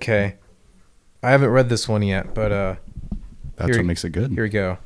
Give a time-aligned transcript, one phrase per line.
[0.00, 0.36] Okay.
[1.22, 2.74] I haven't read this one yet, but uh
[3.56, 4.30] That's Here- what makes it good.
[4.32, 4.78] here we go.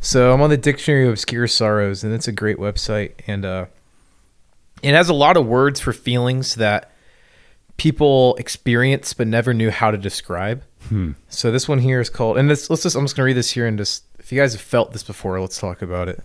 [0.00, 3.66] So I'm on the Dictionary of Obscure Sorrows, and it's a great website, and uh,
[4.82, 6.90] it has a lot of words for feelings that
[7.78, 10.62] people experience but never knew how to describe.
[10.90, 11.12] Hmm.
[11.30, 13.52] So this one here is called, and this, let's just I'm just gonna read this
[13.52, 16.22] here and just if you guys have felt this before, let's talk about it.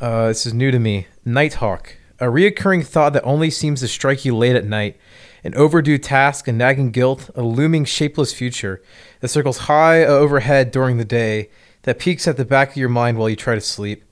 [0.00, 1.06] Uh, this is new to me.
[1.24, 4.96] Nighthawk, a reoccurring thought that only seems to strike you late at night,
[5.44, 8.82] an overdue task, a nagging guilt, a looming shapeless future
[9.20, 11.50] that circles high overhead during the day,
[11.82, 14.04] that peeks at the back of your mind while you try to sleep,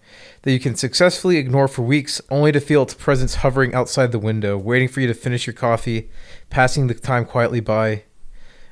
[0.43, 4.19] that you can successfully ignore for weeks only to feel its presence hovering outside the
[4.19, 6.09] window, waiting for you to finish your coffee,
[6.51, 8.05] passing the time quietly by,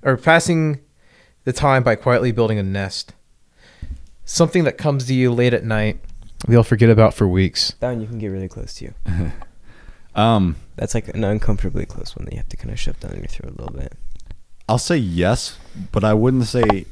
[0.03, 0.81] or passing
[1.45, 3.13] the time by quietly building a nest.
[4.25, 6.01] Something that comes to you late at night,
[6.49, 7.75] you'll forget about for weeks.
[7.81, 8.87] That one you can get really close to.
[8.87, 8.95] you.
[10.15, 13.15] Um, That's like an uncomfortably close one that you have to kind of shove down
[13.17, 13.93] your throat a little bit.
[14.69, 15.59] I'll say yes,
[15.93, 16.87] but I wouldn't say.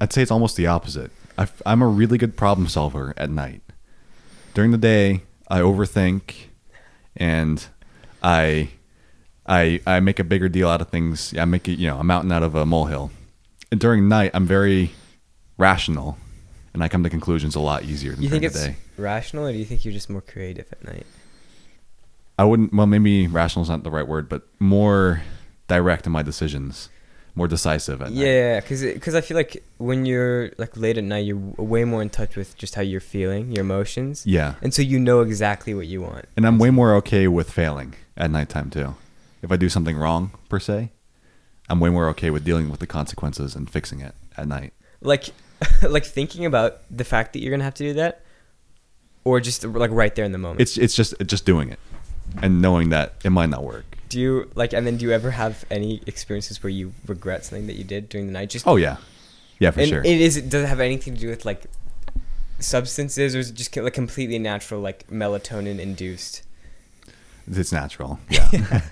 [0.00, 1.10] I'd say it's almost the opposite.
[1.36, 3.62] I, am a really good problem solver at night.
[4.54, 6.34] During the day, I overthink,
[7.16, 7.64] and
[8.22, 8.70] I,
[9.46, 11.36] I, I make a bigger deal out of things.
[11.36, 13.10] I make it, you know, a mountain out of a molehill.
[13.70, 14.92] And during night, I'm very
[15.58, 16.16] rational,
[16.74, 18.76] and I come to conclusions a lot easier than You during think the it's day.
[18.96, 21.06] rational, or do you think you're just more creative at night?
[22.38, 22.72] I wouldn't.
[22.72, 25.22] Well, maybe rational is not the right word, but more
[25.66, 26.88] direct in my decisions,
[27.34, 28.12] more decisive at.
[28.12, 32.00] Yeah, because because I feel like when you're like late at night, you're way more
[32.00, 34.54] in touch with just how you're feeling, your emotions, Yeah.
[34.62, 36.26] and so you know exactly what you want.
[36.36, 38.94] And I'm way more okay with failing at nighttime too.
[39.42, 40.90] If I do something wrong per se,
[41.68, 44.72] I'm way more okay with dealing with the consequences and fixing it at night.
[45.00, 45.26] Like,
[45.82, 48.22] like thinking about the fact that you're gonna have to do that,
[49.24, 50.60] or just like right there in the moment.
[50.60, 51.78] It's it's just just doing it
[52.42, 53.84] and knowing that it might not work.
[54.08, 57.66] do you like, and then do you ever have any experiences where you regret something
[57.66, 58.50] that you did during the night?
[58.50, 58.96] Just Oh yeah,
[59.58, 60.00] yeah for and sure.
[60.00, 60.36] It is.
[60.36, 61.66] It does it have anything to do with like
[62.58, 66.42] substances, or is it just like completely natural, like melatonin induced?
[67.50, 68.18] it's natural.
[68.28, 68.82] Yeah.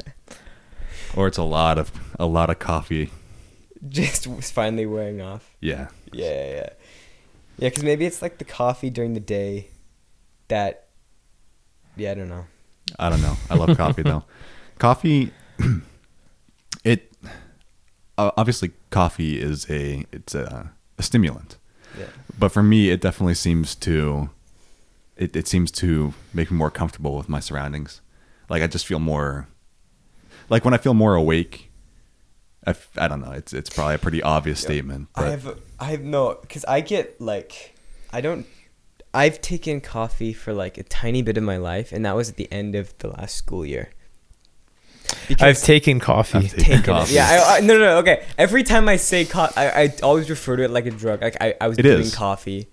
[1.15, 3.11] or it's a lot of a lot of coffee.
[3.89, 5.55] Just finally wearing off.
[5.61, 5.89] Yeah.
[6.13, 6.69] Yeah, yeah, yeah.
[7.59, 9.69] Yeah, because maybe it's like the coffee during the day
[10.49, 10.89] that.
[11.97, 12.47] Yeah, I don't know.
[12.99, 13.37] I don't know.
[13.51, 14.25] I love coffee though.
[14.79, 15.33] Coffee,
[16.85, 17.11] it
[18.19, 21.57] uh, obviously coffee is a it's a, a stimulant,
[21.99, 22.07] Yeah.
[22.39, 24.29] but for me, it definitely seems to
[25.17, 28.03] it, it seems to make me more comfortable with my surroundings.
[28.51, 29.49] Like I just feel more
[30.51, 31.71] like when I feel more awake.
[32.67, 33.31] I, f- I don't know.
[33.31, 35.09] It's it's probably a pretty obvious statement.
[35.15, 37.75] But I have, I have no, because I get like,
[38.13, 38.45] I don't.
[39.15, 42.37] I've taken coffee for like a tiny bit of my life, and that was at
[42.37, 43.91] the end of the last school year.
[45.41, 46.39] I've taken coffee.
[46.39, 46.85] I've taken taken it.
[46.85, 47.15] coffee.
[47.15, 47.99] Yeah, I, I, no, no, no.
[47.99, 51.23] Okay, every time I say coffee, I, I always refer to it like a drug.
[51.23, 52.15] Like I, I was It doing is.
[52.15, 52.69] coffee,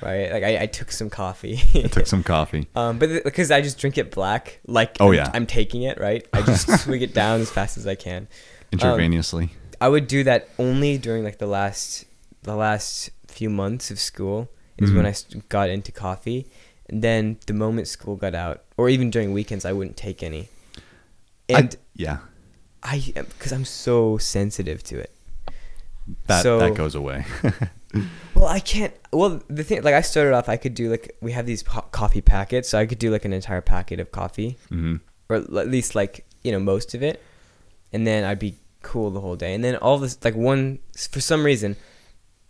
[0.00, 0.30] right?
[0.32, 1.60] Like I, I took some coffee.
[1.74, 2.68] I took some coffee.
[2.76, 5.30] Um, but th- because I just drink it black, like Oh, I'm, yeah.
[5.34, 6.26] I'm taking it right.
[6.32, 8.28] I just swig it down as fast as I can.
[8.72, 9.50] Intravenously.
[9.80, 12.04] I would do that only during like the last
[12.44, 15.36] the last few months of school is when Mhm.
[15.36, 16.46] I got into coffee,
[16.88, 20.48] and then the moment school got out, or even during weekends, I wouldn't take any.
[21.48, 22.18] I- And yeah,
[22.82, 25.10] I, because I'm so sensitive to it.
[26.26, 27.24] that so- that goes away.
[28.34, 28.94] Well, I can't.
[29.12, 31.82] Well, the thing, like, I started off, I could do like we have these co-
[31.92, 34.96] coffee packets, so I could do like an entire packet of coffee, hmm
[35.28, 37.22] or at least like you know most of it,
[37.92, 39.52] and then I'd be cool the whole day.
[39.54, 40.78] And then all this, like one
[41.10, 41.76] for some reason,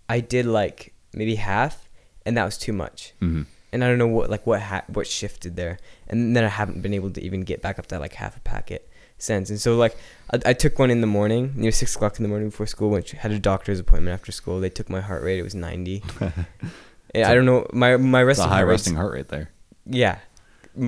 [0.09, 1.89] I did like maybe half,
[2.27, 3.13] and that was too much.
[3.21, 3.43] hmm
[3.73, 5.79] And I don't know what like what ha- what shifted there,
[6.09, 8.41] and then I haven't been able to even get back up to like half a
[8.41, 8.89] packet
[9.19, 9.49] since.
[9.51, 9.97] And so like
[10.33, 12.91] I, I took one in the morning, near six o'clock in the morning before school.
[12.91, 14.61] Went had a doctor's appointment after school.
[14.61, 16.03] They took my heart rate; it was ninety.
[17.15, 19.49] and I don't know my my resting high heart resting heart rate there.
[19.87, 20.19] Yeah,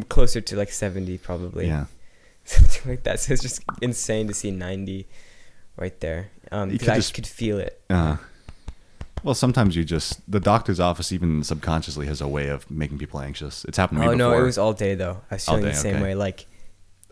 [0.09, 1.67] closer to like seventy probably.
[1.67, 1.87] Yeah.
[2.45, 3.21] something like that.
[3.21, 5.09] So it's just insane to see 90
[5.79, 6.29] right there.
[6.53, 7.81] Um, You could I just- could feel it.
[7.89, 8.19] Uh,
[9.25, 13.21] well, sometimes you just the doctor's office even subconsciously has a way of making people
[13.21, 13.65] anxious.
[13.65, 14.09] It's happened to me.
[14.09, 15.21] Oh me no, it was all day though.
[15.31, 16.03] I was All feeling day, the same okay.
[16.05, 16.15] way.
[16.15, 16.47] Like,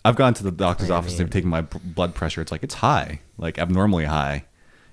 [0.04, 1.16] I've gone to the doctor's I office.
[1.16, 2.40] They've taken my b- blood pressure.
[2.40, 4.44] It's like it's high, like abnormally high,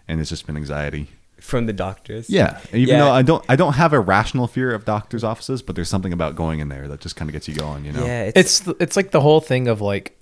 [0.08, 1.08] and it's just been anxiety.
[1.40, 2.30] from the doctors.
[2.30, 3.00] Yeah, even Yeah.
[3.06, 6.12] though I don't, I don't have a rational fear of doctors' offices, but there's something
[6.12, 7.86] about going in there that just kind of gets you going.
[7.86, 8.06] You know?
[8.06, 10.20] Yeah, it's, It's th- it's like the whole thing of like,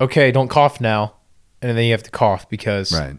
[0.00, 1.14] okay, don't cough now,
[1.60, 3.16] and then you have to cough because Right.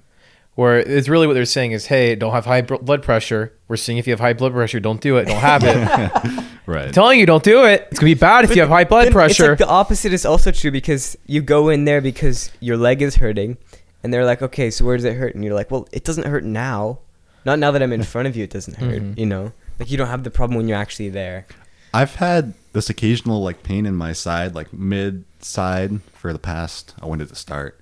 [0.55, 3.53] Where it's really what they're saying is, hey, don't have high blood pressure.
[3.67, 6.43] We're seeing if you have high blood pressure, don't do it, don't have it.
[6.65, 6.85] Right.
[6.85, 7.89] I'm telling you, don't do it.
[7.91, 9.49] It's gonna be bad if you have high blood Then It's pressure.
[9.49, 13.15] like the opposite is also true because you go in there because your leg is
[13.17, 13.57] hurting,
[14.01, 15.35] and they're like, okay, so where does it hurt?
[15.35, 16.99] And you're like, well, it doesn't hurt now.
[17.43, 19.01] Not now that I'm in front of you, it doesn't hurt.
[19.01, 19.17] Mhm.
[19.19, 21.47] You know, like you don't have the problem when you're actually there.
[21.93, 26.95] I've had this occasional like pain in my side, like mid side, for the past.
[27.01, 27.77] I when did it start?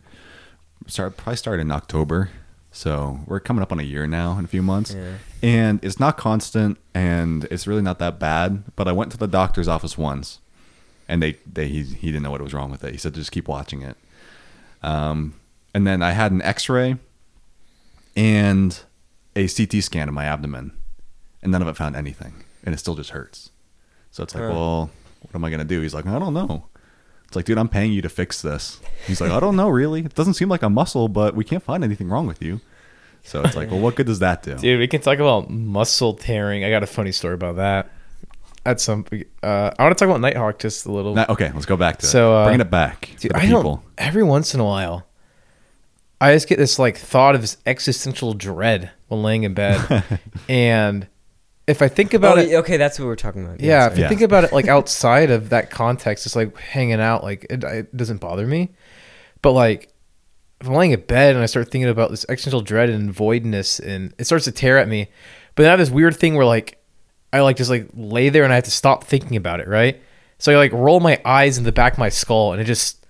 [0.88, 2.32] Start probably started in October,
[2.72, 5.18] so we're coming up on a year now in a few months, Yeah.
[5.44, 8.64] and it's not constant, and it's really not that bad.
[8.76, 10.40] But I went to the doctor's office once,
[11.08, 12.92] and they they he, he didn't know what was wrong with it.
[12.92, 13.98] He said just keep watching it.
[14.84, 15.36] Um,
[15.74, 16.96] and then I had an X-ray
[18.16, 18.80] and
[19.36, 20.72] a CT scan of my abdomen,
[21.42, 23.52] and none of it found anything, and it still just hurts.
[24.12, 24.50] So it's like, Huh.
[24.50, 24.90] well,
[25.22, 25.82] what am I gonna do?
[25.82, 26.66] He's like, I don't know.
[27.32, 28.82] It's like, dude, I'm paying you to fix this.
[29.08, 30.02] He's like, I don't know, really.
[30.02, 32.60] It doesn't seem like a muscle, but we can't find anything wrong with you.
[33.24, 34.56] So it's like, well, what good does that do?
[34.58, 36.66] Dude, we can talk about muscle tearing.
[36.66, 37.90] I got a funny story about that.
[38.66, 39.06] At some,
[39.42, 41.16] uh, I want to talk about Nighthawk just a little.
[41.16, 42.36] Now- okay, let's go back to So, it.
[42.42, 43.64] uh, Bringing it back Dude, I people.
[43.64, 43.82] don't.
[43.98, 45.08] Every once in a while,
[46.20, 50.04] I just get this like thought of this existential dread when laying in bed,
[50.50, 51.08] and
[51.68, 53.60] if I think about oh, it, okay, that's what we're talking about.
[53.60, 54.10] yeah, if you Yeah.
[54.10, 57.96] think about it like outside of that context, it's like hanging out, like it, it
[57.96, 58.70] doesn't bother me.
[59.42, 59.90] But like
[60.60, 63.80] if I'm laying in bed and I start thinking about this existential dread and voidness,
[63.80, 65.10] and it starts to tear at me.
[65.56, 66.78] But then I have this weird thing where like
[67.34, 70.02] I like just like lay there and I have to stop thinking about it, right?
[70.38, 73.06] So I like roll my eyes in the back of my skull, and it just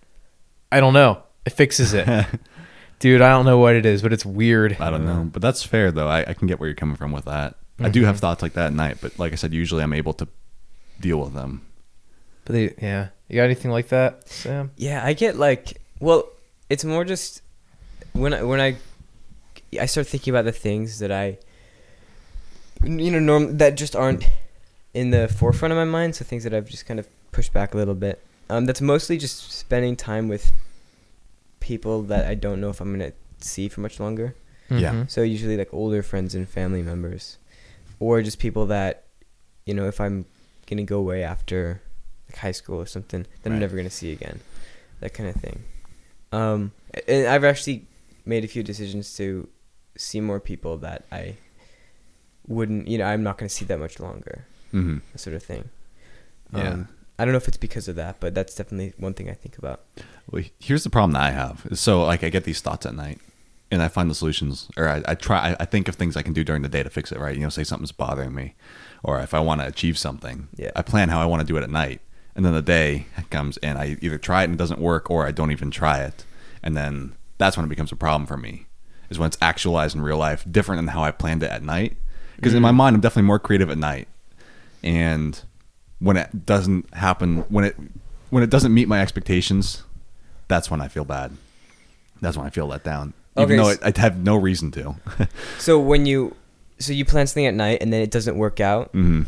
[0.71, 2.07] I don't know, it fixes it,
[2.99, 3.21] dude.
[3.21, 4.77] I don't know what it is, but it's weird.
[4.79, 6.07] I don't know, but that's fair though.
[6.07, 7.55] I, I can get where you're coming from with that.
[7.83, 8.07] I do Mm-hmm.
[8.07, 10.27] have thoughts like that at night, but like I said, usually I'm able to
[10.99, 11.61] deal with them.
[12.45, 14.71] But they, yeah, you got anything like that, Sam?
[14.77, 16.29] Yeah, I get like well,
[16.69, 17.41] it's more just
[18.13, 18.77] when I when I
[19.79, 21.37] I start thinking about the things that I
[22.83, 24.25] you know norm that just aren't
[24.93, 27.73] in the forefront of my mind, so things that I've just kind of pushed back
[27.73, 28.21] a little bit.
[28.49, 30.51] Um, that's mostly just spending time with
[31.59, 34.35] people that I don't know if I'm gonna see for much longer.
[34.69, 34.93] Yeah.
[34.93, 35.09] Mhm.
[35.09, 37.37] So usually like older friends and family members,
[38.01, 39.05] or just people that,
[39.65, 40.25] you know, if I'm
[40.67, 41.81] gonna go away after
[42.27, 44.39] like high school or something, then I'm never gonna see again,
[44.99, 45.63] that kind of thing.
[46.31, 46.71] Um,
[47.07, 47.85] and I've actually
[48.25, 49.47] made a few decisions to
[49.95, 51.35] see more people that I
[52.47, 55.69] wouldn't, you know, I'm not gonna see that much longer, hmm that sort of thing.
[56.53, 56.69] Yeah.
[56.69, 56.87] Um,
[57.19, 59.59] I don't know if it's because of that, but that's definitely one thing I think
[59.59, 59.81] about.
[60.31, 61.67] Well, here's the problem that I have.
[61.73, 63.19] So like I get these thoughts at night,
[63.71, 65.51] and I find the solutions, or I, I try.
[65.51, 67.19] I, I think of things I can do during the day to fix it.
[67.19, 67.35] Right?
[67.35, 68.55] You know, say something's bothering me,
[69.03, 70.71] or if I want to achieve something, Yeah.
[70.75, 72.01] I plan how I want to do it at night,
[72.35, 75.25] and then the day comes and I either try it and it doesn't work, or
[75.25, 76.25] I don't even try it,
[76.61, 78.67] and then that's when it becomes a problem for me.
[79.09, 81.97] Is when it's actualized in real life, different than how I planned it at night.
[82.37, 82.75] Because in my mm.
[82.75, 84.07] mind, I'm definitely more creative at night,
[84.83, 85.41] and
[85.99, 87.75] when it doesn't happen, when it
[88.29, 89.83] when it doesn't meet my expectations,
[90.47, 91.37] that's when I feel bad.
[92.21, 94.71] That's when I feel let down, even Okay, though s- I, I have no reason
[94.71, 94.95] to.
[95.59, 96.35] So when you,
[96.79, 99.23] so you plan something at night and then it doesn't work out, hmm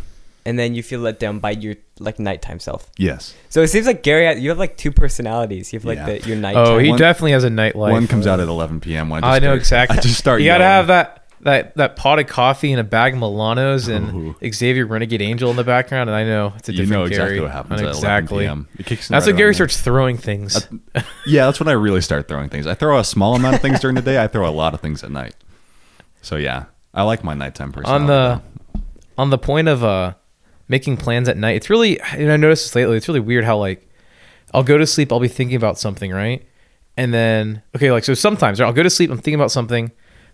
[0.45, 2.91] and then you feel let down by your like nighttime self.
[2.97, 5.71] Yes, So it seems like Gary, you have like two personalities.
[5.71, 6.05] You have like Yeah.
[6.17, 6.57] the your night.
[6.57, 7.91] Oh, he One- definitely has a nightlife.
[7.91, 9.07] one comes out at 11 p.m.
[9.07, 9.97] When I, I know start- exactly.
[9.99, 10.41] I just start.
[10.41, 10.75] You gotta yelling.
[10.75, 14.51] have that that that pot of coffee and a bag of Milanos and Ooh.
[14.53, 16.89] Xavier Renegade Angel in the background, and I know it's a different.
[16.89, 17.41] You know exactly Gary.
[17.41, 18.45] what happens at exactly.
[18.45, 18.77] 11 p.m.
[18.79, 19.53] It kicks in That's right when Gary there.
[19.53, 20.67] starts throwing things.
[21.25, 22.67] Yeah, that's when I really start throwing things.
[22.67, 24.21] I throw a small amount of things during the day.
[24.21, 25.35] I throw a lot of things at night.
[26.21, 28.01] So yeah, I like my nighttime personality.
[28.03, 28.41] on the
[28.73, 28.81] though.
[29.17, 30.13] on the point of uh
[30.67, 33.57] making plans at night it's really and i noticed this lately it's really weird how
[33.57, 33.87] like
[34.53, 36.47] i'll go to sleep i'll be thinking about something right
[36.95, 39.91] and then okay like so sometimes i'll go to sleep i'm thinking about something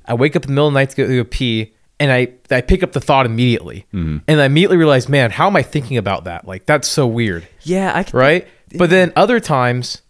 [0.09, 2.11] i wake up in the middle of the night to go, to go pee and
[2.11, 4.21] i i pick up the thought immediately Mhm.
[4.27, 7.47] and i immediately realize man how am i thinking about that like that's so weird
[7.63, 8.47] yeah, I can, right?
[8.75, 10.01] But then other times,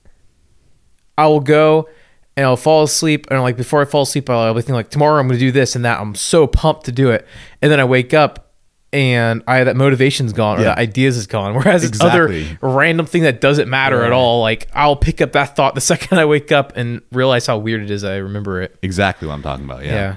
[1.18, 1.90] I will go
[2.38, 5.20] and I'll fall asleep, and like before I fall asleep, I'll be thinking like tomorrow
[5.20, 6.00] I'm going to do this and that.
[6.00, 7.26] I'm so pumped to do it,
[7.62, 8.49] and then I wake up
[8.92, 10.70] and I that motivation's gone or Yeah.
[10.70, 11.54] that ideas is gone.
[11.58, 15.56] Whereas this other random thing that doesn't matter at all, like I'll pick up that
[15.56, 18.04] thought the second I wake up and realize how weird it is.
[18.04, 18.76] I remember it.
[18.82, 19.84] exactly what I'm talking about.
[19.86, 19.92] Yeah.
[19.94, 20.16] Yeah.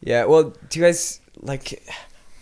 [0.00, 1.82] Yeah, well, do you guys like?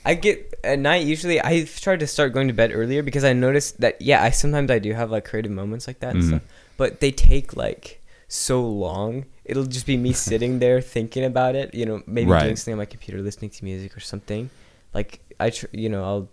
[0.04, 1.06] I get at night.
[1.06, 4.30] Usually, I've tried to start going to bed earlier because I noticed that yeah, I
[4.30, 6.28] sometimes I do have like creative moments like that and Mhm.
[6.28, 6.42] stuff,
[6.76, 9.24] but they take like so long.
[9.44, 11.74] It'll just be me sitting there thinking about it.
[11.74, 12.42] You know, maybe Right.
[12.44, 14.50] doing something on my computer, listening to music or something.
[14.96, 16.28] Like I, tr- you know, I'll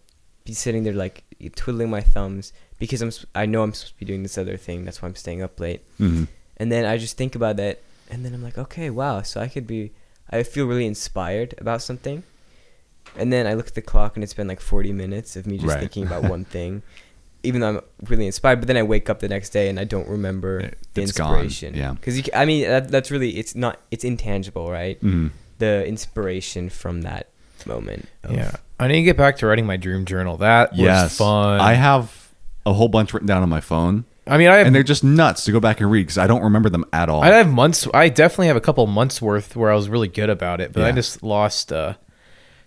[0.46, 1.18] be sitting there like
[1.62, 2.46] twiddling my thumbs
[2.80, 4.78] because I'm I know I'm supposed to be doing this other thing.
[4.86, 5.82] That's why I'm staying up late.
[5.98, 6.24] hmm
[6.58, 7.76] And then I just think about that,
[8.12, 9.22] and then I'm like, okay, wow.
[9.30, 9.82] So I could be,
[10.36, 12.24] I feel really inspired about something.
[13.20, 15.58] And then I look at the clock, and it's been like 40 minutes of me
[15.58, 15.80] just Right.
[15.84, 16.82] thinking about one thing.
[17.46, 19.84] even though I'm really inspired, but then I wake up the next day and I
[19.94, 21.76] don't remember It- the it's gone, inspiration.
[21.76, 21.92] yeah.
[21.92, 24.98] because I mean that, that's really it's not it's intangible, right?
[25.04, 25.32] Mhm.
[25.64, 27.24] The inspiration from that
[27.66, 28.08] moment.
[28.24, 28.52] of- Yeah.
[28.80, 30.38] I need to get back to writing my dream journal.
[30.38, 31.60] That was Yes, fun.
[31.62, 32.30] I have
[32.66, 35.04] a whole bunch written down on my phone, I mean, I have and they're just
[35.04, 37.22] nuts to go back and read because I don't remember them at all.
[37.24, 37.88] I have months.
[37.94, 40.84] I definitely have a couple months worth where I was really good about it, but
[40.84, 41.96] I just lost uh,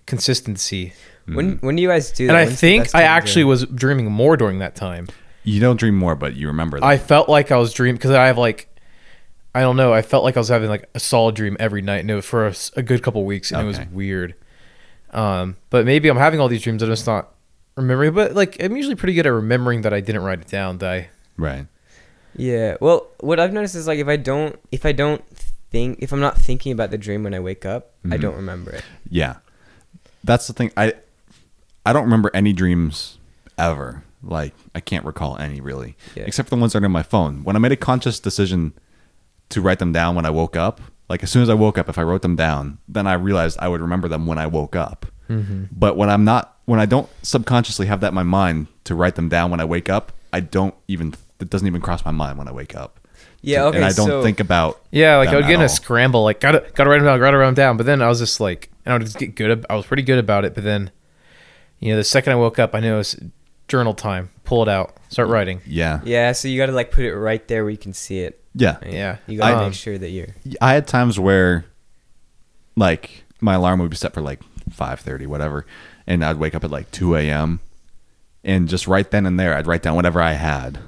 [0.05, 0.93] consistency.
[1.26, 2.25] When when do you guys do?
[2.25, 2.35] And that?
[2.35, 5.09] And I When's think I actually do was dreaming more during that time.
[5.45, 6.88] you don't dream more, but you remember them.
[6.88, 8.69] I felt like I was dreaming because I have like,
[9.55, 9.93] I don't know.
[9.93, 12.25] I felt like I was having like a solid dream every night, and it was
[12.26, 14.35] for a, s- a good couple weeks, and it was weird.
[15.17, 16.83] Um, but maybe I'm having all these dreams.
[16.83, 17.33] I'm just not
[17.77, 18.13] remembering.
[18.15, 20.79] But like, I'm usually pretty good at remembering that I didn't write it down.
[20.79, 21.67] That I right.
[22.37, 22.77] Yeah.
[22.81, 25.27] Well, what I've noticed is like if I don't if I don't
[25.71, 28.21] think if I'm not thinking about the dream when I wake up, I Mhm.
[28.21, 28.85] don't remember it.
[29.09, 29.37] Yeah,
[30.23, 30.71] that's the thing.
[30.77, 30.93] I
[31.87, 33.19] I don't remember any dreams
[33.57, 34.05] ever.
[34.23, 36.25] Like I can't recall any really, Yeah.
[36.27, 37.43] except for the ones that are on my phone.
[37.43, 38.75] When I made a conscious decision
[39.49, 41.89] to write them down when I woke up, like as soon as I woke up,
[41.89, 44.75] if I wrote them down, then I realized I would remember them when I woke
[44.77, 45.07] up.
[45.29, 45.65] Mm-hmm.
[45.73, 49.15] But when I'm not, when I don't subconsciously have that in my mind to write
[49.17, 51.15] them down when I wake up, I don't even.
[51.39, 52.99] It doesn't even cross my mind when I wake up.
[53.43, 54.81] Yeah, To- okay, And I don't so- think about.
[54.91, 56.23] yeah, like I them would get in a scramble.
[56.25, 57.77] Like gotta gotta write them down, gotta write them down.
[57.77, 59.65] But then I was just like, and I would just get good.
[59.69, 60.55] I was pretty good about it.
[60.55, 60.91] But then,
[61.79, 63.21] you know, the second I woke up, I knew it was
[63.69, 64.31] journal time.
[64.45, 65.61] Pull it out, start writing.
[65.67, 66.01] Yeah.
[66.05, 68.41] Yeah, so you got to like put it right there where you can see it.
[68.59, 68.77] Yeah.
[68.83, 68.93] right?
[68.93, 69.17] Yeah.
[69.27, 70.29] You got to Um, make sure that you're
[70.61, 71.67] I had times where,
[72.77, 75.67] like, my alarm would be set for like five thirty, whatever,
[76.07, 77.61] and I'd wake up at like two a.m.
[78.45, 80.79] and just right then and there, I'd write down whatever I had,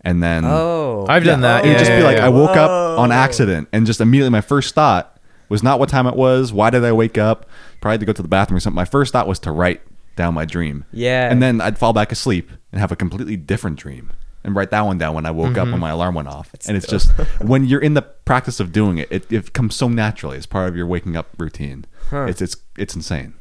[0.00, 1.04] and then Oh.
[1.08, 1.64] I've done that.
[1.64, 2.18] it would just yeah, be like.
[2.18, 5.18] I woke up on accident, and just immediately my first thought
[5.48, 6.52] was not what time it was.
[6.52, 7.46] Why did I wake up?
[7.80, 8.74] Probably had to go to the bathroom or something.
[8.76, 9.80] My first thought was to write
[10.16, 10.84] down my dream.
[10.92, 11.30] Yeah.
[11.30, 14.10] and then I'd fall back asleep and have a completely different dream.
[14.48, 15.72] And write that one down when I woke up Mm-hmm.
[15.72, 16.50] when my alarm went off.
[16.66, 19.88] and it's just when you're in the practice of doing it, it, it comes so
[19.88, 21.84] naturally as part of your waking up routine.
[22.10, 22.24] Huh.
[22.30, 23.34] It's it's it's insane.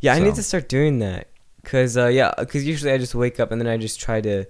[0.00, 1.26] Yeah, I need to start doing that.
[1.64, 4.46] Cause uh, yeah, cause usually I just wake up and then I just try to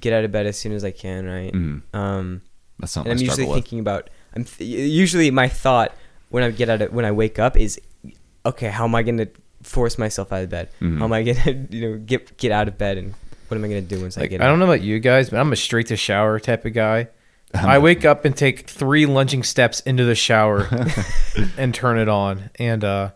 [0.00, 1.52] get out of bed as soon as I can, right?
[1.52, 1.82] Mhm.
[1.94, 2.40] Um,
[2.80, 3.54] That's something I'm usually with.
[3.54, 4.10] thinking about.
[4.34, 5.92] I'm th- usually my thought
[6.30, 7.78] when I get out of when I wake up is,
[8.44, 9.28] okay, how am I gonna
[9.62, 10.70] force myself out of bed?
[10.80, 10.98] Mhm.
[10.98, 13.14] How am I gonna you know get get out of bed and
[13.48, 14.40] what am I gonna do once I Like, get?
[14.40, 14.48] I out?
[14.48, 17.08] don't know about you guys, but I'm a straight to shower type of guy.
[17.54, 20.68] I wake up and take three lunging steps into the shower
[21.56, 22.50] and turn it on.
[22.58, 23.10] And uh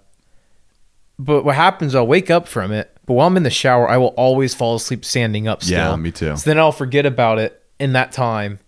[1.18, 3.96] but what happens I'll wake up from it, but while I'm in the shower, I
[3.96, 5.76] will always fall asleep standing up still.
[5.90, 6.36] Yeah, me too.
[6.36, 8.60] So then I'll forget about it in that time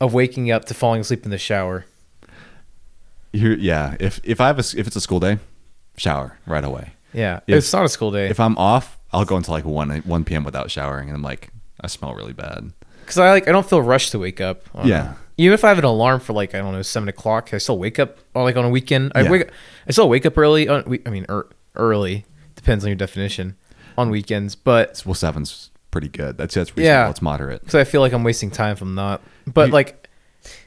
[0.00, 1.84] of waking up to falling asleep in the shower.
[3.32, 3.96] Here, yeah.
[4.00, 5.38] If if I have a s if it's a school day,
[5.96, 6.92] shower right away.
[7.12, 7.40] Yeah.
[7.46, 8.28] If- it's not a school day.
[8.28, 10.44] If I'm off, I'll go until like one one p.m.
[10.44, 12.72] without showering, and I'm like, I smell really bad.
[13.00, 14.70] Because I like I don't feel rushed to wake up.
[14.74, 15.14] Don't Yeah.
[15.36, 17.78] Even if I have an alarm for like I don't know seven o'clock, I still
[17.78, 18.18] wake up.
[18.34, 19.30] Or like on a weekend, I Yeah.
[19.30, 19.50] wake.
[19.88, 20.68] I still wake up early.
[20.68, 22.24] On, we- I mean, er, early
[22.56, 23.56] depends on your definition.
[23.96, 26.36] On weekends, but Well, seven's pretty good.
[26.38, 26.84] That's that's reasonable.
[27.04, 27.10] Yeah.
[27.10, 27.60] It's moderate.
[27.60, 29.22] because I feel like I'm wasting time if I'm not.
[29.46, 30.08] But You- like,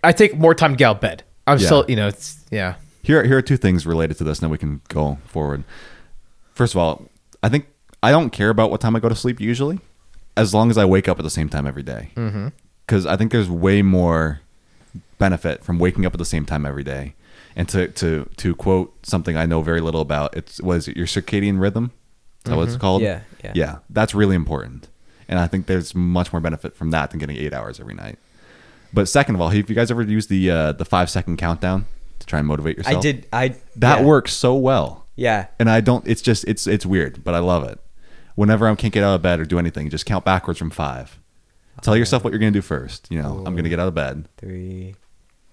[0.03, 1.23] I take more time to get out of bed.
[1.45, 1.65] I'm Yeah.
[1.65, 2.75] still, you know, it's yeah.
[3.03, 5.63] Here, here are two things related to this, and then we can go forward.
[6.53, 7.09] First of all,
[7.41, 7.67] I think
[8.03, 9.79] I don't care about what time I go to sleep usually,
[10.35, 12.11] as long as I wake up at the same time every day.
[12.15, 12.49] Mm-hmm.
[12.85, 14.41] Because I think there's way more
[15.17, 17.15] benefit from waking up at the same time every day.
[17.55, 21.07] And to to to quote something I know very little about, it's was it your
[21.07, 21.91] circadian rhythm?
[22.45, 23.01] Is that what it's called?
[23.01, 23.51] Yeah, yeah.
[23.55, 23.75] yeah.
[23.89, 24.87] That's really important,
[25.27, 28.19] and I think there's much more benefit from that than getting eight hours every night.
[28.93, 31.87] But second of all, have you guys ever used the uh, the five second countdown
[32.19, 32.97] to try and motivate yourself?
[32.97, 33.27] I did.
[33.33, 34.05] I That yeah.
[34.05, 35.05] works so well.
[35.15, 35.47] Yeah.
[35.59, 37.79] And I don't it's just it's it's weird, but I love it.
[38.38, 41.20] Whenever I can't get out of bed or do anything, just count backwards from 5.
[41.82, 43.44] Tell yourself what you're going to do first, you know.
[43.46, 44.27] I'm going to get out of bed.
[44.38, 44.94] Three,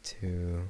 [0.02, 0.68] two,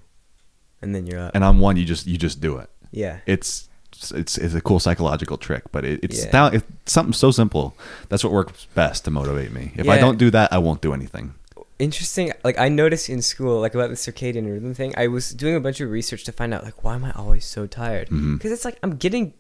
[0.81, 1.33] and then you're up.
[1.35, 2.71] And on 1 you just you just do it.
[2.93, 3.19] yeah.
[3.27, 3.69] It's
[4.13, 6.31] it's it's a cool psychological trick, but it, it's Yeah.
[6.31, 7.77] down it's something so simple.
[8.09, 9.73] That's what works best to motivate me.
[9.77, 11.35] If I don't do that, I won't do anything.
[11.81, 15.57] interesting like i noticed in school like about the circadian rhythm thing i was doing
[15.57, 18.37] a bunch of research to find out like why am i always so tired mm-hmm.
[18.37, 19.35] because it's like i'm getting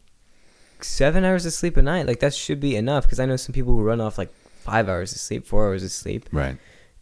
[0.85, 3.53] seven hours of sleep a night like that should be enough because i know some
[3.53, 4.33] people who run off like
[4.69, 6.57] five hours of sleep four hours of sleep Right.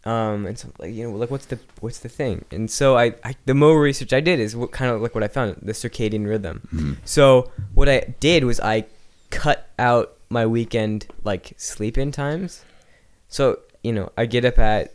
[0.05, 3.07] um and so like you know like what's the what's the thing and so i,
[3.25, 5.73] I the more research i did is what kind of like what i found the
[5.73, 6.97] circadian rhythm Mhm.
[7.05, 8.85] so what I did was I
[9.31, 12.65] cut out my weekend like sleep in times.
[13.29, 14.93] So you know I get up at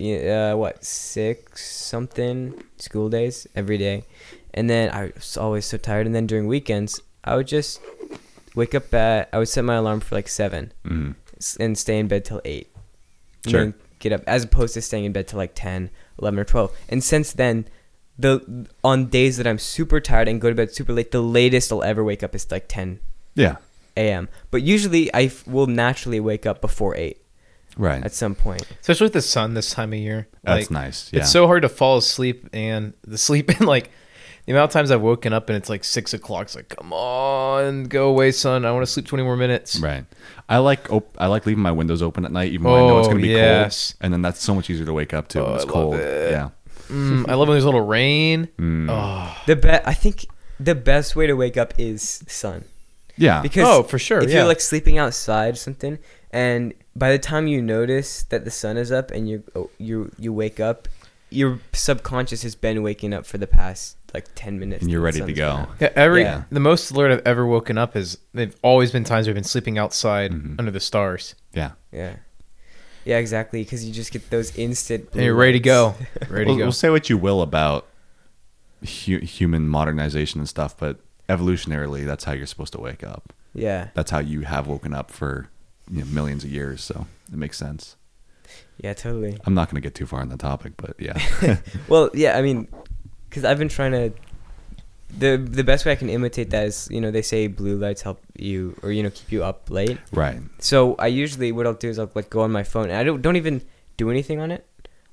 [0.00, 4.04] uh, what six something school days every day,
[4.54, 6.06] and then I was always so tired.
[6.06, 7.80] And then during weekends I would just
[8.54, 11.14] wake up at I would set my alarm for like seven, Mhm.
[11.58, 12.68] and stay in bed till eight.
[13.44, 13.60] And Sure.
[13.60, 15.90] then get up as opposed to staying in bed till like 10,
[16.20, 16.72] 11 or 12.
[16.88, 17.66] And since then,
[18.18, 21.72] the on days that I'm super tired and go to bed super late, the latest
[21.72, 23.00] I'll ever wake up is like 10
[23.34, 23.56] Yeah.
[23.96, 24.28] a.m.
[24.50, 27.22] But usually I f- will naturally wake up before 8
[27.78, 28.04] Right.
[28.04, 28.66] at some point.
[28.80, 30.28] Especially with the sun this time of year.
[30.44, 31.08] That's Like, nice.
[31.12, 31.20] Yeah.
[31.20, 33.90] It's so hard to fall asleep, and the sleep in like
[34.52, 36.42] the amount of times I've woken up and it's like six o'clock.
[36.46, 38.64] It's like, come on, go away, son.
[38.64, 39.78] I want to sleep twenty more minutes.
[39.78, 40.04] Right.
[40.48, 42.98] I like op- I like leaving my windows open at night, even though I know
[42.98, 43.92] it's Oh, going to be yes.
[43.92, 44.04] cold.
[44.04, 45.72] And then that's so much easier to wake up to Oh, when it's I love
[45.72, 45.94] cold.
[45.96, 46.30] it.
[46.32, 46.48] Yeah.
[46.88, 48.48] Mm, I love when there's a little rain.
[48.58, 48.88] Mm.
[48.90, 50.26] Oh, The be- I think
[50.58, 52.64] the best way to wake up is sun.
[53.16, 53.42] Yeah.
[53.42, 54.38] Because Oh, for sure, If yeah.
[54.38, 55.98] you're like sleeping outside or something,
[56.32, 60.10] and by the time you notice that the sun is up and you oh, you
[60.18, 60.88] you wake up,
[61.30, 64.82] your subconscious has been waking up for the past like ten minutes.
[64.82, 65.66] and you're ready to go.
[65.80, 65.90] yeah.
[65.96, 66.42] Every Yeah.
[66.50, 69.44] the most alert I've ever woken up is they've always been times where I've been
[69.44, 70.56] sleeping outside Mhm.
[70.58, 71.72] under the stars, Yeah.
[71.92, 72.16] Yeah,
[73.04, 73.62] yeah, exactly.
[73.62, 75.08] Because you just get those instant.
[75.12, 75.94] and you're ready to go.
[76.20, 76.30] lights.
[76.30, 76.64] Ready We'll, to go.
[76.66, 77.86] we'll say what you will about
[78.82, 80.98] hu- human modernization and stuff, but
[81.28, 83.32] evolutionarily, that's how you're supposed to wake up.
[83.54, 85.48] yeah, That's how you have woken up for
[85.90, 86.82] you know, millions of years.
[86.84, 87.96] So it makes sense.
[88.78, 89.36] yeah, totally.
[89.44, 91.18] I'm not going to get too far on the topic, but yeah.
[91.88, 92.68] Well, yeah, I mean,
[93.30, 94.12] because I've been trying to.
[95.18, 98.02] The the best way I can imitate that is you know they say blue lights
[98.02, 99.98] help you or you know keep you up late.
[100.12, 100.38] right.
[100.60, 103.02] So I usually what I'll do is I'll like go on my phone and I
[103.02, 103.62] don't don't even
[103.96, 104.64] do anything on it.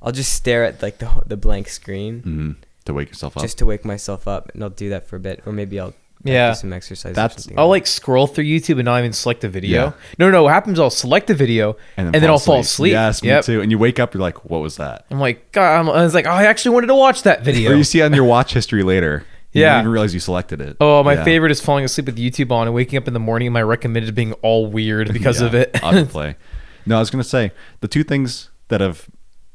[0.02, 2.52] I'll just stare at like the the blank screen hmm
[2.86, 3.42] To wake yourself up.
[3.42, 5.96] just to wake myself up, and I'll do that for a bit, or maybe I'll
[6.28, 6.50] Yeah.
[6.50, 7.16] do some exercise.
[7.16, 9.86] That's- I'll like scroll through YouTube and not even select the video.
[9.86, 9.92] Yeah.
[10.20, 10.80] No, no, what happens?
[10.80, 12.92] I'll select the video and then, I'll fall asleep.
[12.92, 13.46] Yes, me Yep.
[13.46, 13.62] too.
[13.62, 15.06] And you wake up, you're like, what was that?
[15.10, 17.72] I'm like, God, I'm, I was like, oh, I actually wanted to watch that video.
[17.72, 19.26] Or you see on your watch history later.
[19.54, 19.72] You Yeah.
[19.74, 20.78] don't even realize you selected it.
[20.82, 21.24] Oh, my Yeah.
[21.24, 23.62] favorite is falling asleep with YouTube on and waking up in the morning and my
[23.64, 25.74] recommended being all weird because Yeah, of it.
[25.74, 26.36] autoplay.
[26.86, 29.08] No, I was gonna say the two things that have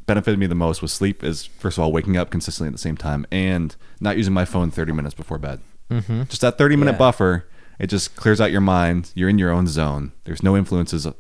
[0.05, 2.79] benefited me the most with sleep is first of all waking up consistently at the
[2.79, 5.61] same time and not using my phone 30 minutes before bed.
[6.01, 6.23] Mm-hmm.
[6.25, 6.99] Just that 30 minute Yeah.
[6.99, 7.47] buffer,
[7.79, 9.11] it just clears out your mind.
[9.15, 10.13] You're in your own zone.
[10.25, 11.05] There's no influences.
[11.07, 11.15] Well,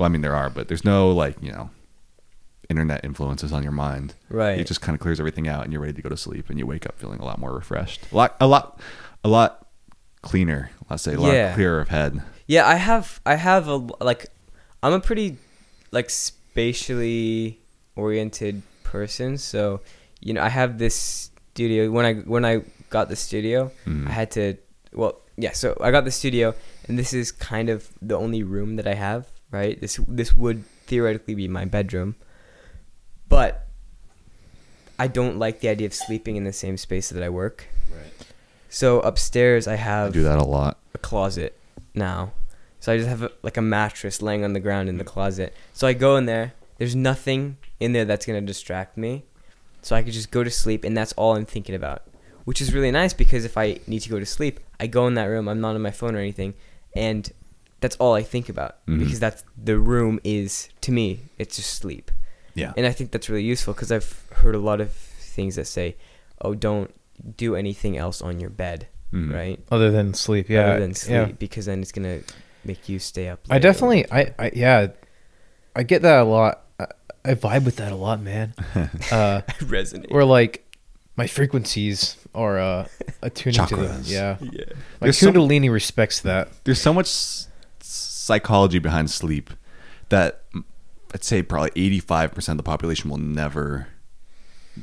[0.00, 1.70] I mean there are, but there's no like you know
[2.70, 4.14] internet influences on your mind.
[4.28, 4.58] Right.
[4.58, 6.58] It just kind of clears everything out, and you're ready to go to sleep, and
[6.58, 8.80] you wake up feeling a lot more refreshed, a lot, a lot,
[9.22, 9.66] a lot
[10.22, 10.70] cleaner.
[10.90, 11.54] Let's say a lot Yeah.
[11.54, 12.22] clearer of head.
[12.46, 14.26] Yeah, I have I have a like
[14.82, 15.36] I'm a pretty
[15.92, 17.58] like spatially
[17.96, 19.80] oriented person, so
[20.20, 22.62] you know, I have this studio when I when I
[22.96, 24.06] got the studio, Mm.
[24.10, 24.44] I had to
[25.00, 26.54] well, yeah, so I got the studio
[26.86, 27.78] and this is kind of
[28.10, 29.22] the only room that I have,
[29.58, 29.74] right?
[29.82, 30.58] This this would
[30.90, 32.10] theoretically be my bedroom.
[33.28, 33.52] But
[34.98, 37.66] I don't like the idea of sleeping in the same space that I work.
[37.90, 38.12] Right.
[38.68, 40.78] So upstairs I I have do that a lot.
[40.94, 41.52] a closet
[41.94, 42.32] now.
[42.80, 45.50] So I just have a, like a mattress laying on the ground in the closet.
[45.72, 46.52] So I go in there.
[46.78, 49.24] There's nothing in there that's gonna distract me.
[49.82, 52.02] So I could just go to sleep, and that's all I'm thinking about,
[52.44, 55.14] which is really nice because if I need to go to sleep, I go in
[55.14, 55.48] that room.
[55.48, 56.54] I'm not on my phone or anything,
[56.94, 57.30] and
[57.80, 58.98] that's all I think about Mhm.
[59.00, 61.20] because that's the room is to me.
[61.38, 62.10] It's just sleep,
[62.54, 62.72] Yeah.
[62.76, 65.96] and I think that's really useful because I've heard a lot of things that say,
[66.40, 66.94] "Oh, don't
[67.36, 69.32] do anything else on your bed." Mm.
[69.32, 69.60] Right?
[69.70, 70.70] Other than sleep, yeah.
[70.70, 71.32] other than sleep yeah.
[71.38, 72.20] because then it's gonna
[72.64, 73.40] make you stay up.
[73.50, 74.88] I definitely, I, I, yeah,
[75.76, 76.62] I get that a lot.
[76.80, 76.86] I,
[77.24, 78.54] I vibe with that a lot, man.
[78.74, 80.06] uh, resonate.
[80.10, 80.63] or like
[81.16, 82.88] my frequencies are uh,
[83.22, 84.02] attuned to them.
[84.02, 84.10] Chakras.
[84.10, 84.36] Yeah.
[84.40, 84.64] yeah,
[85.00, 86.48] My There's some- Kundalini respects that.
[86.64, 87.48] There's so much s-
[87.80, 89.50] psychology behind sleep
[90.08, 90.64] that mm,
[91.12, 93.88] I'd say probably 85% of the population will never,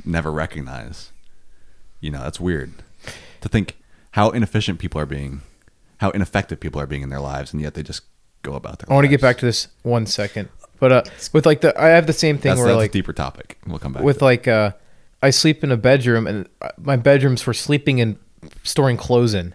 [0.06, 1.12] never recognize.
[2.00, 2.72] You know, that's weird
[3.42, 3.78] to think
[4.12, 5.42] how inefficient people are being,
[5.98, 8.04] how ineffective people are being in their lives, and yet they just
[8.42, 11.46] go about their I want to get back to this one second, but uh, with
[11.46, 13.60] like the, I have the same thing That's, where that's like a deeper topic.
[13.68, 14.02] We'll come back.
[14.04, 14.26] with to it.
[14.26, 14.72] like uh
[15.24, 18.18] I sleep in a bedroom and uh, my bedroom's for sleeping and
[18.64, 19.54] storing clothes in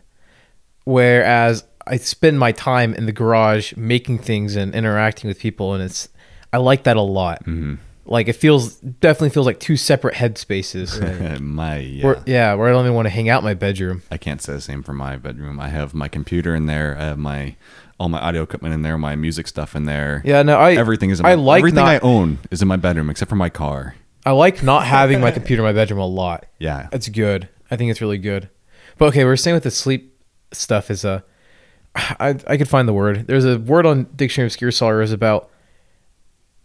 [0.85, 5.83] whereas I spend my time in the garage making things and interacting with people and
[5.83, 6.09] it's
[6.53, 7.45] I like that a lot.
[7.45, 7.79] Mhm.
[8.09, 11.41] Like it feels definitely feels like two separate headspaces.
[11.41, 12.05] my yeah.
[12.05, 14.03] Where, yeah, where I don't even want to hang out in my bedroom.
[14.13, 15.59] I can't say the same for my bedroom.
[15.59, 16.97] I have my computer in there.
[16.99, 17.57] I have my
[17.99, 18.97] all my audio equipment in there.
[18.97, 20.23] My music stuff in there.
[20.25, 21.19] Yeah, no, I everything is.
[21.19, 23.97] In I like everything not, I own is in my bedroom except for my car.
[24.27, 26.45] I like not having my computer in my bedroom a lot.
[26.59, 27.49] Yeah, It's good.
[27.71, 28.51] I think it's really good.
[28.99, 30.15] But okay, we're saying with the sleep
[30.53, 31.21] stuff is uh
[31.95, 33.27] I I could find the word.
[33.27, 35.49] There's a word on Dictionary of Obscure Scholars about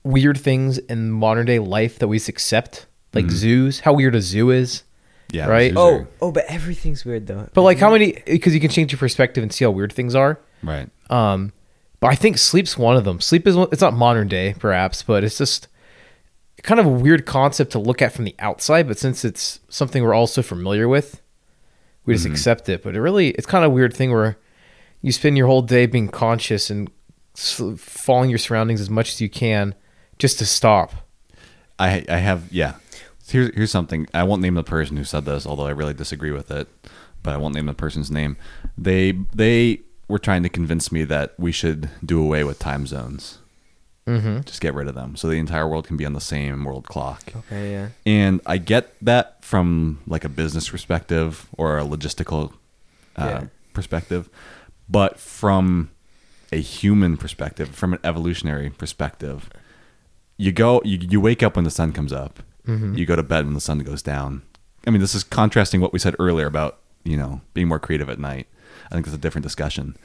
[0.03, 3.31] weird things in modern day life that we accept, like Mhm.
[3.31, 3.79] zoos.
[3.81, 4.83] How weird a zoo is.
[5.31, 5.45] yeah.
[5.47, 5.71] Right?
[5.75, 7.47] Oh, are- oh, but everything's weird though.
[7.53, 9.93] But like how Isn't many because you can change your perspective and see how weird
[9.93, 10.39] things are.
[10.63, 10.89] right.
[11.09, 11.53] Um
[12.01, 13.21] But I think sleep's one of them.
[13.21, 15.67] Sleep is one- it's not modern day, perhaps, but it's just
[16.63, 18.87] kind of a weird concept to look at from the outside.
[18.87, 21.21] But since it's something we're all so familiar with,
[22.05, 22.33] we just mm-hmm.
[22.33, 22.83] accept it.
[22.83, 24.37] But it really, it's kind of a weird thing where
[25.01, 26.89] you spend your whole day being conscious and
[27.35, 29.75] following your surroundings as much as you can,
[30.19, 30.93] just to stop.
[31.79, 32.75] I I have yeah.
[33.27, 34.07] Here's here's something.
[34.13, 36.67] I won't name the person who said this, although I really disagree with it.
[37.23, 38.37] But I won't name the person's name.
[38.77, 43.39] They they were trying to convince me that we should do away with time zones.
[44.11, 44.41] Mm-hmm.
[44.41, 46.85] Just get rid of them, so the entire world can be on the same world
[46.85, 47.23] clock.
[47.35, 47.87] Okay, yeah.
[48.05, 52.53] And I get that from like a business perspective or a logistical
[53.15, 53.43] uh, Yeah.
[53.73, 54.29] perspective,
[54.89, 55.89] but from
[56.51, 59.49] a human perspective, from an evolutionary perspective,
[60.37, 62.41] you go you, you wake up when the sun comes up.
[62.67, 64.43] You go to bed when the sun goes down.
[64.87, 68.09] I mean, this is contrasting what we said earlier about you know being more creative
[68.09, 68.47] at night.
[68.89, 69.95] I think it's a different discussion,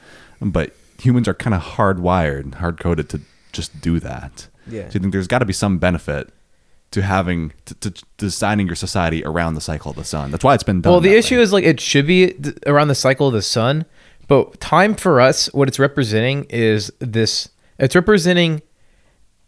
[0.41, 3.21] but humans are kind of hardwired, hard coded to
[3.57, 4.47] just do that.
[4.67, 4.89] Yeah.
[4.89, 6.29] So I think there's got to be some benefit
[6.91, 10.31] to having to, to designing your society around the cycle of the sun.
[10.31, 10.91] That's why it's been done.
[10.91, 11.41] Well, the issue way.
[11.41, 12.33] is like it should be
[12.65, 13.85] around the cycle of the sun,
[14.27, 17.49] but time for us, what it's representing is this.
[17.77, 18.61] It's representing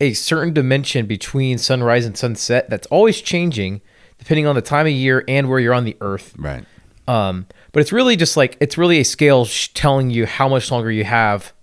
[0.01, 3.81] a certain dimension between sunrise and sunset that's always changing
[4.17, 6.33] depending on the time of year and where you're on the earth.
[6.37, 6.65] right.
[7.07, 10.71] Um, but it's really just like it's really a scale sh- telling you how much
[10.71, 11.53] longer you have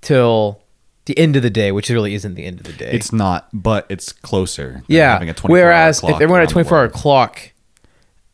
[0.00, 0.61] till
[1.06, 2.90] the end of the day, which really isn't the end of the day.
[2.92, 4.72] It's not, but it's closer.
[4.72, 5.12] than yeah.
[5.12, 7.52] having a 24 hour Whereas if everyone had a 24 hour clock,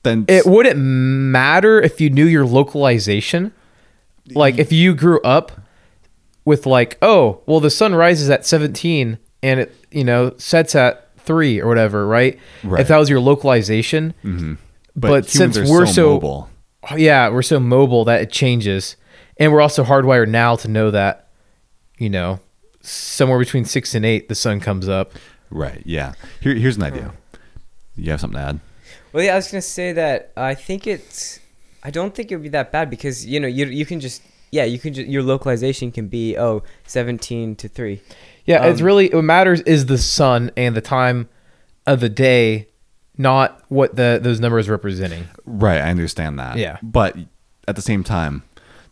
[0.03, 3.53] then it wouldn't matter if you knew your localization.
[4.31, 5.53] Like if you grew up
[6.45, 11.17] with like, oh, well, the sun rises at 17 and it, you know, sets at
[11.19, 12.39] three or whatever, right?
[12.63, 12.81] Right.
[12.81, 14.15] If that was your localization.
[14.23, 14.55] Mm-hmm.
[14.95, 16.51] but, but since we're so, so- mobile,
[16.97, 18.97] Yeah, we're so mobile that it changes.
[19.39, 21.29] And we're also hardwired now to know that,
[21.97, 22.41] you know,
[22.89, 25.13] somewhere between six and eight, the sun comes up.
[25.51, 25.83] right?
[25.85, 26.13] Yeah.
[26.41, 27.13] Here, here's an idea.
[27.97, 28.61] You have something to add?
[29.13, 31.41] Well, yeah, I was gonna say that I think it's.
[31.83, 34.23] I don't think it would be that bad because you know you you can just
[34.51, 38.01] yeah you can just your localization can be oh 17 to three.
[38.45, 41.29] Yeah, it's Um, really what matters is the sun and the time
[41.87, 42.69] of the day,
[43.17, 45.29] not what the those numbers representing.
[45.47, 46.57] Right, I understand that.
[46.59, 46.77] Yeah.
[46.83, 47.17] but
[47.67, 48.43] at the same time,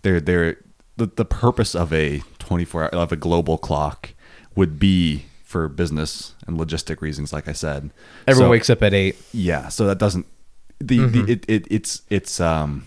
[0.02, 0.56] they're they're
[0.96, 4.10] the, the purpose of a 24 hour of a global clock
[4.54, 7.90] would be for business and logistic reasons, like I said.
[8.26, 9.16] Everyone So- wakes up at eight.
[9.32, 10.26] Yeah, so that doesn't
[10.78, 11.24] the, Mm-hmm.
[11.26, 12.86] the it, it it's it's um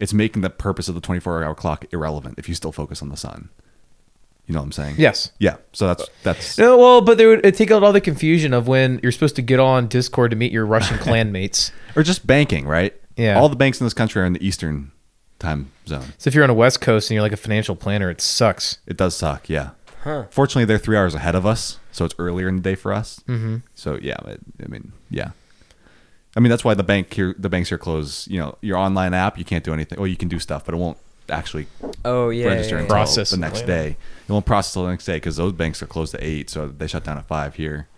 [0.00, 3.08] it's making the purpose of the 24 hour clock irrelevant if you still focus on
[3.08, 3.48] the sun.
[4.46, 4.94] You know what I'm saying?
[4.96, 5.32] Yes.
[5.38, 5.56] Yeah.
[5.74, 8.66] So that's that's No, well, but they would it'd take out all the confusion of
[8.66, 11.70] when you're supposed to get on Discord to meet your Russian clanmates.
[11.94, 12.94] or just banking, right?
[13.16, 13.38] Yeah.
[13.38, 14.92] All the banks in this country are in the eastern
[15.38, 16.12] time zone.
[16.18, 18.78] So if you're on a West Coast and you're like a financial planner, it sucks.
[18.86, 19.70] It does suck, yeah.
[20.04, 20.26] Huh.
[20.30, 23.20] Fortunately, they're three hours ahead of us, so it's earlier in the day for us.
[23.28, 23.56] Mm-hmm.
[23.74, 25.30] So yeah, it, I mean, yeah.
[26.36, 28.28] I mean that's why the bank here, the banks here close.
[28.28, 29.98] You know, your online app, you can't do anything.
[29.98, 30.98] Well, you can do stuff, but it won't
[31.28, 31.66] actually
[32.04, 32.46] Oh yeah.
[32.46, 32.82] register yeah, yeah.
[32.84, 33.96] until Process the next day.
[34.28, 36.68] It won't process till the next day because those banks are closed at eight, so
[36.68, 37.88] they shut down at five here.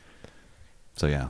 [0.96, 1.28] So yeah,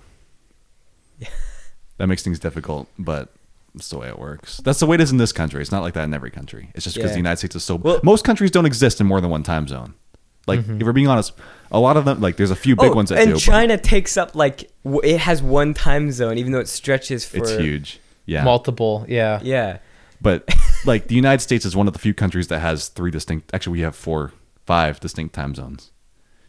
[1.96, 3.28] that makes things difficult, but
[3.74, 4.58] it's the way it works.
[4.58, 5.62] That's the way it is in this country.
[5.62, 6.70] It's not like that in every country.
[6.74, 7.14] It's just because Yeah.
[7.14, 7.76] the United States is so.
[7.76, 9.94] Well- most countries don't exist in more than one time zone.
[10.46, 10.80] Like mm-hmm.
[10.80, 11.32] if we're being honest,
[11.70, 13.32] a lot of them like there's a few big oh, ones that and do.
[13.34, 17.24] but China takes up like w- it has one time zone even though it stretches
[17.24, 18.00] for it's huge.
[18.26, 19.40] Yeah, Multiple, yeah.
[19.42, 19.78] Yeah.
[20.20, 20.48] but
[20.86, 23.52] like the United States is one of the few countries that has three distinct.
[23.54, 24.32] Actually, we have four,
[24.66, 25.90] five distinct time zones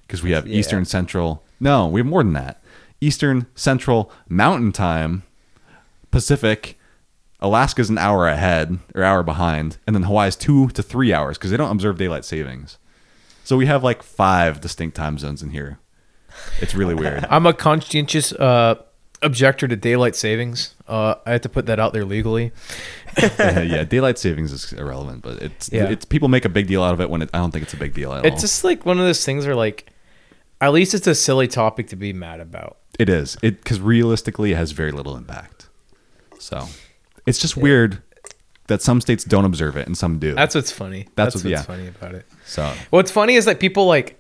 [0.08, 0.60] because we have Yeah.
[0.60, 1.44] Eastern, Central.
[1.60, 2.64] No, we have more than that.
[3.02, 5.24] Eastern, Central, Mountain Time,
[6.12, 6.78] Pacific.
[7.42, 11.52] Alaska's an hour ahead or hour behind, and then Hawaii's two to three hours because
[11.52, 12.78] they don't observe daylight savings.
[13.44, 15.80] So we have like five distinct time zones in here.
[16.62, 17.26] It's really weird.
[17.30, 18.76] I'm a conscientious uh,
[19.24, 20.76] objector to daylight savings.
[20.88, 22.52] Uh, I have to put that out there legally.
[23.40, 25.90] yeah, yeah, daylight savings is irrelevant, but it's Yeah.
[25.90, 27.74] it's people make a big deal out of it when it, I don't think it's
[27.74, 28.32] a big deal at all.
[28.32, 29.88] It's just like one of those things where, like,
[30.62, 32.78] at least it's a silly topic to be mad about.
[33.00, 33.36] It is.
[33.42, 35.68] It because realistically, it has very little impact.
[36.40, 36.68] So,
[37.26, 38.02] it's just weird
[38.68, 40.34] that some states don't observe it and some do.
[40.34, 41.08] That's what's funny.
[41.16, 41.66] That's That's, what- what's yeah.
[41.76, 42.26] funny about it.
[42.46, 44.18] so What's funny is that people like.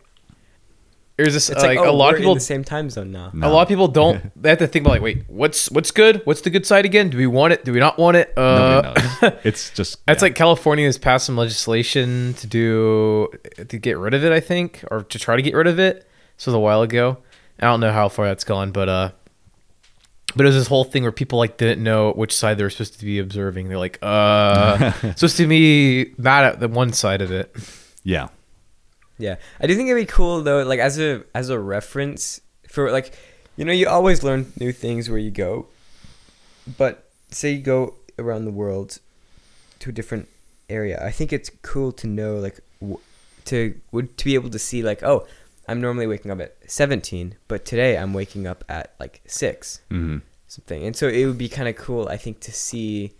[1.17, 2.31] There's this It's like, like, oh, a lot of people.
[2.31, 3.29] in the same time zone now.
[3.31, 3.47] No.
[3.47, 4.31] A lot of people don't.
[4.41, 6.21] They have to think about like, wait, what's what's good?
[6.25, 7.09] What's the good side again?
[7.11, 7.63] Do we want it?
[7.63, 8.35] Do we not want it?
[8.35, 9.33] Uh, knows.
[9.43, 10.27] It's just That's yeah.
[10.27, 14.83] like California has passed some legislation to do to get rid of it, I think,
[14.89, 16.07] or to try to get rid of it.
[16.37, 17.17] This was a while ago.
[17.59, 19.11] I don't know how far that's gone, but uh,
[20.35, 22.69] but it was this whole thing where people like didn't know which side they were
[22.69, 23.69] supposed to be observing.
[23.69, 27.55] They're like, uh, supposed to be mad at the one side of it.
[28.03, 28.29] yeah.
[29.17, 32.91] Yeah, I do think it'd be cool though, like as a as a reference for
[32.91, 33.13] like,
[33.55, 35.67] you know, you always learn new things where you go,
[36.77, 38.97] but say you go around the world
[39.79, 40.27] to a different
[40.71, 40.99] area.
[41.05, 42.99] I think it's cool to know like w-
[43.45, 45.27] to would to be able to see like oh,
[45.71, 50.17] I'm normally waking up at 17, but today I'm waking up at like six Mm-hmm.
[50.47, 53.13] something, and so it would be kind of cool I think to see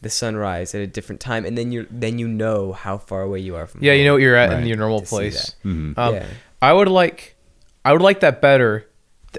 [0.00, 3.40] the sunrise at a different time, and then you then you know how far away
[3.40, 3.82] you are from.
[3.84, 5.54] Yeah, you know what you're at in your normal place.
[5.64, 5.98] Mm-hmm.
[5.98, 6.26] Um, yeah.
[6.60, 7.36] I would like,
[7.84, 8.88] I would like that better,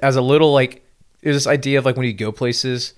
[0.01, 0.85] as a little like
[1.21, 2.93] there's this idea of like when you go places,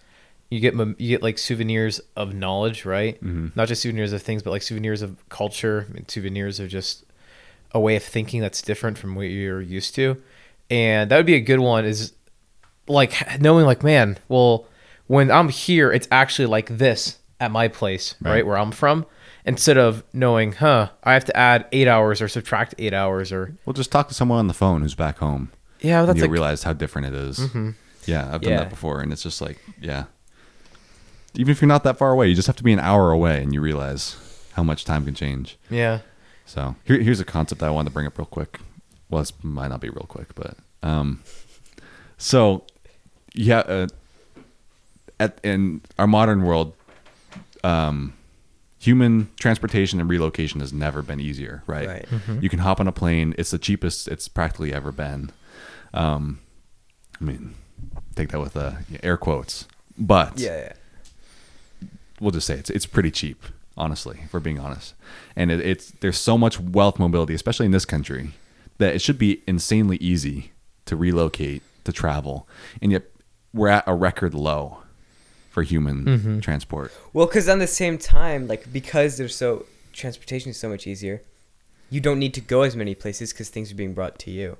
[0.50, 3.24] you get you get like souvenirs of knowledge, right?
[3.24, 3.56] Mhm.
[3.56, 7.05] Not just souvenirs of things, but like souvenirs of culture, and souvenirs of just
[7.76, 10.20] a way of thinking that's different from what you're used to,
[10.72, 11.86] and that would be a good one.
[11.86, 12.14] Is
[12.88, 14.66] like knowing like man, well,
[15.08, 18.46] when I'm here, it's actually like this at my place, right, Right.
[18.48, 19.06] where I'm from.
[19.48, 23.56] Instead of knowing, huh, I have to add eight hours or subtract eight hours or
[23.66, 25.52] Well, just talk to someone on the phone who's back home.
[25.82, 27.38] yeah, that's you'll like realize how different it is.
[27.38, 27.76] Mhm.
[28.06, 28.60] Yeah, I've done Yeah.
[28.60, 30.06] that before, and it's just like, yeah.
[31.36, 33.44] Even if you're not that far away, you just have to be an hour away,
[33.44, 34.16] and you realize
[34.54, 35.58] how much time can change.
[35.70, 36.00] yeah.
[36.46, 38.60] So here, here's a concept I wanted to bring up real quick.
[39.10, 41.22] Well, this might not be real quick, but um,
[42.18, 42.64] so
[43.34, 43.88] yeah, uh,
[45.20, 46.74] at in our modern world,
[47.64, 48.14] um,
[48.80, 51.88] human transportation and relocation has never been easier, right?
[51.88, 52.08] Right.
[52.42, 55.32] You can hop on a plane; it's the cheapest it's practically ever been.
[55.94, 56.40] Um,
[57.20, 57.56] I mean,
[58.16, 60.58] take that with uh, air quotes, but Yeah,
[61.82, 61.88] yeah.
[62.20, 63.44] we'll just say it's it's pretty cheap,
[63.78, 64.94] honestly, if we're being honest.
[65.36, 68.32] And it, it's there's so much wealth mobility, especially in this country,
[68.78, 70.52] that it should be insanely easy
[70.86, 72.48] to relocate, to travel,
[72.82, 73.04] and yet
[73.54, 74.80] we're at a record low
[75.50, 76.42] for human Mhm.
[76.42, 76.92] transport.
[77.14, 81.22] Well, because on the same time, like because there's so transportation is so much easier,
[81.90, 84.58] you don't need to go as many places because things are being brought to you.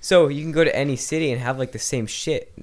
[0.00, 2.56] So you can go to any city and have like the same shit,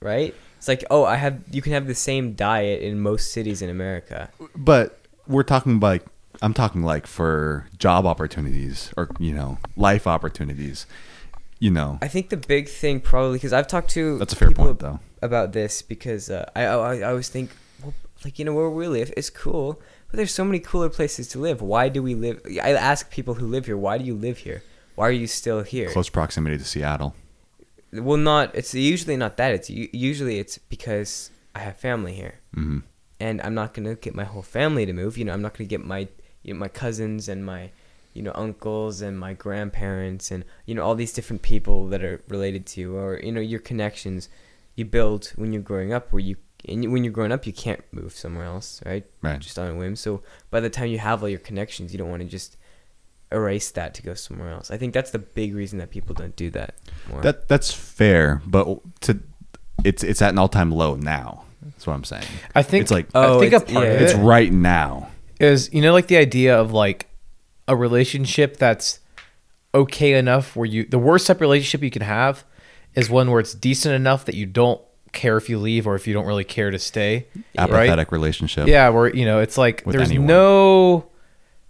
[0.00, 0.34] right?
[0.56, 3.68] It's like oh, I have you can have the same diet in most cities in
[3.68, 4.30] America.
[4.56, 4.97] But
[5.28, 6.06] we're talking about like
[6.42, 10.86] I'm talking like for job opportunities or you know life opportunities.
[11.60, 14.48] You know, I think the big thing probably because I've talked to that's a fair
[14.48, 15.00] people point though.
[15.22, 17.50] about this because uh, I, I I always think
[17.82, 21.26] well, like you know where we live is cool, but there's so many cooler places
[21.28, 21.60] to live.
[21.60, 22.40] Why do we live?
[22.62, 24.62] I ask people who live here, why do you live here?
[24.94, 25.90] Why are you still here?
[25.90, 27.14] Close proximity to Seattle.
[27.92, 28.54] Well, not.
[28.54, 29.52] It's usually not that.
[29.52, 32.80] It's usually it's because I have family here, hmm
[33.20, 35.18] and I'm not gonna get my whole family to move.
[35.18, 36.08] You know, I'm not gonna get my
[36.42, 37.70] you know, my cousins and my
[38.14, 42.20] you know uncles and my grandparents and you know all these different people that are
[42.28, 44.28] related to you or you know your connections
[44.74, 46.36] you build when you're growing up where you
[46.68, 49.38] and when you're growing up you can't move somewhere else right Right.
[49.38, 52.10] just on a whim so by the time you have all your connections you don't
[52.10, 52.56] want to just
[53.30, 56.34] erase that to go somewhere else i think that's the big reason that people don't
[56.34, 56.74] do that
[57.10, 57.20] more.
[57.20, 59.20] That that's fair, but to
[59.84, 61.44] it's it's at an all time low now.
[61.62, 62.24] That's what I'm saying.
[62.54, 63.92] I think It's like- I Oh, think a it's- part yeah.
[63.94, 65.08] of It's right now.
[65.40, 67.06] is you know like the idea of like
[67.68, 68.98] a relationship that's
[69.74, 72.44] okay enough where you the worst type of relationship you can have
[72.94, 74.80] is one where it's decent enough that you don't
[75.12, 77.26] care if you leave or if you don't really care to stay.
[77.54, 77.64] Yeah.
[77.64, 78.66] Apathetic relationship.
[78.66, 80.26] Yeah, where you know it's like With there's anyone.
[80.26, 81.06] no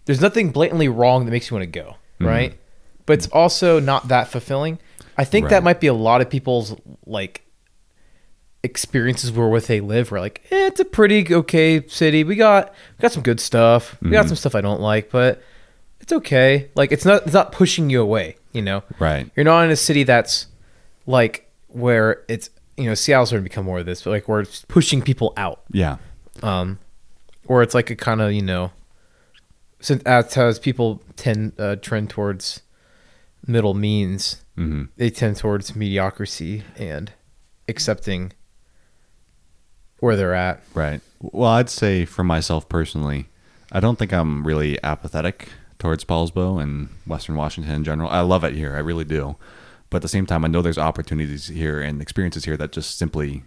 [0.07, 2.27] there's nothing blatantly wrong that makes you want to go, Mhm.
[2.27, 2.55] right?
[3.05, 4.79] But it's also not that fulfilling.
[5.19, 5.51] I think Right.
[5.51, 6.75] that might be a lot of people's
[7.07, 7.43] like
[8.69, 12.25] experiences where where they live where like eh, it's a pretty okay city.
[12.25, 13.97] We got we got some good stuff.
[14.03, 14.29] We got Mhm.
[14.29, 15.43] some stuff I don't like, but
[16.01, 16.69] it's okay.
[16.75, 18.83] Like it's not it's not pushing you away, you know.
[18.99, 19.31] Right.
[19.37, 20.47] You're not in a city that's
[21.07, 24.41] like where it's you know Seattle's going to become more of this, but like where
[24.41, 25.97] it's pushing people out Yeah.
[26.43, 26.79] um,
[27.47, 28.71] or it's like a kind of you know,
[29.81, 32.63] since as, as people tend uh, trend towards
[33.47, 34.85] middle means, Mm-hmm.
[34.97, 37.13] they tend towards mediocrity and
[37.69, 38.33] accepting
[40.01, 40.63] where they're at.
[40.75, 41.01] Right.
[41.21, 43.29] Well, I'd say for myself personally,
[43.73, 48.09] I don't think I'm really apathetic towards Poulsbo and Western Washington in general.
[48.11, 48.75] I love it here.
[48.75, 49.37] I really do.
[49.91, 52.99] But at the same time, I know there's opportunities here and experiences here that just
[52.99, 53.43] simply,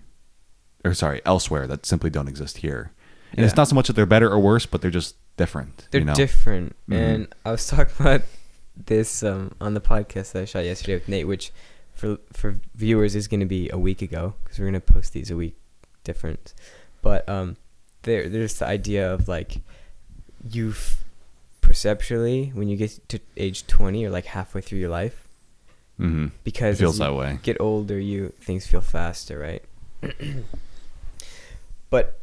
[0.84, 2.92] or sorry, elsewhere that simply don't exist here.
[3.34, 5.88] And it's not so much that they're better or worse, but they're just different.
[5.92, 6.14] They're you know?
[6.14, 6.76] different.
[6.90, 6.96] Mhm.
[6.96, 8.22] And I was talking about
[8.76, 11.52] this um, on the podcast that I shot yesterday with Nate, which
[11.94, 15.14] for for viewers is going to be a week ago because we're going to post
[15.14, 15.56] these a week
[16.04, 16.54] different.
[17.02, 17.58] But um,
[18.04, 19.58] there there's the idea of like
[20.50, 20.74] you
[21.62, 25.28] perceptually when you get to age 20 or like halfway through your life
[26.00, 26.28] Mhm.
[26.28, 27.40] It because feels as you that way.
[27.44, 29.64] get older you things feel faster right
[31.90, 32.20] but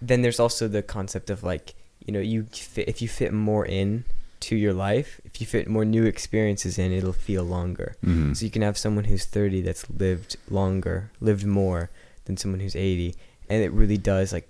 [0.00, 3.66] then there's also the concept of like you know you fit, if you fit more
[3.66, 4.04] in
[4.38, 7.96] to your life, if you fit more new experiences in, it'll feel longer.
[8.04, 8.36] Mhm.
[8.36, 11.90] So you can have someone who's 30 that's lived longer, lived more
[12.26, 13.14] than someone who's 80,
[13.48, 14.48] and it really does like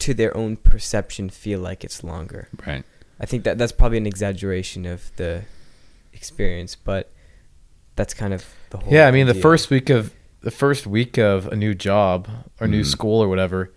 [0.00, 2.48] to their own perception feel like it's longer.
[2.66, 2.84] Right.
[3.20, 5.44] I think that that's probably an exaggeration of the
[6.12, 7.10] experience, but
[7.96, 11.16] that's kind of the whole Yeah, I mean the first week of the first week
[11.16, 12.28] of a new job
[12.60, 12.86] or new Mhm.
[12.86, 13.72] school or whatever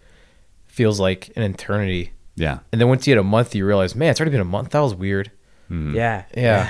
[0.66, 2.12] feels like an eternity.
[2.36, 2.60] Yeah.
[2.72, 4.72] And then once you hit a month, you realize, man, it's already been a month.
[4.72, 5.32] That was weird.
[5.72, 5.94] Mhm.
[5.96, 6.24] Yeah.
[6.36, 6.70] Yeah.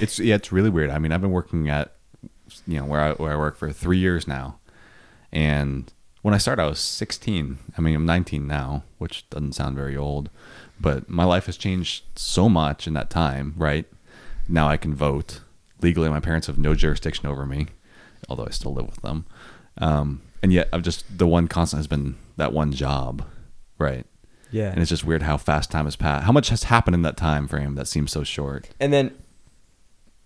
[0.00, 0.90] It's yeah, it's really weird.
[0.90, 1.92] I mean, I've been working at
[2.66, 4.58] you know where I where I work for three years now,
[5.32, 7.58] and when I started, I was 16.
[7.78, 10.28] I mean, I'm 19 now, which doesn't sound very old,
[10.80, 13.54] but my life has changed so much in that time.
[13.56, 13.86] Right
[14.48, 15.40] now, I can vote
[15.80, 16.08] legally.
[16.08, 17.68] My parents have no jurisdiction over me,
[18.28, 19.24] although I still live with them.
[19.78, 23.24] Um, and yet, I've just the one constant has been that one job,
[23.78, 24.04] right?
[24.50, 24.70] Yeah.
[24.70, 26.24] And it's just weird how fast time has passed.
[26.24, 28.68] How much has happened in that time frame that seems so short.
[28.80, 29.14] and then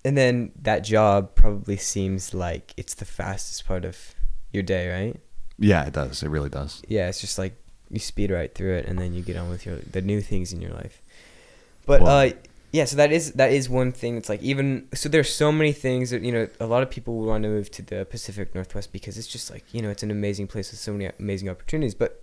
[0.03, 4.15] and then that job probably seems like it's the fastest part of
[4.53, 5.17] your day, right?
[5.59, 6.23] Yeah, it does.
[6.23, 6.83] It really does.
[6.89, 7.55] Yeah, it's just like
[7.91, 10.53] you speed right through it and then you get on with your the new things
[10.53, 11.03] in your life.
[11.87, 12.31] But Well- uh
[12.73, 15.73] yeah, so that is that is one thing It's like even so there's so many
[15.73, 18.55] things that you know a lot of people would want to move to the Pacific
[18.55, 21.49] Northwest because it's just like, you know, it's an amazing place with so many amazing
[21.49, 22.23] opportunities, but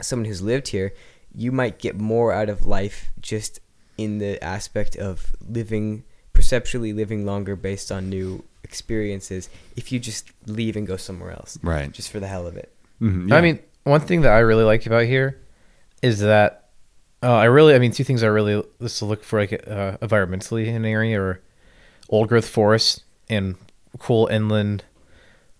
[0.00, 0.94] someone who's lived here,
[1.34, 3.60] you might get more out of life just
[3.98, 10.30] in the aspect of living perceptually living longer based on new experiences if you just
[10.46, 11.90] leave and go somewhere else Right.
[11.90, 12.70] just for the hell of it.
[13.02, 15.38] Mhm, I mean, one thing that I really like about here
[16.02, 16.68] is that
[17.22, 20.66] uh, I really, I mean, two things I really just look for like uh, environmentally
[20.66, 21.40] in an area or
[22.08, 23.56] old growth forests and
[23.98, 24.84] cool inland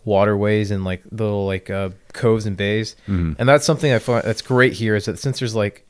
[0.04, 2.96] waterways and like little like uh, coves and bays.
[3.08, 3.36] Mhm.
[3.38, 5.86] And that's something I find that's great here is that since there's like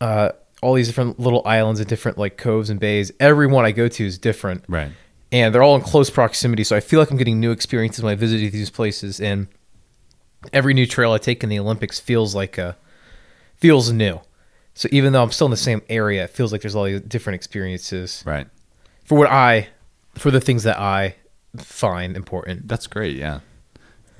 [0.00, 0.30] uh,
[0.62, 3.88] all these different little islands and different like coves and bays, every one I go
[3.88, 4.90] to is different right.
[5.32, 6.64] And they're all in close proximity.
[6.64, 9.46] So I feel like I'm getting new experiences when I visit these places, and
[10.52, 12.76] every new trail I take in the Olympics feels like a
[13.56, 14.20] feels new.
[14.74, 17.00] So even though I'm still in the same area, it feels like there's all these
[17.02, 18.46] different experiences Right.
[19.04, 19.68] for what I
[20.14, 21.16] for the things that I
[21.56, 22.68] find important.
[22.68, 23.16] That's great.
[23.16, 23.40] Yeah.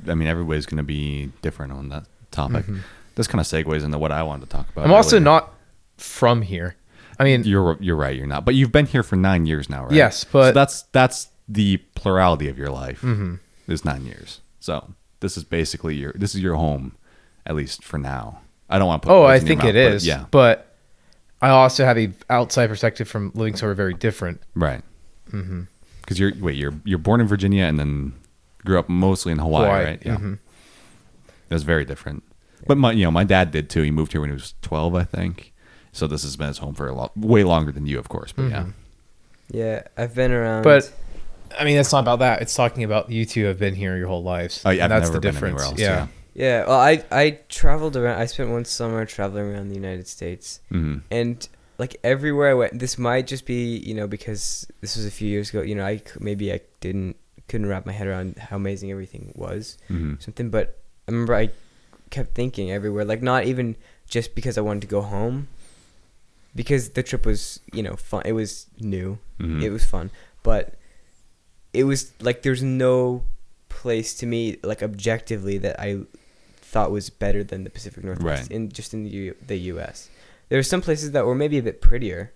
[0.08, 2.64] I mean, everybody's going to be different on that topic.
[3.16, 4.82] This kind of segues into what I wanted to talk about.
[4.82, 4.90] Mm-hmm.
[4.90, 5.52] I'm also not
[5.98, 6.76] from here.
[7.20, 8.16] I mean, You're you're right.
[8.16, 8.44] You're not.
[8.44, 9.92] But you've been here for nine years now, right?
[9.92, 13.02] Yes, So but- that's that's the plurality of your life.
[13.02, 13.34] Mm-hmm.
[13.68, 14.40] Is nine years.
[14.58, 16.96] So this is basically your this is your home,
[17.46, 18.40] at least for now.
[18.68, 19.14] I don't want to put.
[19.14, 20.06] oh, I think mouth, it but is.
[20.06, 20.24] yeah.
[20.30, 20.76] but
[21.42, 24.40] I also have a outside perspective from living somewhere very different.
[24.54, 24.82] Right.
[25.30, 28.12] Because you're wait you're you're born in Virginia and then
[28.64, 30.02] grew up mostly in Hawaii, Hawaii, right?
[30.04, 30.16] Yeah.
[30.16, 30.38] mhm.
[31.48, 32.22] That's very different.
[32.66, 33.82] But my you know my dad did too.
[33.82, 35.49] He moved here when he was twelve, I think.
[35.92, 38.32] So this has been his home for a lot way longer than you, of course.
[38.32, 38.62] But yeah.
[38.62, 38.72] Mhm.
[39.50, 40.62] Yeah, I've been around.
[40.62, 40.92] But
[41.58, 42.40] I mean, it's not about that.
[42.42, 44.62] It's talking about you two have been here your whole lives.
[44.64, 45.62] Oh, yeah, and I've that's the been difference.
[45.62, 45.78] else.
[45.80, 46.06] yeah.
[46.34, 48.20] yeah, well, I I traveled around.
[48.20, 51.48] I spent one summer traveling around the United States, hmm and
[51.78, 55.28] like everywhere I went, this might just be you know because this was a few
[55.28, 55.62] years ago.
[55.62, 57.16] You know, I c- maybe I didn't
[57.48, 60.50] couldn't wrap my head around how amazing everything was, hmm something.
[60.50, 61.48] But I remember I
[62.10, 63.74] kept thinking everywhere, like not even
[64.08, 65.48] just because I wanted to go home,
[66.54, 68.22] because the trip was you know fun.
[68.24, 69.18] It was new.
[69.38, 69.62] Mhm.
[69.62, 70.10] It was fun,
[70.42, 70.74] but
[71.72, 73.24] it was like there's no
[73.68, 76.00] place to me like objectively that I
[76.56, 78.50] thought was better than the Pacific Northwest Right.
[78.50, 80.08] in just in the U- the U.S.
[80.48, 82.32] There were some places that were maybe a bit prettier,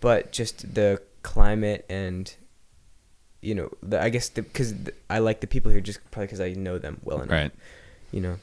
[0.00, 2.32] but just the climate and
[3.42, 4.74] you know the, I guess because
[5.10, 7.30] I like the people here just probably because I know them well enough.
[7.30, 7.52] Right.
[8.12, 8.38] You know.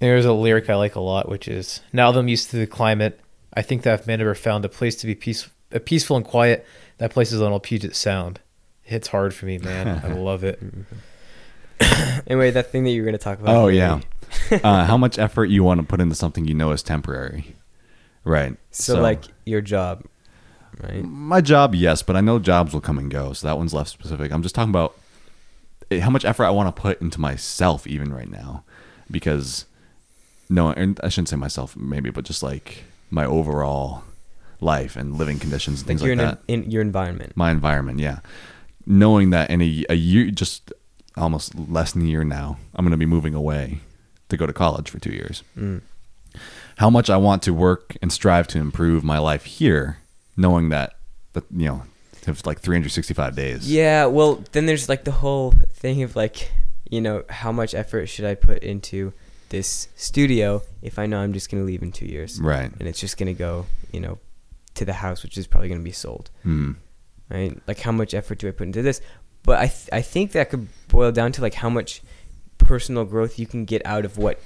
[0.00, 2.66] There's a lyric I like a lot, which is now that I'm used to the
[2.66, 3.20] climate,
[3.54, 6.24] I think that if man ever found a place to be peace, a peaceful and
[6.24, 6.66] quiet,
[6.98, 8.40] that place is on old Puget Sound.
[8.84, 10.02] It hits hard for me, man.
[10.04, 10.62] I love it.
[12.28, 13.56] Anyway, that thing that you were gonna talk about.
[13.56, 14.00] Oh earlier.
[14.50, 14.58] yeah.
[14.62, 17.56] uh, how much effort you want to put into something you know is temporary,
[18.24, 18.56] right?
[18.70, 20.04] So, like your job,
[20.80, 21.02] right?
[21.02, 23.90] my job, yes, but I know jobs will come and go, so that one's less
[23.90, 24.30] specific.
[24.32, 24.96] I'm just talking about
[25.90, 28.62] eh, how much effort I want to put into myself, even right now,
[29.10, 29.66] because
[30.48, 34.02] no, and I shouldn't say myself, maybe, but just like my overall
[34.60, 36.40] life and living conditions and Like things like in, that.
[36.48, 37.36] in your environment.
[37.36, 38.20] my environment, yeah.
[38.86, 40.72] Knowing that in a, a year, just
[41.16, 43.80] almost less than a year now, I'm going to be moving away
[44.28, 45.42] to go to college for two years.
[45.56, 45.82] Mm.
[46.78, 49.98] How much I want to work and strive to improve my life here,
[50.36, 50.96] knowing that,
[51.34, 51.82] that you know,
[52.26, 53.70] it's like 365 days.
[53.70, 56.50] Yeah, well, then there's like the whole thing of like,
[56.88, 59.12] you know, how much effort should I put into
[59.52, 62.70] this studio if I know I'm just gonna leave in two years, Right.
[62.80, 64.18] and it's just gonna go, you know,
[64.74, 66.30] to the house, which is probably going to be sold.
[66.44, 66.72] Hmm.
[67.28, 67.56] Right?
[67.68, 69.00] Like how much effort do I put into this?
[69.42, 72.00] But I th- I think that could boil down to like how much
[72.58, 74.40] personal growth you can get out of what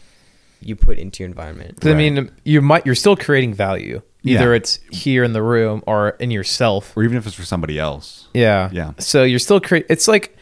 [0.61, 1.80] you put into your environment.
[1.80, 2.12] 'Cause, I Right.
[2.12, 4.02] mean, you might you're still creating value.
[4.22, 4.40] Yeah.
[4.40, 6.92] Either it's here in the room or in yourself.
[6.96, 8.26] Or even if it's for somebody else.
[8.34, 8.68] Yeah.
[8.72, 8.92] Yeah.
[8.98, 9.86] So you're still create.
[9.88, 10.36] It's like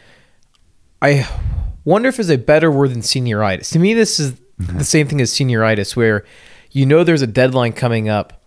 [1.03, 1.29] I
[1.85, 3.71] wonder if there's a better word than senioritis.
[3.73, 6.25] To me, this is the same thing as senioritis, where
[6.71, 8.43] you know there's a deadline coming up,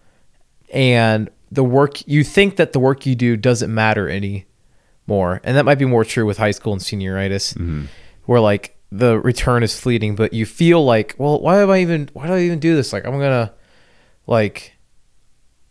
[0.73, 5.65] and the work you think that the work you do doesn't matter anymore, and that
[5.65, 7.87] might be more true with high school and senioritis,
[8.25, 12.09] where like the return is fleeting, but you feel like, well, why am I even?
[12.13, 12.93] Why do I even do this?
[12.93, 13.53] Like I'm gonna,
[14.27, 14.73] like,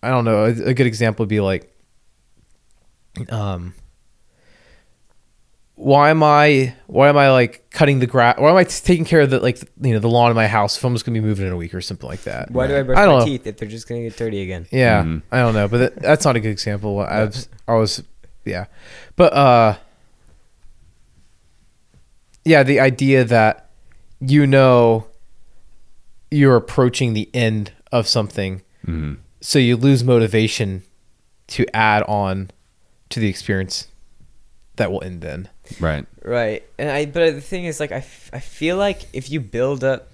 [0.02, 0.44] I don't know.
[0.44, 1.72] A, a good example would be like,
[3.30, 3.72] um
[5.76, 8.38] why am I why am I like cutting the grass?
[8.38, 10.76] Why am I taking care of the like you know the lawn in my house
[10.78, 12.50] if I'm just gonna be moving in a week or something like that?
[12.50, 13.24] Why do I brush I don't my know.
[13.26, 14.66] teeth if they're just going to get dirty again?
[14.70, 15.22] Yeah, Mhm.
[15.30, 16.98] I don't know, but that, that's not a good example.
[17.08, 18.02] I was, I was,
[18.46, 18.66] yeah,
[19.16, 19.76] but uh,
[22.44, 23.68] yeah, the idea that
[24.20, 25.06] you know
[26.30, 29.14] you're approaching the end of something, Hmm.
[29.40, 30.82] so you lose motivation
[31.48, 32.50] to add on
[33.10, 33.88] to the experience
[34.76, 35.48] that will end then.
[35.80, 36.06] Right.
[36.24, 36.62] Right.
[36.78, 39.84] And I but the thing is like I, f- I feel like if you build
[39.84, 40.08] up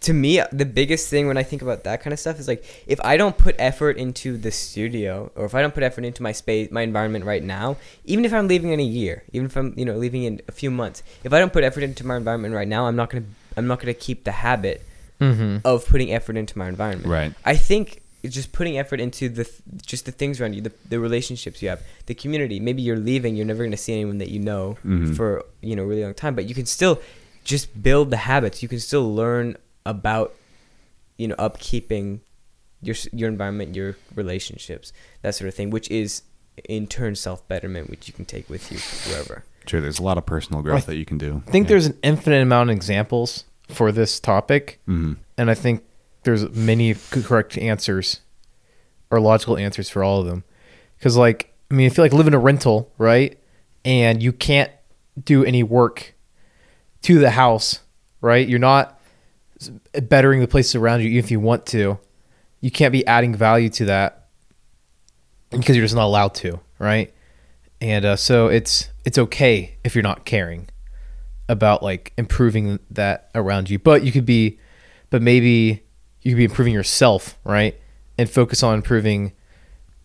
[0.00, 2.62] to me the biggest thing when I think about that kind of stuff is like
[2.86, 6.22] if I don't put effort into the studio or if I don't put effort into
[6.22, 9.56] my space my environment right now, even if I'm leaving in a year, even if
[9.56, 12.16] I'm you know leaving in a few months, if I don't put effort into my
[12.16, 14.82] environment right now, I'm not going to I'm not going to keep the habit
[15.18, 15.66] Mm-hmm.
[15.66, 17.08] of putting effort into my environment.
[17.08, 17.32] Right.
[17.42, 20.98] I think just putting effort into the th- just the things around you, the, the
[21.00, 22.60] relationships you have, the community.
[22.60, 25.16] Maybe you're leaving, you're never going to see anyone that you know Mhm.
[25.16, 27.00] for you know a really long time, but you can still
[27.44, 28.62] just build the habits.
[28.62, 30.34] You can still learn about
[31.18, 32.20] you know upkeeping
[32.82, 36.22] your your environment, your relationships, that sort of thing, which is
[36.68, 38.78] in turn self betterment, which you can take with you
[39.10, 39.44] wherever.
[39.66, 39.80] Sure.
[39.80, 41.42] There's a lot of personal growth that you can do.
[41.46, 45.82] I think there's an infinite amount of examples for this topic, hmm and I think
[46.26, 48.20] there's many correct answers
[49.12, 50.42] or logical answers for all of them.
[50.98, 53.38] Because, like, I mean, if you like live in a rental, right,
[53.84, 54.70] and you can't
[55.22, 56.14] do any work
[57.02, 57.78] to the house,
[58.20, 59.00] right, you're not
[60.02, 61.98] bettering the places around you, even if you want to.
[62.60, 64.26] You can't be adding value to that
[65.50, 67.14] because you're just not allowed to, right?
[67.80, 70.68] And uh, so it's it's okay if you're not caring
[71.48, 74.58] about like improving that around you, but you could be,
[75.10, 75.85] but maybe
[76.26, 77.78] you could be improving yourself, right?
[78.18, 79.30] And focus on improving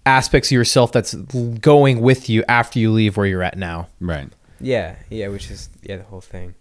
[0.06, 3.88] aspects of yourself that's going with you after you leave where you're at now.
[4.00, 4.30] Right.
[4.60, 6.54] Yeah, yeah, which is yeah the whole thing.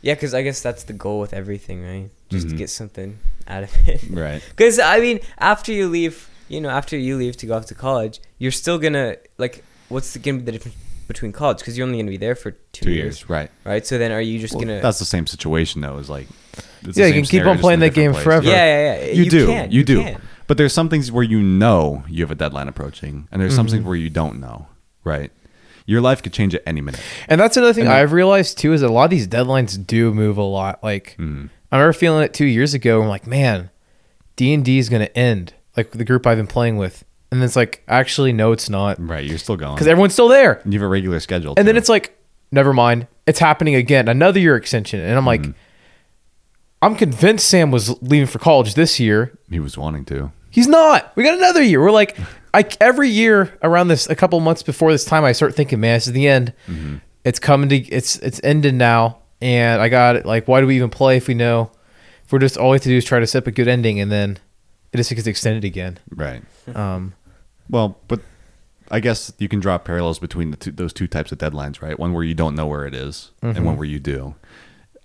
[0.00, 2.08] Yeah, because I guess that's the goal with everything, right?
[2.30, 2.58] Just to Mhm.
[2.58, 4.00] get something out of it.
[4.10, 4.42] Right.
[4.56, 7.74] Because I mean, after you leave, you know, after you leave to go off to
[7.74, 10.76] college, you're still gonna like, what's the, gonna be the difference
[11.06, 11.58] between college?
[11.58, 13.28] Because you're only gonna be there for two, Two years, years.
[13.30, 13.50] Right.
[13.64, 13.86] right?
[13.86, 14.80] So then, are you just Well, gonna?
[14.80, 15.98] That's the same situation though.
[15.98, 16.26] Is like.
[16.82, 18.24] it's Yeah, you can keep on playing that game place.
[18.24, 18.46] forever.
[18.46, 18.64] yeah,
[18.96, 19.12] yeah, yeah.
[19.12, 19.46] You, do.
[19.46, 20.02] Can, you, do.
[20.02, 20.20] can.
[20.46, 23.66] But there's some things where you know you have a deadline approaching, and there's some
[23.66, 23.70] Mhm.
[23.70, 24.66] things where you don't know.
[25.02, 25.30] Right.
[25.86, 27.00] Your life could change at any minute.
[27.28, 29.86] And that's another thing And I've realized too is that a lot of these deadlines
[29.86, 30.82] do move a lot.
[30.82, 31.50] Like Mhm.
[31.70, 33.02] I remember feeling it two years ago.
[33.02, 33.68] I'm like, man,
[34.36, 35.52] D and D is gonna end.
[35.76, 37.04] Like the group I've been playing with,
[37.34, 39.24] and then it's like, actually, no, it's not, Right.
[39.24, 39.74] You're still going.
[39.74, 40.62] because everyone's still there.
[40.64, 41.54] you have a regular schedule.
[41.56, 41.78] And then too.
[41.78, 42.16] it's like,
[42.52, 45.00] never mind, it's happening again, another year extension.
[45.00, 45.54] And I'm like, Mhm.
[46.82, 49.32] I'm convinced Sam was leaving for college this year.
[49.50, 50.30] he was wanting to.
[50.50, 51.12] He's not.
[51.16, 51.80] We got another year.
[51.80, 52.16] We're like,
[52.54, 55.96] I every year around this, a couple months before this time, I start thinking, man,
[55.96, 56.52] this is the end.
[56.68, 56.96] Mm-hmm.
[57.24, 60.24] It's coming to, it's it's ended now, and I got it.
[60.26, 61.70] Like, why do we even play if we know
[62.24, 63.66] if we're just all we have to do is try to set up a good
[63.66, 64.38] ending, and then
[64.92, 65.98] it just gets extended again.
[66.14, 66.42] Right.
[66.74, 67.14] Um,
[67.68, 68.20] Well, but
[68.90, 71.98] I guess you can draw parallels between the two, those two types of deadlines, right?
[71.98, 73.64] One where you don't know where it is, and Mhm.
[73.64, 74.34] one where you do.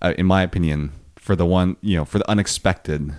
[0.02, 3.12] Uh, in my opinion, for the one you know, for the unexpected,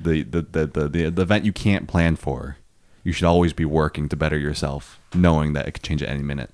[0.00, 2.56] the the, the the the the event you can't plan for,
[3.04, 6.22] you should always be working to better yourself, knowing that it could change at any
[6.22, 6.50] minute.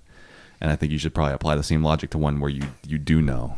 [0.60, 2.98] And I think you should probably apply the same logic to one where you you
[2.98, 3.56] do know,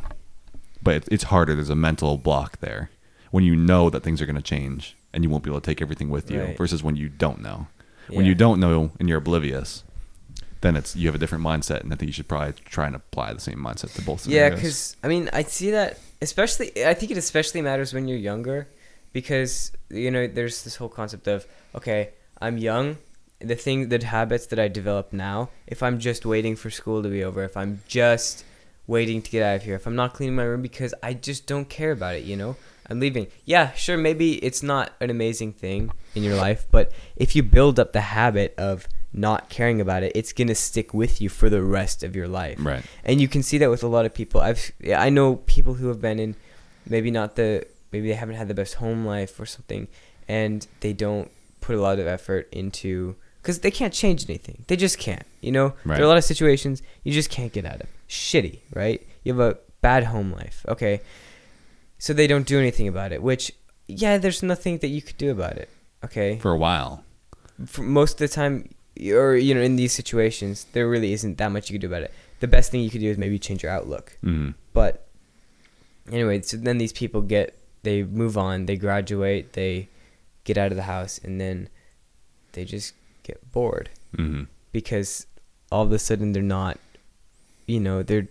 [0.82, 1.55] but it, it's harder.
[1.55, 2.90] There's a mental block there
[3.30, 5.66] when you know that things are going to change and you won't be able to
[5.66, 6.57] take everything with you, Right.
[6.59, 7.66] versus when you don't know
[8.09, 9.82] when you don't know and you're oblivious
[10.61, 12.96] then it's you have a different mindset and i think you should probably try and
[12.96, 16.84] apply the same mindset to both Yeah, because I mean, I see that especially.
[16.84, 18.68] I think it especially matters when you're younger,
[19.12, 22.98] because you know there's this whole concept of okay, I'm young.
[23.40, 27.09] The thing, the habits that I develop now, if I'm just waiting for school to
[27.09, 28.44] be over, if I'm just
[28.86, 31.46] waiting to get out of here, if I'm not cleaning my room because I just
[31.46, 32.57] don't care about it, you know,
[32.89, 33.28] I'm leaving.
[33.45, 37.78] Yeah, sure, maybe it's not an amazing thing in your life, but if you build
[37.80, 41.62] up the habit of not caring about it, it's gonna stick with you for the
[41.62, 42.59] rest of your life.
[42.61, 42.85] Right.
[43.05, 44.41] And you can see that with a lot of people.
[44.41, 46.37] I've yeah, I know people who have been in
[46.89, 49.89] maybe not the maybe they haven't had the best home life or something,
[50.28, 51.30] and they don't
[51.61, 54.64] put a lot of effort into because they can't change anything.
[54.66, 55.24] They just can't.
[55.41, 55.97] You know, Right.
[55.97, 57.87] there are a lot of situations you just can't get out of.
[58.09, 59.07] Shitty, right?
[59.22, 60.64] You have a bad home life.
[60.68, 61.01] Okay,
[61.99, 63.22] so they don't do anything about it.
[63.22, 63.53] Which
[63.86, 65.68] yeah, there's nothing that you could do about it.
[66.05, 67.05] Okay, For a while.
[67.66, 68.68] for most of the time
[69.12, 72.03] or you know in these situations there really isn't that much you can do about
[72.03, 75.07] it the best thing you could do is maybe change your outlook hmm but
[76.12, 79.88] anyway so then these people get they move on they graduate they
[80.45, 81.68] get out of the house and then
[82.53, 84.42] they just get bored hmm
[84.72, 85.26] because
[85.72, 86.78] all of a sudden they're not
[87.66, 88.28] you know they're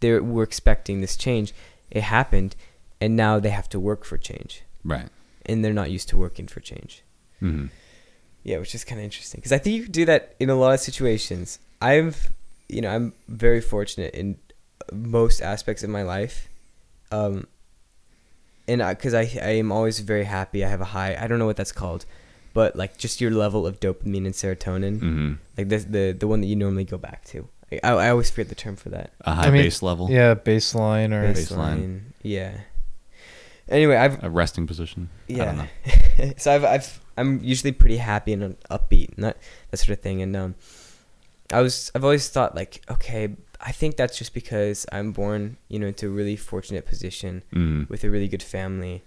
[0.00, 1.52] they're we're expecting this change
[1.90, 2.56] it happened
[3.04, 4.52] and now they have to work for change
[4.94, 5.08] Right.
[5.48, 6.92] and they're not used to working for change
[7.40, 7.66] hmm
[8.48, 10.58] Yeah, which is kind of interesting because I think you can do that in a
[10.62, 11.46] lot of situations.
[11.92, 12.16] I've,
[12.74, 13.06] you know, I'm
[13.46, 14.26] very fortunate in
[14.92, 16.36] most aspects of my life,
[17.18, 17.34] um,
[18.68, 20.64] and because I, I am always very happy.
[20.64, 21.12] I have a high.
[21.22, 22.02] I don't know what that's called,
[22.58, 26.40] but like just your level of dopamine and serotonin, hmm like the the the one
[26.42, 27.48] that you normally go back to.
[27.72, 29.12] I, I, I always forget the term for that.
[29.22, 30.10] A high I mean, base level.
[30.10, 32.00] Yeah, baseline or Baseline.
[32.22, 32.52] Yeah.
[33.68, 35.08] Anyway, I've A resting position.
[35.28, 35.66] I don't know.
[36.18, 36.32] yeah.
[36.36, 39.38] so I've I've I'm usually pretty happy and upbeat and that
[39.70, 40.20] that sort of thing.
[40.22, 40.54] And um,
[41.52, 45.78] I was I've always thought like, okay, I think that's just because I'm born, you
[45.78, 47.88] know, into a really fortunate position Mhm.
[47.88, 49.02] with a really good family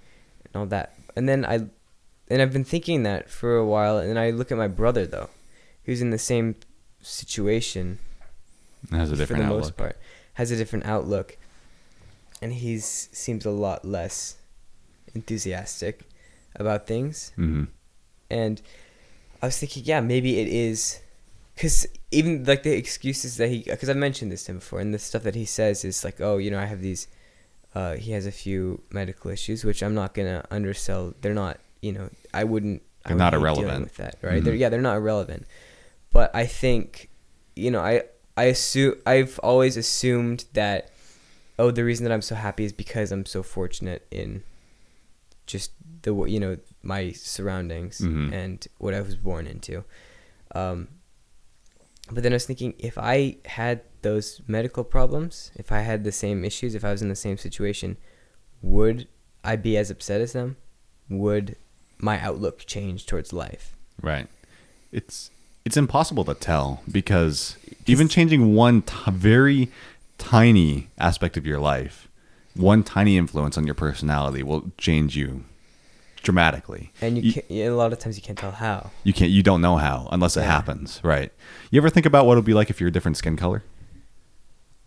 [0.45, 0.93] and all that.
[1.15, 1.67] And then I
[2.29, 3.97] and I've been thinking that for a while.
[3.99, 5.29] And I look at my brother though,
[5.83, 6.55] who's in the same
[6.99, 7.99] situation
[8.91, 9.61] It has a different for the outlook.
[9.63, 9.97] most part,
[10.33, 11.37] has a different outlook,
[12.41, 14.36] and he's seems a lot less
[15.15, 16.01] enthusiastic
[16.55, 17.31] about things.
[17.35, 17.65] hmm
[18.29, 18.61] And
[19.41, 20.99] I was thinking, yeah, maybe it is,
[21.55, 24.93] because even like the excuses that he, because I've mentioned this to him before, and
[24.93, 27.07] the stuff that he says is like, oh, you know, I have these.
[27.75, 31.13] Uh, he has a few medical issues, which I'm not gonna undersell.
[31.21, 32.81] They're not, you know, I wouldn't.
[33.05, 33.83] They're would not irrelevant.
[33.83, 34.41] with that, right?
[34.41, 34.45] Mhm.
[34.45, 35.45] They're, yeah, they're not irrelevant.
[36.11, 37.09] But I think,
[37.55, 38.03] you know, I
[38.35, 40.89] I assume I've always assumed that,
[41.59, 44.41] oh, the reason that I'm so happy is because I'm so fortunate in
[45.47, 45.71] just
[46.03, 48.31] the you know my surroundings Mhm.
[48.31, 49.83] and what I was born into.
[50.53, 50.87] Um,
[52.11, 56.11] but then I was thinking, if I had those medical problems, if I had the
[56.11, 57.97] same issues, if I was in the same situation,
[58.61, 59.07] would
[59.43, 60.55] I be as upset as them?
[61.09, 61.57] Would
[61.97, 63.75] my outlook change towards life?
[64.01, 64.27] Right.
[64.91, 65.31] It's
[65.65, 69.69] it's impossible to tell because even changing one t- very
[70.17, 72.06] tiny aspect of your life,
[72.57, 75.43] one tiny influence on your personality will change you
[76.23, 76.91] dramatically.
[77.01, 78.91] And you, You- can't, a lot of times you can't tell how.
[79.03, 80.47] You can't you don't know how unless it Yeah.
[80.47, 81.31] happens, right?
[81.71, 83.63] You ever think about what it would be like if you're a different skin color?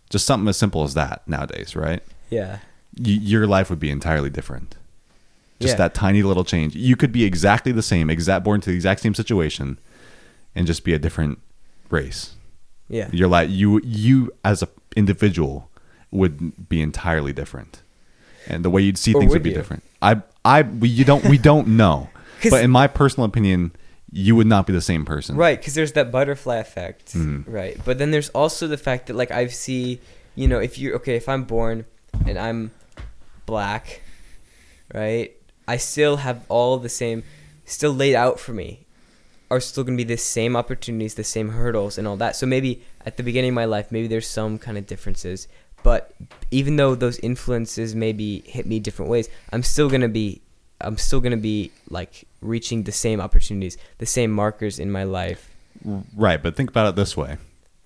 [0.09, 2.03] Just something as simple as that nowadays, right?
[2.29, 2.59] Yeah.
[2.97, 4.75] your life would be entirely different.
[5.61, 5.77] Just Yeah.
[5.77, 6.75] that tiny little change.
[6.75, 9.79] You could be exactly the same, exact born to the exact same situation,
[10.53, 11.39] and just be a different
[11.89, 12.35] race.
[12.89, 13.07] Yeah.
[13.13, 14.67] Your life, you you as a
[14.97, 15.69] individual
[16.11, 17.81] would be entirely different,
[18.47, 19.55] and the way you'd see Or things would would be you?
[19.55, 19.83] different.
[20.01, 22.09] I I we, you don't we don't know,
[22.49, 23.71] but in my personal opinion,
[24.11, 25.35] you would not be the same person.
[25.37, 27.43] Right, because there's that butterfly effect, Mhm.
[27.47, 27.77] right?
[27.85, 30.01] But then there's also the fact that like I see,
[30.35, 31.85] you know, if you okay, if I'm born
[32.27, 32.71] and I'm
[33.45, 34.01] black,
[34.93, 35.31] right,
[35.67, 37.23] I still have all the same,
[37.65, 38.85] still laid out for me,
[39.49, 42.35] are still gonna be the same opportunities, the same hurdles, and all that.
[42.35, 45.47] So maybe at the beginning of my life, maybe there's some kind of differences,
[45.83, 46.13] but
[46.51, 50.41] even though those influences maybe hit me different ways, I'm still gonna be
[50.79, 55.49] I'm still gonna be like reaching the same opportunities, the same markers in my life.
[56.15, 57.37] Right, but think about it this way.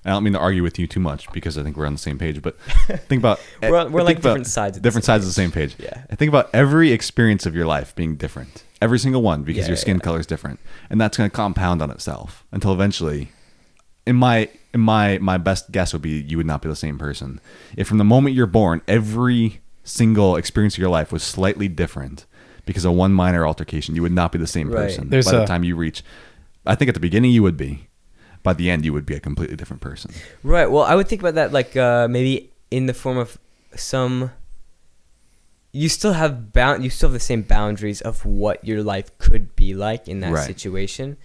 [0.07, 1.99] I don't mean to argue with you too much because I think we're on the
[1.99, 2.59] same page, but
[3.07, 5.23] think about We're on- we're think like about different sides of the different same sides
[5.23, 5.75] of the same page.
[5.79, 6.03] Yeah.
[6.11, 9.69] I think about every experience of your life being different, every single one, because Yeah,
[9.69, 10.01] your skin yeah.
[10.03, 10.59] color is different,
[10.91, 13.31] and that's going to compound on itself until eventually,
[14.05, 14.49] in my
[14.81, 17.39] my my best guess would be you would not be the same person
[17.77, 22.25] if from the moment you're born every single experience of your life was slightly different
[22.65, 23.95] because of one minor altercation.
[23.95, 24.87] You would not be the same Right.
[24.87, 26.03] person There's by the time you reach.
[26.65, 27.87] I think at the beginning you would be.
[28.41, 30.11] By the end, you would be a completely different person.
[30.43, 30.69] Right.
[30.69, 33.37] Well, I would think about that like uh, maybe in the form of
[33.75, 34.31] some.
[35.71, 36.83] You still have bound.
[36.83, 40.31] You still have the same boundaries of what your life could be like in that
[40.31, 40.45] Right.
[40.45, 41.17] situation.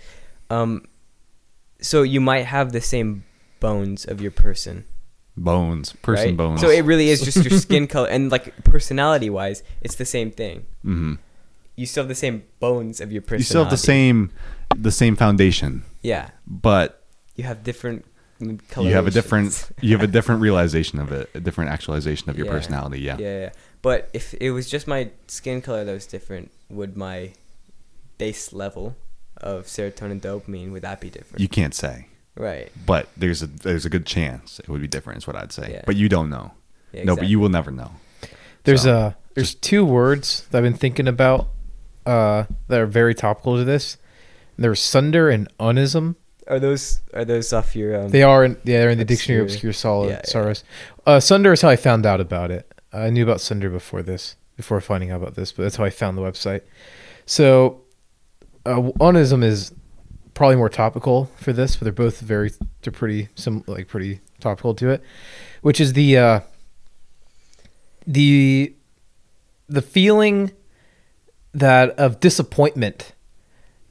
[0.51, 0.85] Um,
[1.81, 3.25] so you might have the same
[3.61, 4.85] bones of your person,
[5.37, 6.37] bones, person right?
[6.37, 6.61] bones.
[6.61, 10.31] So it really is just your skin color and like personality wise, it's the same
[10.31, 10.67] thing.
[10.83, 11.15] hmm
[11.77, 13.43] You still have the same bones of your personality.
[13.43, 14.33] You still have the same,
[14.77, 17.05] the same foundation, Yeah, but
[17.37, 18.05] you have different.
[18.41, 22.37] you have a different, you have a different realization of it, a different actualization of
[22.37, 22.53] your Yeah.
[22.53, 23.01] personality.
[23.01, 23.17] Yeah.
[23.19, 23.51] yeah, yeah.
[23.83, 27.33] But if it was just my skin color that was different, would my
[28.19, 28.97] base level
[29.39, 31.41] of serotonin dopamine would that be different?
[31.41, 32.09] You can't say,
[32.41, 32.71] right.
[32.87, 35.19] but there's a there's a good chance it would be different.
[35.19, 35.71] Is what I'd say.
[35.73, 35.83] Yeah.
[35.87, 36.53] But you don't know.
[36.93, 37.93] Yeah, No, but you will never know.
[38.65, 41.49] There's So, uh there's two words that I've been thinking about
[42.07, 43.97] uh that are very topical to this.
[44.57, 46.17] There's sonder and onism.
[46.49, 49.41] Are those are those off your um They are in, yeah, they're in the dictionary
[49.41, 49.71] of Obscure.
[49.71, 50.31] obscure solid Yeah, yeah.
[50.31, 50.65] sorrows.
[51.07, 52.67] Uh, sonder is how I found out about it.
[52.93, 55.91] I knew about sonder before this, before finding out about this, but that's how I
[55.91, 56.63] found the website.
[57.25, 57.83] So,
[58.67, 59.73] uh, onism is
[60.41, 64.75] probably more topical for this, but they're both very they're pretty some like pretty topical
[64.75, 65.03] to it,
[65.61, 66.41] which is the uh,
[68.07, 68.75] the
[69.69, 70.51] the feeling
[71.53, 73.13] that of disappointment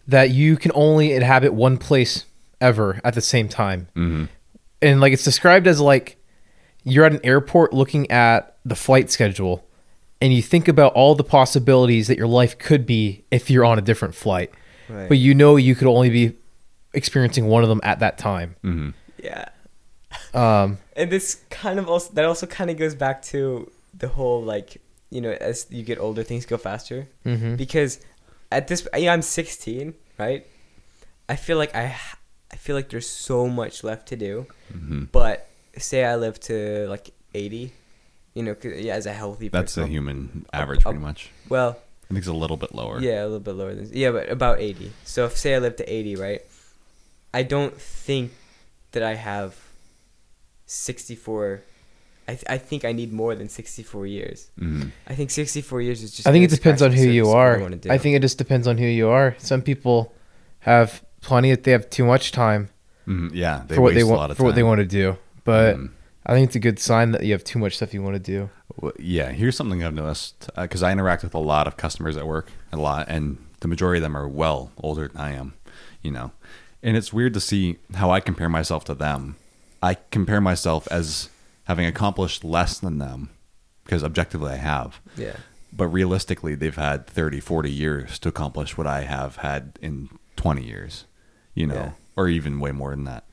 [0.08, 2.26] that you can only inhabit one place
[2.60, 4.28] ever at the same time mhm.
[4.82, 6.18] and like it's described as like
[6.84, 9.64] you're at an airport looking at the flight schedule
[10.20, 13.78] and you think about all the possibilities that your life could be if you're on
[13.78, 14.52] a different flight
[14.90, 15.08] right.
[15.08, 16.39] but you know you could only be
[16.94, 18.94] experiencing one of them at that time Mhm.
[19.24, 19.46] yeah.
[20.34, 24.42] um And this kind of also that also kind of goes back to the whole
[24.42, 27.58] like you know as you get older things go faster mhm.
[27.58, 28.00] because
[28.52, 30.46] at this yeah, I'm 16 right
[31.28, 31.96] I feel like I
[32.52, 35.08] I feel like there's so much left to do Mhm.
[35.12, 37.72] but say I live to like 80
[38.34, 41.30] you know 'cause- yeah as a healthy That's the person human average, pretty much.
[41.50, 43.00] well I think it's a little bit lower.
[43.00, 44.92] Yeah, a little bit lower than yeah, but about eighty.
[45.06, 46.42] So if say I live to eighty, right?
[47.34, 48.32] I don't think
[48.92, 49.56] that I have
[50.66, 51.62] sixty four.
[52.28, 54.50] I th- I think I need more than sixty four years.
[54.60, 54.92] Mhm.
[55.08, 56.28] I think sixty four years is just.
[56.28, 58.22] i think it depends on who you surface of what are wanna i think it
[58.22, 60.14] just depends on who you are some people
[60.60, 62.70] have plenty if they have too much time
[63.08, 63.32] Mhm.
[63.34, 63.64] Yeah.
[63.68, 65.18] They for what they waste a lot want of for what they want to do
[65.44, 65.90] but Mhm.
[66.28, 68.20] i think it's a good sign that you have too much stuff you want to
[68.20, 68.50] do
[68.82, 72.26] Well, yeah, here's something I've noticed because I interact with a lot of customers at
[72.28, 75.54] work, a lot, and the majority of them are well older than I am,
[76.04, 76.32] you know.
[76.82, 79.36] And it's weird to see how I compare myself to them.
[79.84, 81.30] I compare myself as
[81.66, 83.30] having accomplished less than them
[83.84, 85.00] because objectively I have.
[85.18, 85.36] Yeah.
[85.72, 90.64] But realistically, they've had 30, 40 years to accomplish what I have had in 20
[90.64, 91.06] years,
[91.54, 91.92] you know, Yeah.
[92.16, 93.26] or even way more than that.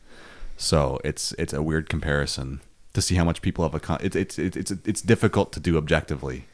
[0.59, 2.61] So it's it's a weird comparison
[2.95, 5.77] to see how much people have accom- it's it's it's it's it's difficult to do
[5.77, 6.47] objectively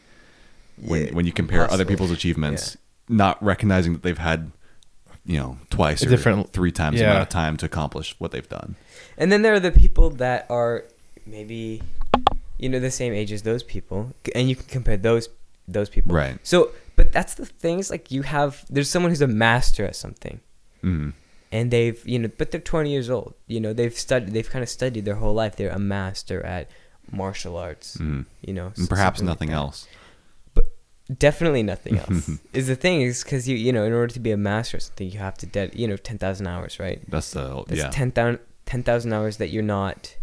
[0.76, 2.76] when Yeah, when you compare other people's achievements,
[3.09, 4.51] not recognizing that they've had
[5.24, 8.32] you know twice A or different- three times the amount of time to accomplish what
[8.32, 8.74] they've done.
[9.18, 10.84] And then there are the people that are
[11.26, 11.82] maybe,
[12.58, 15.28] you know, the same age as those people, and you can compare those
[15.68, 16.14] those people.
[16.14, 16.38] Right.
[16.42, 19.96] So, but that's the thing is like you have there's someone who's a master at
[19.96, 20.40] something.
[20.82, 21.12] Mm.
[21.52, 24.64] and they've you know but they're 20 years old you know they've studied they've kind
[24.64, 26.68] of studied their whole life they're a master at
[27.12, 28.24] martial arts Mm.
[28.40, 29.86] you know And perhaps something like nothing else.
[31.18, 32.30] Definitely nothing else.
[32.53, 34.82] Is the thing is because you you know in order to be a master at
[34.82, 37.00] something you have to dead you know 10,000 hours right?
[37.09, 37.90] That's the that's yeah.
[37.90, 40.16] 10,000 10,000 hours that you're not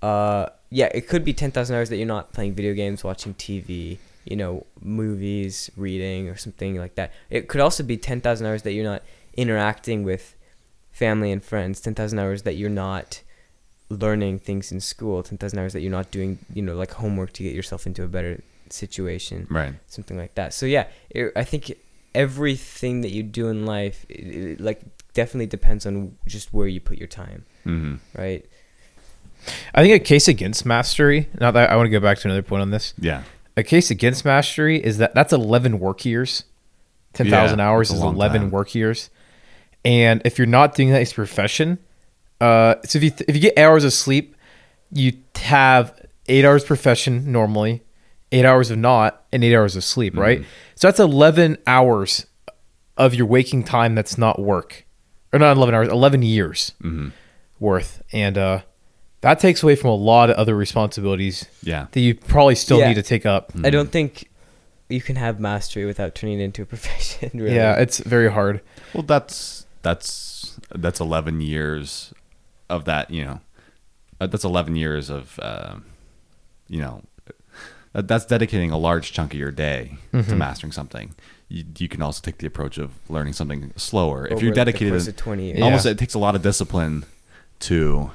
[0.00, 3.98] uh yeah it could be 10,000 hours that you're not playing video games watching TV
[4.24, 7.12] you know movies reading or something like that.
[7.28, 9.02] It could also be 10,000 hours that you're not
[9.36, 10.36] interacting with
[10.92, 13.22] family and friends 10,000 hours that you're not
[13.88, 17.42] learning things in school 10,000 hours that you're not doing you know like homework to
[17.42, 18.42] get yourself into a better
[18.72, 19.74] situation right.
[19.86, 20.54] something like that.
[20.54, 21.76] So yeah, it, I think
[22.14, 24.82] everything that you do in life, it, it, like
[25.14, 28.44] definitely depends on just where you put your time, hmm right?
[29.74, 31.28] I think a case against mastery.
[31.40, 32.94] Now that I want to go back to another point on this.
[32.98, 33.24] Yeah.
[33.56, 36.44] A case against mastery is that that's 11 work years.
[37.14, 38.50] 10,000 Yeah, hours is 11 time.
[38.50, 39.10] work years.
[39.84, 41.78] And if you're not doing that as a profession,
[42.40, 44.36] uh, so if you if you get hours of sleep,
[44.92, 47.82] you have eight hours profession normally,
[48.32, 50.40] eight hours of not, and eight hours of sleep, right?
[50.40, 50.44] Mhm.
[50.74, 52.26] So that's 11 hours
[52.96, 54.84] of your waking time that's not work,
[55.32, 57.08] or not 11 hours, 11 years hmm
[57.60, 58.60] worth, and uh,
[59.20, 61.86] that takes away from a lot of other responsibilities Yeah.
[61.92, 62.88] that you probably still Yeah.
[62.88, 63.52] need to take up.
[63.62, 64.28] I don't think
[64.88, 67.30] you can have mastery without turning it into a profession.
[67.34, 67.54] Really.
[67.54, 68.60] Yeah, it's very hard.
[68.92, 72.12] Well, that's that's that's eleven years
[72.68, 73.10] of that.
[73.12, 73.40] You know,
[74.20, 75.76] uh, that's eleven years of uh,
[76.68, 77.11] you know that,
[77.94, 80.36] that's dedicating a large chunk of your day to Mhm.
[80.38, 81.14] mastering something.
[81.48, 84.26] You, you can also take the approach of learning something slower.
[84.26, 85.58] if you're dedicated, of 20 years.
[85.58, 85.64] Yeah.
[85.66, 87.04] almost it takes a lot of discipline
[87.60, 88.10] to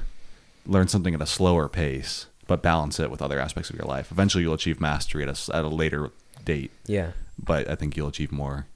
[0.66, 4.10] learn something at a slower pace but balance it with other aspects of your life.
[4.10, 6.10] Eventually, you'll achieve mastery at a, at a later
[6.46, 7.10] date, Yeah.
[7.38, 8.66] but I think you'll achieve more.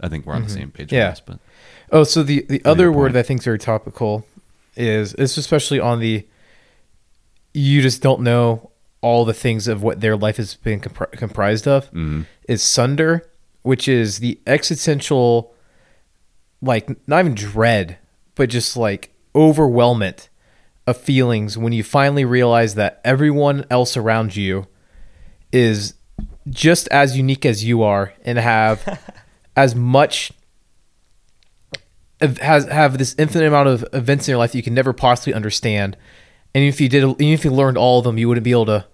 [0.00, 0.86] I think we're on the same page.
[0.86, 0.94] Mm-hmm.
[0.94, 1.10] Yeah.
[1.10, 1.38] this, but
[1.90, 4.24] Oh, so the the other word that I think is very topical
[4.76, 6.24] is it's especially on the
[7.52, 8.67] you just don't know
[9.00, 12.26] all the things of what their life has been compri- comprised of Mhm.
[12.48, 13.22] is sonder,
[13.62, 15.54] which is the existential
[16.60, 17.98] like not even dread,
[18.34, 20.28] but just like overwhelmment
[20.86, 24.66] of feelings when you finally realize that everyone else around you
[25.52, 25.94] is
[26.48, 28.98] just as unique as you are and have
[29.56, 30.32] as much
[32.40, 35.32] has have this infinite amount of events in your life that you can never possibly
[35.34, 35.96] understand.
[36.58, 38.66] And if you did, even if you learned all of them, you wouldn't be able
[38.66, 38.84] to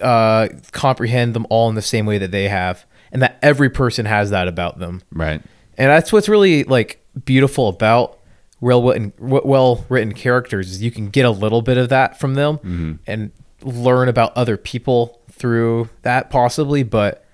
[0.00, 4.06] uh, comprehend them all in the same way that they have, and that every person
[4.06, 5.02] has that about them.
[5.10, 5.42] right.
[5.76, 8.20] And that's what's really like beautiful about
[8.60, 12.34] well written, well written characters is you can get a little bit of that from
[12.34, 17.24] them and learn about other people through that possibly, but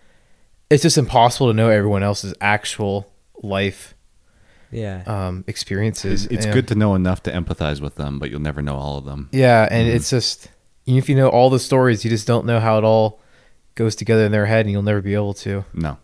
[0.71, 3.13] it's just impossible to know everyone else's actual
[3.43, 3.96] life
[4.71, 5.03] Yeah.
[5.07, 6.27] um, experiences.
[6.27, 8.99] It's, it's good to know enough to empathize with them, but you'll never know all
[8.99, 9.29] of them.
[9.33, 10.49] Yeah, and it's just
[10.87, 13.21] even if you know all the stories, you just don't know how it all
[13.75, 15.65] goes together in their head, and you'll never be able to.
[15.75, 15.99] No,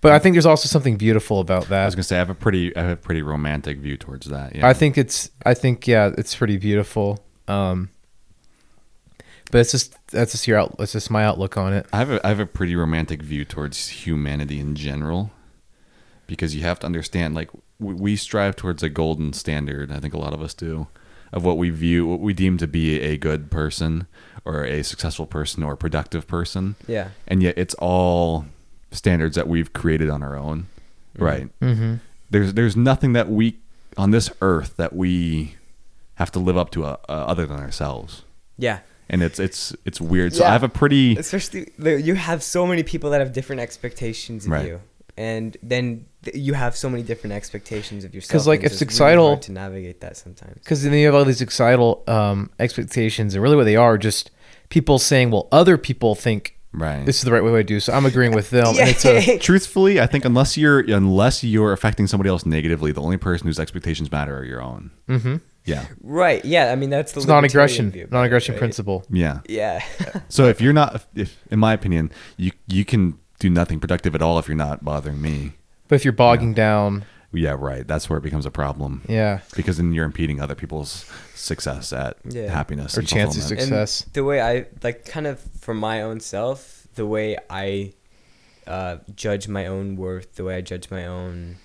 [0.00, 1.82] But I think there's also something beautiful about that.
[1.82, 4.26] I was gonna say I have a pretty, I have a pretty romantic view towards
[4.26, 4.54] that.
[4.56, 7.18] Yeah, I think it's I think yeah, it's pretty beautiful.
[7.48, 7.90] Um
[9.50, 11.86] but it's just that's just your out that's just my outlook on it.
[11.92, 15.32] I have a, I have a pretty romantic view towards humanity in general,
[16.28, 17.50] because you have to understand, like
[17.80, 19.90] we, we strive towards a golden standard.
[19.90, 20.86] I think a lot of us do,
[21.32, 24.06] of what we view, what we deem to be a good person,
[24.44, 27.08] or a successful person, or a productive person, yeah.
[27.26, 28.46] and yet it's all
[28.92, 30.66] standards that we've created on our own,
[31.16, 31.48] right?
[31.60, 31.94] Mm-hmm.
[32.30, 33.56] There's there's nothing that we
[33.96, 35.56] on this earth that we
[36.14, 38.22] have to live up to uh, uh, other than ourselves,
[38.56, 38.80] Yeah.
[39.08, 40.34] and it's it's it's weird.
[40.34, 40.50] So Yeah.
[40.50, 44.52] I have a pretty Especially you have so many people that have different expectations of
[44.52, 44.66] Right.
[44.66, 44.80] you,
[45.16, 48.28] and then th- you have so many different expectations of yourself.
[48.30, 50.54] Because like, and if it's just societal- really to navigate that sometimes.
[50.54, 54.30] Because then you have all these societal um, expectations, and really what they are just
[54.68, 57.04] people saying, "Well, other people think right.
[57.06, 58.68] this is the right way to do." So I'm agreeing with them.
[58.68, 63.02] And it's a, Truthfully, I think unless you're unless you're affecting somebody else negatively, the
[63.02, 64.90] only person whose expectations matter are your own.
[65.08, 65.36] mm-hmm.
[65.66, 66.42] Yeah, right.
[66.42, 66.72] Yeah.
[66.72, 68.58] I mean, that's the it's non-aggression, view non-aggression right?
[68.58, 69.04] principle.
[69.10, 69.40] yeah.
[69.46, 69.84] Yeah.
[70.28, 74.22] So if you're not, if in my opinion, you you can do nothing productive at
[74.22, 75.52] all if you're not bothering me.
[75.90, 77.86] But if you're bogging down, Yeah, right.
[77.86, 82.16] That's where it becomes a problem yeah, because then you're impeding other people's success at
[82.24, 82.50] Yeah.
[82.50, 83.60] happiness Or and chances fulfillment.
[83.70, 84.02] to- Success.
[84.04, 87.92] And the way I like, kind of for my own self, the way I
[88.66, 91.56] uh, judge my own worth, the way I judge my own,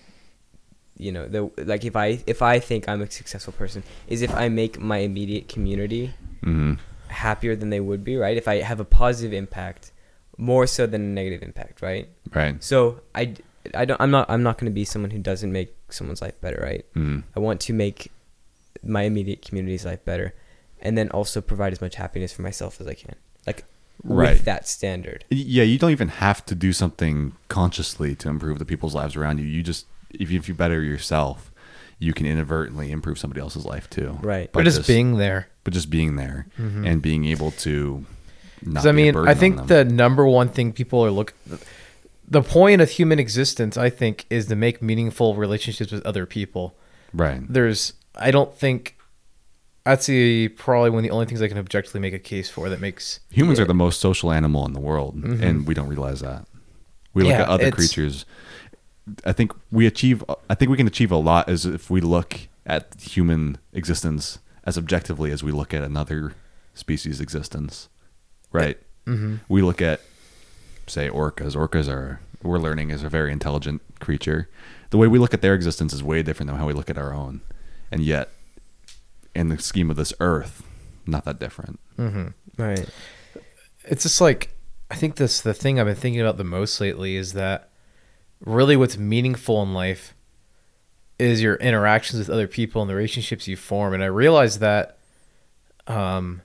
[0.97, 4.34] you know, the like if I if I think I'm a successful person, is if
[4.34, 6.13] I make my immediate community
[6.43, 6.80] Mhm.
[7.07, 8.38] happier than they would be, right?
[8.38, 9.91] If I have a positive impact,
[10.38, 12.07] more so than a negative impact, right?
[12.34, 12.63] Right.
[12.63, 13.34] So I,
[13.74, 16.39] I don't I'm not I'm not going to be someone who doesn't make someone's life
[16.41, 16.86] better, right?
[16.95, 17.24] Mm.
[17.36, 18.11] I want to make
[18.84, 20.34] my immediate community's life better,
[20.82, 23.16] and then also provide as much happiness for myself as I can,
[23.47, 23.63] like
[24.03, 24.34] Right.
[24.34, 25.24] with that standard.
[25.30, 29.39] Yeah, you don't even have to do something consciously to improve the people's lives around
[29.39, 29.45] you.
[29.45, 31.49] You just if you, if you better yourself,
[31.97, 34.20] you can inadvertently improve somebody else's life too.
[34.22, 34.51] Right.
[34.51, 35.47] but just being there.
[35.63, 36.86] but just being there Mhm.
[36.86, 38.05] and being able to
[38.61, 38.72] not.
[38.74, 41.34] Because I mean, burden I think the number one thing people are look,
[42.28, 46.76] the point of human existence, I think, is to make meaningful relationships with other people.
[47.13, 47.41] right.
[47.47, 48.97] There's, I don't think,
[49.86, 52.67] that's the probably one of the only things I can objectively make a case for
[52.69, 53.19] that makes.
[53.32, 53.63] Humans Yeah.
[53.63, 55.41] are the most social animal in the world, Mhm.
[55.41, 56.45] and we don't realize that.
[57.13, 58.26] We look Yeah, at other creatures.
[59.23, 60.23] I think we achieve.
[60.49, 64.78] I think we can achieve a lot as if we look at human existence as
[64.78, 66.34] objectively as we look at another
[66.73, 67.88] species' existence.
[68.51, 68.78] Right.
[69.05, 69.36] Mm-hmm.
[69.47, 70.01] We look at,
[70.88, 71.55] say, orcas.
[71.55, 74.49] Orcas are we're learning is a very intelligent creature.
[74.91, 76.97] The way we look at their existence is way different than how we look at
[76.97, 77.41] our own,
[77.91, 78.29] and yet,
[79.33, 80.63] in the scheme of this Earth,
[81.05, 81.79] not that different.
[81.97, 82.27] Mm-hmm.
[82.61, 82.88] Right.
[83.83, 84.55] It's just like
[84.89, 87.69] I think this the thing I've been thinking about the most lately is that
[88.45, 90.13] really what's meaningful in life
[91.17, 93.93] is your interactions with other people and the relationships you form.
[93.93, 94.99] And I realize that
[95.88, 96.41] um,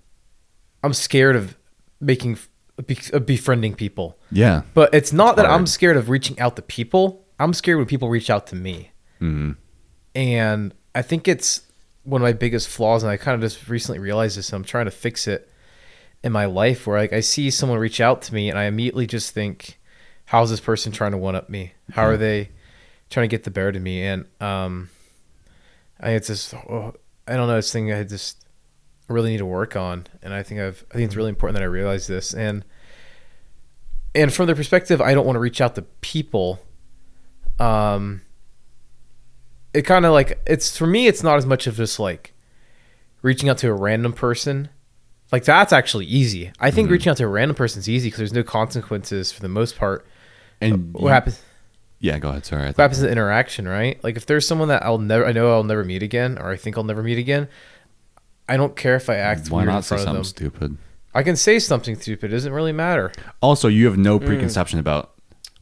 [0.82, 1.56] I'm scared of
[2.00, 2.38] making
[2.86, 4.62] befriending people, Yeah.
[4.74, 7.24] but it's not that I'm scared of reaching out to people.
[7.38, 9.52] I'm scared when people reach out to me, hmm
[10.14, 11.62] and I think it's
[12.02, 13.02] one of my biggest flaws.
[13.04, 14.48] And I kind of just recently realized this.
[14.48, 15.48] And I'm trying to fix it
[16.24, 19.06] in my life where like I see someone reach out to me and I immediately
[19.06, 19.78] just think,
[20.26, 21.74] how's this person trying to one up me?
[21.92, 22.50] How are they
[23.08, 24.02] trying to get the bear to me?
[24.02, 24.90] And um,
[26.00, 26.94] I it's just oh,
[27.28, 28.44] I don't know this thing I just
[29.10, 31.62] really need to work on, and I think I've I think it's really important that
[31.62, 32.64] I realize this and
[34.14, 36.60] and from the perspective I don't want to reach out to people.
[37.58, 38.22] Um,
[39.74, 42.32] it kind of like it's for me it's not as much of just like
[43.22, 44.68] reaching out to a random person
[45.30, 46.92] like that's actually easy i think Mhm.
[46.92, 49.76] reaching out to a random person is easy because there's no consequences for the most
[49.76, 50.06] part
[50.60, 51.42] And what you- happens
[52.00, 52.46] Yeah, go ahead.
[52.46, 52.66] Sorry.
[52.68, 55.62] What happens the interaction right like if there's someone that i'll never i know i'll
[55.64, 57.46] never meet again or i think i'll never meet again
[58.52, 60.24] i don't care if i act Why weird in not say front of something them
[60.24, 60.76] stupid?
[61.14, 64.26] i can say something stupid it doesn't really matter Also, you have no Mm.
[64.26, 65.04] preconception about.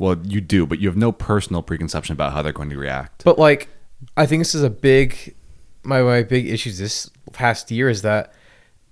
[0.00, 3.24] Well, you do, but you have no personal preconception about how they're going to react.
[3.24, 3.68] But like,
[4.16, 5.34] I think this is a big
[5.82, 8.32] my my big issues this past year is that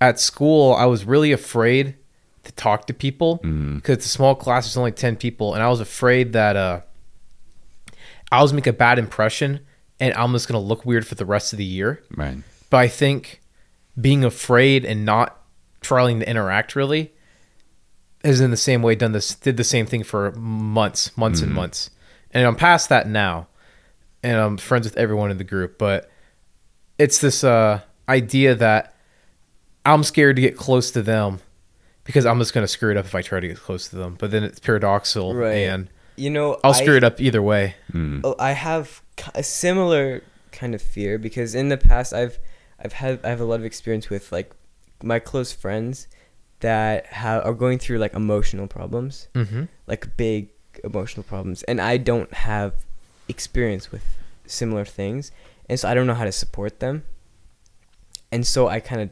[0.01, 1.95] at school I was really afraid
[2.43, 4.65] to talk to people because it's a small class.
[4.65, 6.81] There's only ten people, and I was afraid that uh,
[8.31, 9.61] I was make a bad impression
[9.99, 12.03] and I'm just gonna look weird for the rest of the year.
[12.15, 12.37] Right.
[12.69, 13.41] But I think
[13.99, 15.39] being afraid and not
[15.81, 17.11] trying to interact really
[18.23, 21.51] is in the same way done this did the same thing for months, months and
[21.51, 21.55] Mhm.
[21.55, 21.89] months.
[22.31, 23.47] And I'm past that now.
[24.23, 26.09] And I'm friends with everyone in the group, but
[26.97, 28.95] it's this uh idea that
[29.85, 31.39] I'm scared to get close to them
[32.03, 34.15] because I'm just gonna screw it up if I try to get close to them.
[34.19, 35.57] But then it's paradoxical Right.
[35.67, 37.75] and You know, I'll I- screw it up either way.
[37.93, 38.21] Mm.
[38.23, 39.01] Oh, I have
[39.35, 42.39] a similar kind of fear because in the past I've
[42.83, 44.51] I've had I have a lot of experience with like
[45.03, 46.07] my close friends
[46.59, 49.63] that have are going through like emotional problems, Mm-hmm.
[49.87, 50.49] like big
[50.83, 52.73] emotional problems, and I don't have
[53.27, 54.03] experience with
[54.45, 55.31] similar things,
[55.69, 57.03] and so I don't know how to support them.
[58.31, 59.09] And so I kind of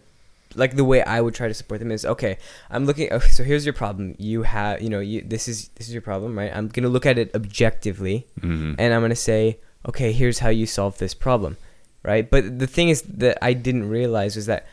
[0.56, 2.38] like the way I would try to support them is okay.
[2.70, 3.12] I'm looking.
[3.12, 4.16] Okay, so here's your problem.
[4.18, 6.52] You have, you know, you this is this is your problem, right?
[6.56, 8.76] I'm gonna look at it objectively, Mhm.
[8.78, 11.58] and I'm gonna say, okay, here's how you solve this problem,
[12.06, 12.30] right?
[12.30, 14.66] But the thing is that I didn't realize was that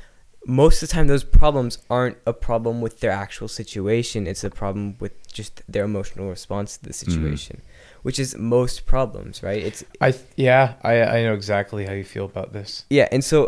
[0.47, 4.26] most of the time those problems aren't a problem with their actual situation.
[4.26, 7.62] It's a problem with just their emotional response to the situation,
[8.03, 9.62] which is most problems, right?
[9.62, 12.85] It's I yeah, I I know exactly how you feel about this.
[12.91, 13.39] yeah, and so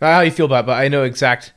[0.00, 1.52] Not how you feel about, it, but I know exact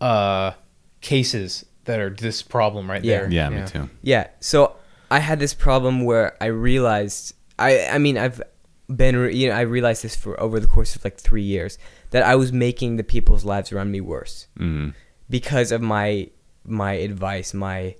[0.00, 0.52] uh
[1.00, 3.20] cases that are this problem right Yeah.
[3.20, 3.30] there.
[3.30, 3.88] Yeah, me too.
[4.02, 4.28] Yeah.
[4.40, 4.76] So
[5.10, 8.42] I had this problem where I realized I I mean I've
[8.88, 11.78] been you know I realized this for over the course of like 3 years
[12.10, 14.94] that I was making the people's lives around me worse Mhm.
[15.28, 16.30] because of my
[16.64, 17.96] my advice, my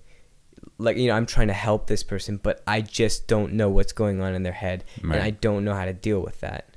[0.79, 3.93] like you know I'm trying to help this person but I just don't know what's
[3.93, 5.17] going on in their head Right.
[5.17, 6.75] and I don't know how to deal with that.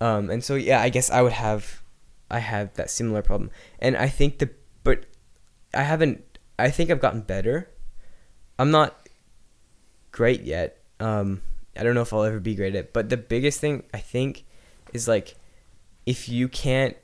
[0.00, 1.82] Um and so yeah, I guess I would have
[2.30, 3.50] I have that similar problem.
[3.78, 4.50] And I think the
[4.82, 5.06] but
[5.72, 7.70] I haven't I think I've gotten better.
[8.58, 9.08] I'm not
[10.10, 10.78] great yet.
[10.98, 11.42] Um
[11.76, 13.98] I don't know if I'll ever be great at it, but the biggest thing I
[13.98, 14.44] think
[14.92, 15.34] is like
[16.06, 16.96] if you can't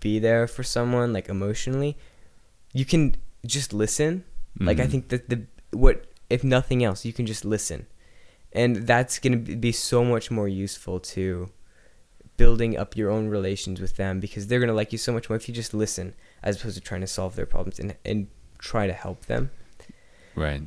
[0.00, 1.96] be there for someone like emotionally,
[2.72, 4.24] you can just listen.
[4.58, 4.90] Like I Mhm.
[4.90, 5.42] think that the
[5.72, 7.86] what if nothing else, you can just listen.
[8.52, 11.50] And that's going to be so much more useful to
[12.36, 15.28] building up your own relations with them because they're going to like you so much
[15.28, 18.28] more if you just listen as opposed to trying to solve their problems and and
[18.58, 19.50] try to help them.
[20.34, 20.62] Right.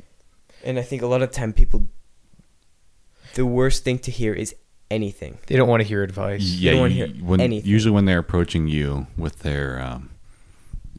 [0.62, 1.88] And I think a lot of time people
[3.34, 4.54] the worst thing to hear is
[4.90, 5.38] anything.
[5.46, 6.42] They don't want to hear advice.
[6.42, 6.72] Yeah.
[6.72, 7.68] don't wanna hear when, anything.
[7.68, 10.10] Usually, when they're approaching you with their um,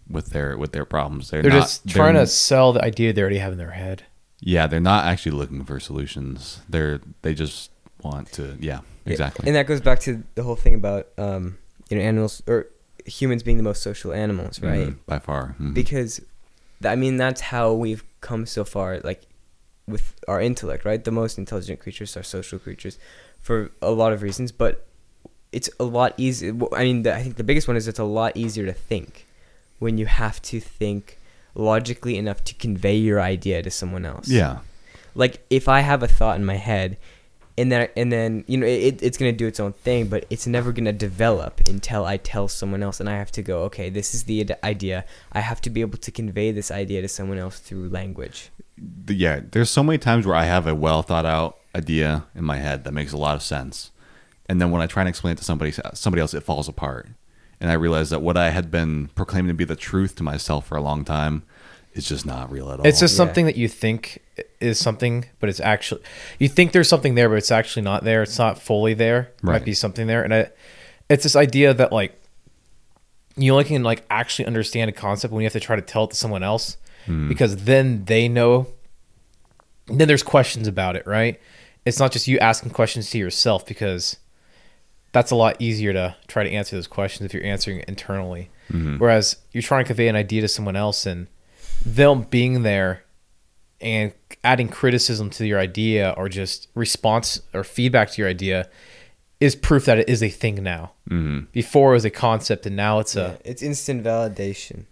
[0.09, 3.13] with their with their problems, they're, They're, not, just trying they're- to sell the idea
[3.13, 4.03] they already have in their head.
[4.41, 6.61] Yeah, they're not actually looking for solutions.
[6.69, 7.71] They're they just
[8.03, 8.57] want to.
[8.59, 9.47] Yeah, Yeah, exactly.
[9.47, 11.57] And that goes back to the whole thing about um,
[11.89, 12.67] you know animals or
[13.05, 14.89] humans being the most social animals, right?
[14.89, 15.55] Mhm, by far.
[15.59, 15.73] Mhm.
[15.73, 16.21] Because
[16.83, 19.21] I mean that's how we've come so far like
[19.87, 21.03] with our intellect, right?
[21.03, 22.97] The most intelligent creatures are social creatures
[23.39, 24.87] for a lot of reasons, but
[25.51, 26.53] it's a lot easier.
[26.73, 29.25] I mean, the, I think the biggest one is it's a lot easier to think
[29.79, 31.19] when you have to think
[31.53, 34.59] logically enough to convey your idea to someone else yeah.
[35.15, 36.97] like if I have a thought in my head,
[37.57, 40.45] and then and then you know it, it's gonna do its own thing, but it's
[40.45, 44.13] never gonna develop until I tell someone else, and I have to go, okay, this
[44.13, 45.05] is the idea.
[45.31, 48.49] I have to be able to convey this idea to someone else through language.
[49.07, 52.43] Th- yeah, there's so many times where I have a well thought out idea in
[52.43, 53.91] my head that makes a lot of sense,
[54.47, 57.07] and then when I try and explain it to somebody somebody else, it falls apart,
[57.59, 60.67] and I realize that what I had been proclaiming to be the truth to myself
[60.67, 61.43] for a long time
[61.93, 62.85] is just not real at all.
[62.87, 63.17] It's just Yeah.
[63.25, 64.21] something that you think
[64.59, 66.01] is something, but it's actually
[66.39, 68.21] you think there's something there, but it's actually not there.
[68.23, 69.31] It's not fully there.
[69.41, 69.53] Right.
[69.53, 70.49] Might be something there, and I,
[71.09, 72.21] it's this idea that like
[73.37, 76.05] you only can like actually understand a concept when you have to try to tell
[76.05, 77.27] it to someone else, Hmm.
[77.29, 78.67] because then they know.
[79.87, 81.39] Then there's questions about it, right?
[81.85, 84.17] It's not just you asking questions to yourself because
[85.11, 88.49] that's a lot easier to try to answer those questions if you're answering it internally.
[88.71, 88.99] Mhm.
[88.99, 91.27] Whereas you're trying to convey an idea to someone else and
[91.85, 93.03] them being there
[93.79, 94.11] and
[94.43, 98.67] adding criticism to your idea or just response or feedback to your idea
[99.39, 100.93] is proof that it is a thing now.
[101.09, 101.47] Mhm.
[101.51, 104.85] Before it was a concept and now it's Yeah, a it's instant validation.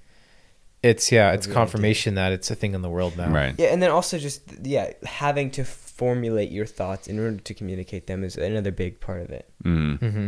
[0.83, 1.55] It's yeah, it's Of idea.
[1.61, 3.31] confirmation that it's a thing in the world now.
[3.31, 3.55] Right.
[3.57, 8.07] Yeah, and then also just yeah, having to formulate your thoughts in order to communicate
[8.07, 9.49] them is another big part of it.
[9.63, 9.99] Mhm.
[9.99, 10.27] hmm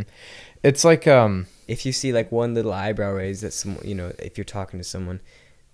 [0.62, 4.12] It's like um If you see like one little eyebrow raise that some you know,
[4.18, 5.20] if you're talking to someone,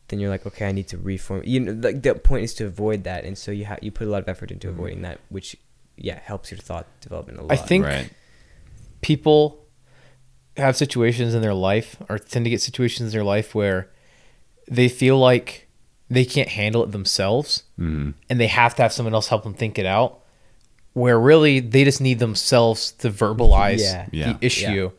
[0.08, 1.42] then you're like, okay, I need to reform.
[1.44, 4.06] You know, like the point is to avoid that, and so you have you put
[4.08, 5.56] a lot of effort into avoiding that, which
[5.96, 7.52] yeah helps your thought development a lot.
[7.52, 8.10] I think Right.
[9.00, 9.64] people
[10.56, 13.88] have situations in their life or tend to get situations in their life where
[14.70, 15.68] they feel like
[16.08, 18.14] they can't handle it themselves Mhm.
[18.28, 20.20] and they have to have someone else help them think it out
[20.92, 24.06] where really they just need themselves to verbalize Yeah.
[24.12, 24.32] Yeah.
[24.34, 24.90] the issue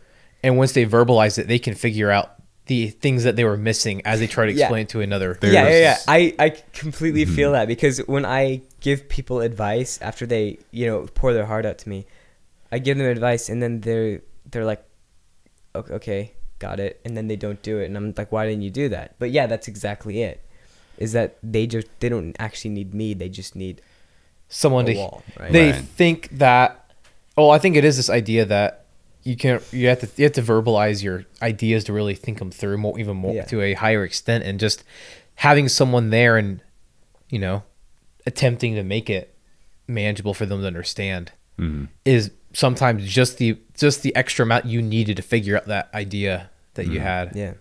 [0.41, 2.31] and once they verbalize it they can figure out
[2.65, 4.65] the things that they were missing as they try to Yeah.
[4.65, 5.97] explain it to another There- yeah, yeah, yeah.
[6.07, 11.07] I, I completely feel that because when I give people advice after they, you know,
[11.13, 12.05] pour their heart out to me,
[12.71, 14.83] I give them advice and then they're they're like,
[15.75, 18.61] "Ok- okay, got it, and then they don't do it, and I'm like, why didn't
[18.63, 19.15] you do that?
[19.19, 20.41] But yeah, that's exactly it.
[20.97, 23.81] Is that they just they don't actually need me, they just need
[24.49, 25.51] someone to wall, right?
[25.51, 25.83] they Right.
[25.83, 26.91] think that
[27.35, 28.85] well i think it is this idea that
[29.23, 32.51] you can't you have to you have to verbalize your ideas to really think them
[32.51, 33.45] through more even more Yeah.
[33.45, 34.83] to a higher extent and just
[35.35, 36.61] having someone there and
[37.29, 37.63] you know
[38.27, 39.33] attempting to make it
[39.87, 41.87] manageable for them to understand Mhm.
[42.05, 46.49] is sometimes just the just the extra amount you needed to figure out that idea
[46.75, 47.03] that you Mhm.
[47.03, 47.53] had yeah,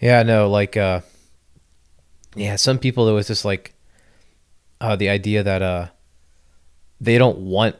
[0.00, 1.00] yeah, no, like uh
[2.36, 3.74] yeah, some people it was just like
[4.80, 5.88] uh the idea that uh
[7.00, 7.76] they don't want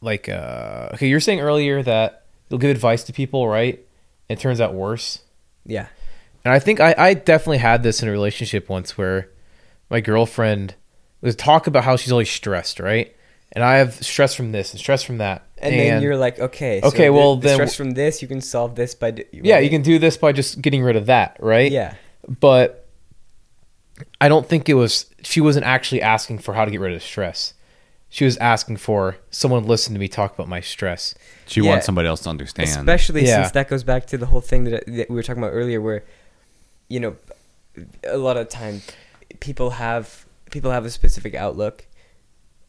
[0.00, 3.84] like uh okay, you're saying earlier that you'll give advice to people, right?
[4.28, 5.20] It turns out worse.
[5.64, 5.86] yeah,
[6.44, 9.28] And I think I, I definitely had this in a relationship once where
[9.90, 10.74] my girlfriend
[11.20, 13.14] was talk about how she's always stressed, right?
[13.52, 15.42] And I have stress from this and stress from that.
[15.58, 18.28] and, then you're like, okay, so Okay, the- well, the then stress from this you
[18.28, 21.06] can solve this by d- yeah, you can do this by just getting rid of
[21.06, 21.72] that, right?
[21.72, 21.94] yeah,
[22.40, 22.86] but
[24.20, 27.02] I don't think it was she wasn't actually asking for how to get rid of
[27.02, 27.54] stress.
[28.10, 31.14] She was asking for someone to listen to me talk about my stress.
[31.46, 31.70] She Yeah.
[31.70, 32.68] wants somebody else to understand.
[32.68, 33.42] Especially Yeah.
[33.42, 35.80] since that goes back to the whole thing that, that we were talking about earlier,
[35.80, 36.04] where
[36.88, 37.16] you know,
[38.04, 38.82] a lot of time
[39.40, 41.84] people have people have a specific outlook,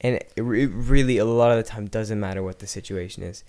[0.02, 3.44] and it re- really a lot of the time doesn't matter what the situation is.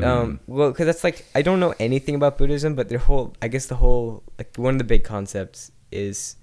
[0.00, 3.48] Um, well, because that's like I don't know anything about Buddhism, but the whole I
[3.48, 6.36] guess the whole like one of the big concepts is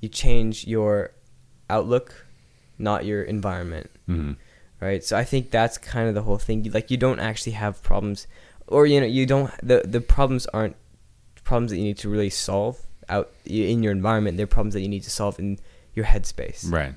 [0.00, 1.12] you change your
[1.70, 2.26] outlook,
[2.78, 4.36] not your environment Mhm.
[4.80, 7.80] right so i think that's kind of the whole thing like you don't actually have
[7.82, 8.26] problems
[8.66, 10.76] or you know you don't the the problems aren't
[11.44, 14.88] problems that you need to really solve out in your environment they're problems that you
[14.88, 15.58] need to solve in
[15.94, 16.94] your headspace Right.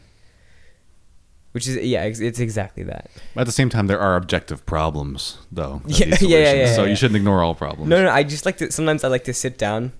[1.57, 5.39] Which is yeah ex- it's exactly that At the same time, there are objective problems,
[5.51, 5.81] though.
[5.83, 6.89] of Yeah, yeah, yeah, yeah, So yeah.
[6.91, 7.89] you shouldn't ignore all problems.
[7.89, 9.91] no no i just like to sometimes i like to sit down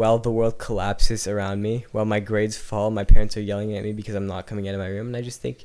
[0.00, 3.82] while the world collapses around me while my grades fall my parents are yelling at
[3.82, 5.64] me because i'm not coming out of my room and i just think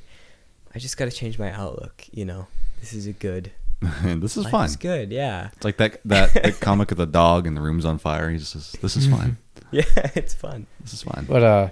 [0.74, 2.46] i just got to change my outlook you know
[2.80, 3.52] this is a good
[4.24, 4.64] this is life fun.
[4.64, 7.84] is good yeah It's like that that the comic of the dog and the room's
[7.84, 8.30] on fire.
[8.30, 9.36] He's just says this is fine.
[9.70, 9.84] yeah
[10.22, 11.24] it's fun This is fine.
[11.28, 11.68] But uh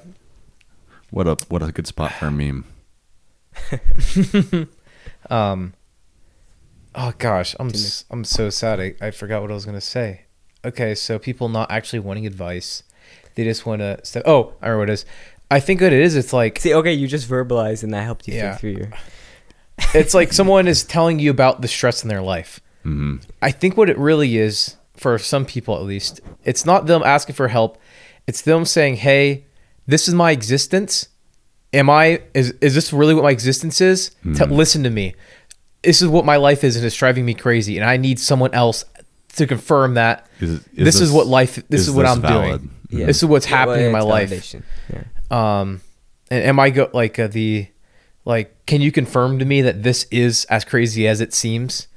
[1.10, 2.64] What a what a good spot for a meme.
[5.30, 5.74] um
[6.94, 8.80] oh gosh, I'm Didn't- s- I'm so sad.
[8.80, 10.22] I, I forgot what I was going to say.
[10.64, 12.82] Okay, so people not actually wanting advice.
[13.34, 15.06] They just want to step Oh, I remember what it is.
[15.50, 18.26] I think what it is it's like See, okay, you just verbalized, and that helped
[18.28, 18.56] you Yeah.
[18.56, 18.90] think through your.
[19.94, 22.60] it's like someone is telling you about the stress in their life.
[22.82, 27.02] hmm I think what it really is, for some people at least, it's not them
[27.02, 27.76] asking for help.
[28.26, 29.44] It's them saying, "Hey,
[29.86, 31.08] this is my existence.
[31.74, 34.10] Am I is is this really what my existence is?
[34.22, 34.52] Te- Hmm.
[34.52, 35.14] listen to me.
[35.82, 37.76] This is what my life is, and it's driving me crazy.
[37.76, 38.84] And I need someone else
[39.36, 41.62] to confirm that Is, it- this, is what life.
[41.68, 42.60] This is, what I'm valid?
[42.60, 42.70] doing.
[42.88, 43.06] Yeah.
[43.06, 44.54] This is what's Yeah, well, happening in my life.
[44.92, 45.02] Yeah.
[45.30, 45.80] Um,
[46.30, 47.66] and am I go like uh, the
[48.24, 48.64] like?
[48.66, 51.88] Can you confirm to me that this is as crazy as it seems?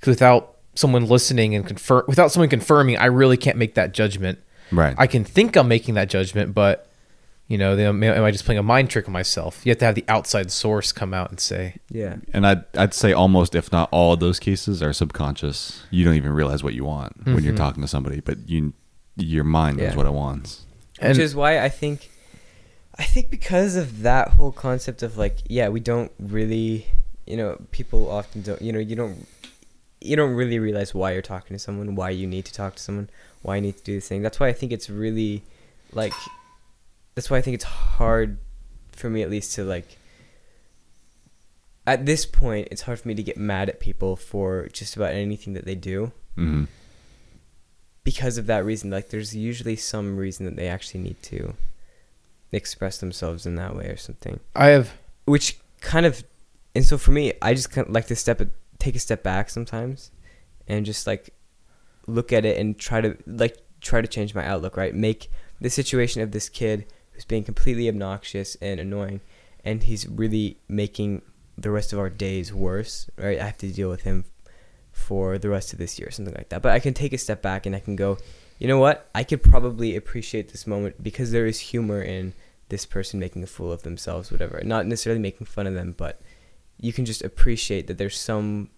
[0.00, 4.38] Because without someone listening and confirm, without someone confirming, I really can't make that judgment.
[4.72, 4.94] Right.
[4.98, 6.85] I can think I'm making that judgment, but
[7.48, 9.60] you know, then am am I just playing a mind trick on myself?
[9.64, 12.16] You have to have the outside source come out and say, Yeah.
[12.32, 15.82] and I'd I'd say almost if not all of those cases are subconscious.
[15.90, 17.58] You don't even realize what you want when you're Mhm.
[17.58, 18.72] talking to somebody, but you
[19.16, 19.96] your mind knows Yeah.
[19.96, 20.62] what it wants.
[20.98, 22.10] and Which is why I think,
[22.98, 26.86] I think because of that whole concept of like, yeah, we don't really,
[27.26, 29.26] you know, people often don't, you know, you don't,
[30.00, 32.82] you don't really realize why you're talking to someone, why you need to talk to
[32.82, 33.08] someone,
[33.42, 34.20] why you need to do this thing.
[34.22, 35.42] That's why I think it's really
[35.92, 36.12] like
[37.16, 38.38] that's why I think it's hard
[38.92, 39.98] for me at least to like
[41.86, 45.12] at this point it's hard for me to get mad at people for just about
[45.12, 46.12] anything that they do.
[46.36, 46.66] Hmm
[48.06, 51.54] because of that reason like there's usually some reason that they actually need to
[52.52, 54.38] express themselves in that way or something.
[54.54, 54.92] I have
[55.24, 56.22] which kind of
[56.76, 58.40] and so for me i just kind of like to step
[58.78, 60.12] take a step back sometimes
[60.68, 61.34] and just like
[62.06, 64.94] look at it and try to like try to change my outlook right?
[64.94, 65.28] Make
[65.60, 66.86] the situation of this kid
[67.16, 69.20] who's being completely obnoxious and annoying
[69.64, 71.22] and he's really making
[71.58, 73.40] the rest of our days worse right?
[73.40, 74.24] I have to deal with him
[74.92, 76.62] for the rest of this year something like that.
[76.62, 78.18] But i can take a step back and i can go
[78.58, 79.10] you know what?
[79.14, 82.32] I could probably appreciate this moment because there is humor in
[82.70, 84.62] this person making a fool of themselves whatever.
[84.64, 86.20] Not necessarily making fun of them but
[86.78, 88.70] you can just appreciate that there's some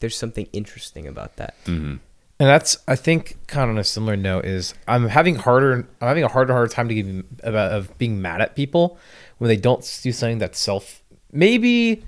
[0.00, 1.54] there's something interesting about that.
[1.66, 1.96] Hmm
[2.42, 6.08] And that's I think kind of on a similar note is I'm having harder I'm
[6.08, 8.98] having a harder and harder time to give about of being mad at people
[9.38, 12.04] when they don't do something that's self maybe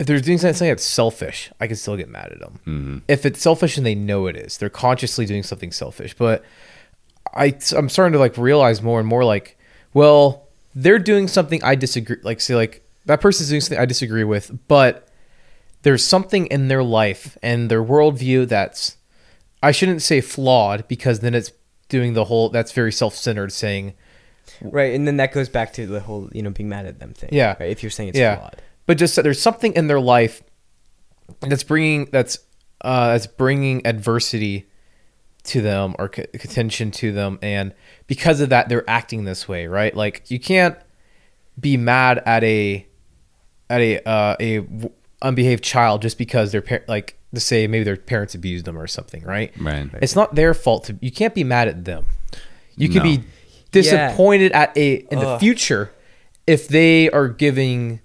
[0.00, 2.58] if they're doing something that's selfish I can still get mad at them.
[2.64, 6.12] Hmm if it's selfish and they know it is they're consciously doing something selfish.
[6.14, 6.44] But
[7.32, 9.56] I I'm starting to like realize more and more like
[9.94, 14.24] well they're doing something I disagree like say like that person's doing something I disagree
[14.24, 15.06] with but
[15.82, 18.96] there's something in their life and their worldview that's
[19.62, 21.52] I shouldn't say flawed because then it's
[21.88, 23.94] doing the whole that's very self-centered saying
[24.62, 27.12] right and then that goes back to the whole you know being mad at them
[27.12, 27.56] thing Yeah.
[27.60, 28.36] right if you're saying it's Yeah.
[28.36, 30.42] flawed but just that there's something in their life
[31.40, 32.38] that's bringing that's
[32.82, 34.68] uh that's bringing adversity
[35.44, 37.74] to them or c- contention to them and
[38.06, 40.76] because of that they're acting this way right like you can't
[41.58, 42.86] be mad at a
[43.68, 44.90] at a uh a w-
[45.22, 48.86] unbehaved child just because their par- like to say maybe their parents abused them or
[48.86, 49.88] something right Right.
[50.02, 52.06] it's not their fault to you can't be mad at them
[52.76, 53.02] you can No.
[53.04, 53.22] be
[53.70, 55.92] disappointed at a in the future
[56.46, 58.00] if they are giving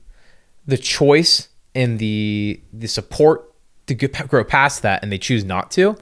[0.68, 3.52] the choice and the the support
[3.88, 5.98] to get, grow past that and they choose not to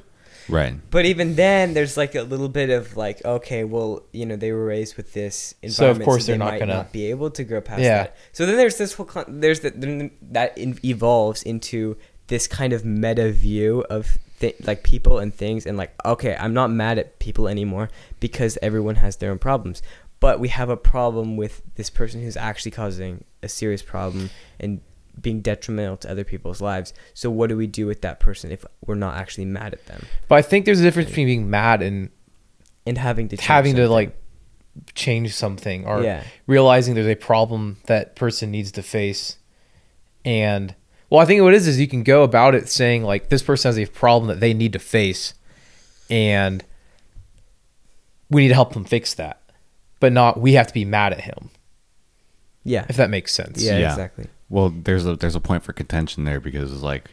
[0.49, 0.75] Right.
[0.91, 4.51] But even then, there's like a little bit of like, okay, well, you know, they
[4.51, 7.29] were raised with this So, of environment, course they they're not gonna- not be able
[7.31, 8.03] to grow past Yeah.
[8.03, 8.17] that.
[8.33, 11.95] So then there's this whole con- there's that then that in- evolves into
[12.33, 16.53] this kind of meta view of th- like people and things, and like, okay, I'm
[16.53, 19.81] not mad at people anymore because everyone has their own problems.
[20.19, 24.29] But we have a problem with this person who's actually causing a serious problem
[24.59, 24.79] and
[25.21, 26.93] being detrimental to other people's lives.
[27.13, 30.01] So what do we do with that person if we're not actually mad at them?
[30.29, 32.09] but i think there's a difference between being mad and
[32.87, 33.91] and having to change having to something.
[33.91, 34.17] like
[34.95, 36.23] change something or Yeah.
[36.47, 39.37] realizing there's a problem that person needs to face
[40.25, 40.73] and
[41.13, 43.41] well i think what it is is you can go about it saying like this
[43.43, 45.33] person has a problem that they need to face
[46.09, 46.65] and
[48.29, 49.39] we need to help them fix that
[49.99, 51.49] but not we have to be mad at him
[52.63, 53.89] yeah if that makes sense yeah, Yeah.
[53.91, 57.11] exactly Well, there's a there's a point for contention there because it's like,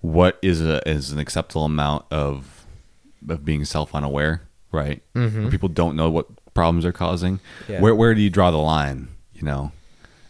[0.00, 2.64] what is a is an acceptable amount of
[3.28, 4.42] of being self unaware,
[4.72, 5.02] right?
[5.14, 5.42] Mhm.
[5.42, 7.40] Where people don't know what problems they're causing.
[7.68, 7.80] Yeah.
[7.80, 9.08] Where where do you draw the line?
[9.34, 9.72] You know,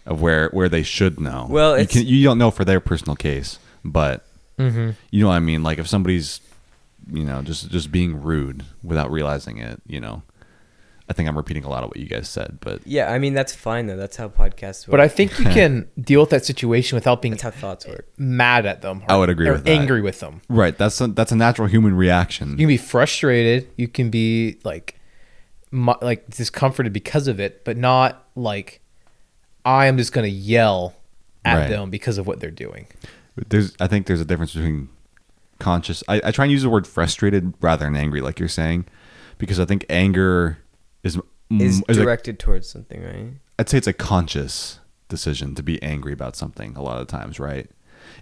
[0.09, 1.47] of where where they should know.
[1.49, 4.27] Well, you can you don't know for their personal case, but
[4.59, 4.91] mm-hmm.
[5.11, 5.63] you know what I mean.
[5.63, 6.41] Like if somebody's,
[7.13, 10.23] you know, just just being rude without realizing it, you know.
[11.11, 13.33] I think I'm repeating a lot of what you guys said, but yeah i mean
[13.33, 16.45] that's fine though that's how podcasts work but i think you can deal with that
[16.45, 19.65] situation without being that's how thoughts work mad at them I would agree or with
[19.65, 19.71] that.
[19.71, 22.51] angry with them right, that's a, that's a natural human reaction.
[22.51, 25.01] you can be frustrated you can be like
[25.71, 28.83] mu- like discomforted because of it but not like
[29.69, 30.95] i am just going to yell
[31.45, 31.69] at Right.
[31.71, 32.87] them because of what they're doing.
[33.49, 34.89] There's I think there's a difference between
[35.59, 38.87] conscious I, I try and use the word frustrated rather than angry like you're saying
[39.39, 40.59] because I think anger
[41.03, 41.17] is
[41.51, 43.33] m- is is a- directed towards something right?
[43.59, 44.79] I'd say it's a conscious
[45.09, 47.69] decision to be angry about something a lot of times right?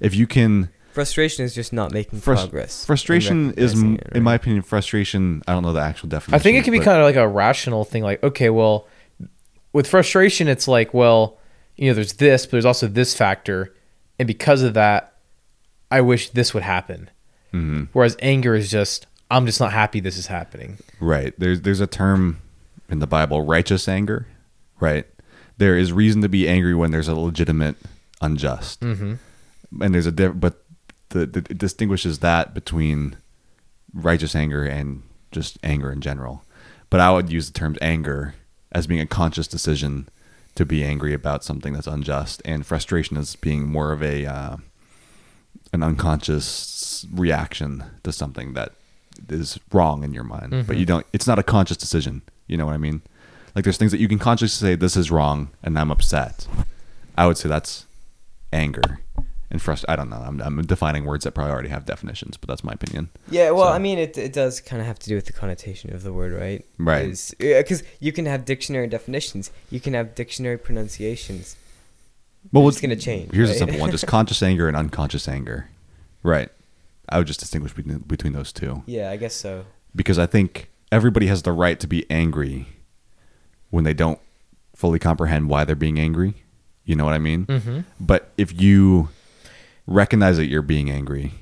[0.00, 4.16] If you can frustration is just not making frus- progress frustration is recognizing m it,
[4.16, 6.80] in my opinion frustration I don't know the actual definition i think it can be
[6.80, 8.88] kind of like a rational thing like okay well
[9.76, 11.38] with frustration it's like well
[11.76, 13.74] you know there's this but there's also this factor
[14.18, 15.14] and because of that
[15.90, 17.10] i wish this would happen
[17.52, 17.88] Mhm.
[17.92, 21.34] whereas anger is just i'm just not happy this is happening Right.
[21.38, 22.38] There's there's a term
[22.88, 24.26] in the Bible, righteous anger.
[24.80, 25.04] Right.
[25.58, 27.76] There is reason to be angry when there's a legitimate
[28.22, 29.14] unjust, mm-hmm.
[29.82, 30.64] and there's a diff- but
[31.10, 33.16] the, the it distinguishes that between
[33.92, 36.42] righteous anger and just anger in general.
[36.88, 38.34] But I would use the terms anger
[38.76, 40.06] as being a conscious decision
[40.54, 44.56] to be angry about something that's unjust, and frustration as being more of a uh,
[45.72, 48.72] an unconscious reaction to something that
[49.30, 51.06] is wrong in your mind, but you don't.
[51.14, 52.20] It's not a conscious decision.
[52.48, 53.00] You know what I mean?
[53.54, 56.46] Like there's things that you can consciously say this is wrong, and I'm upset.
[57.16, 57.86] I would say that's
[58.52, 59.00] anger
[59.50, 59.84] and frust.
[59.88, 60.16] I don't know.
[60.24, 63.10] I'm, I'm defining words that probably already have definitions, but that's my opinion.
[63.30, 65.32] Yeah, well, So- I mean, it, it does kind of have to do with the
[65.32, 66.64] connotation of the word, right?
[66.78, 67.10] Right.
[67.38, 71.56] Because you can have dictionary definitions, you can have dictionary pronunciations.
[72.52, 75.68] Well, what's gonna change, Here's a simple one: just conscious anger and unconscious anger.
[76.22, 76.48] Right.
[77.08, 79.64] I would just distinguish between between those two Yeah, I guess so.
[79.94, 82.68] because I think everybody has the right to be angry
[83.70, 84.20] when they don't
[84.76, 86.34] fully comprehend why they're being angry.
[86.84, 87.46] You know what I mean?
[87.46, 87.80] Mm-hmm.
[87.98, 89.08] But if you
[89.86, 91.32] recognize that you're being angry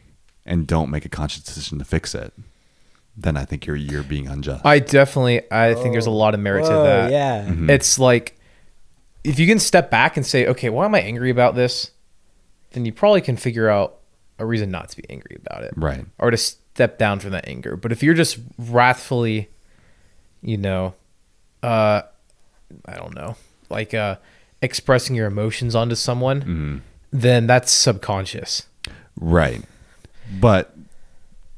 [0.47, 2.33] and don't make a conscious decision to fix it,
[3.16, 4.65] then I think you're you're being unjust.
[4.66, 7.11] I definitely, I think there's a lot of merit to that.
[7.12, 7.47] Yeah.
[7.49, 7.71] Mhm.
[7.71, 8.39] It's like
[9.23, 11.91] if you can step back and say, okay, why am I angry about this?
[12.73, 13.99] Then you probably can figure out
[14.39, 15.73] a reason not to be angry about it.
[15.77, 16.05] right.
[16.19, 17.77] or to step down from that anger.
[17.77, 19.49] But if you're just wrathfully,
[20.43, 20.95] you know,
[21.62, 22.03] uh,
[22.85, 23.37] I don't know,
[23.71, 24.16] like uh,
[24.61, 26.81] expressing your emotions onto someone, Mhm.
[27.15, 28.66] Then that's subconscious.
[29.19, 29.62] Right.
[30.41, 30.77] But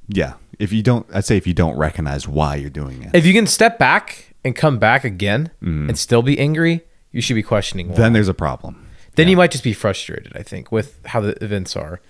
[0.06, 3.24] yeah, if you don't, I'd say if you don't recognize why you're doing it, If
[3.24, 5.88] you can step back and come back again Mhm.
[5.88, 7.96] and still be angry, you should be questioning why.
[7.96, 8.86] then there's a problem.
[9.14, 9.30] Then yeah.
[9.30, 10.36] you might just be frustrated.
[10.36, 12.00] I think with how the events are,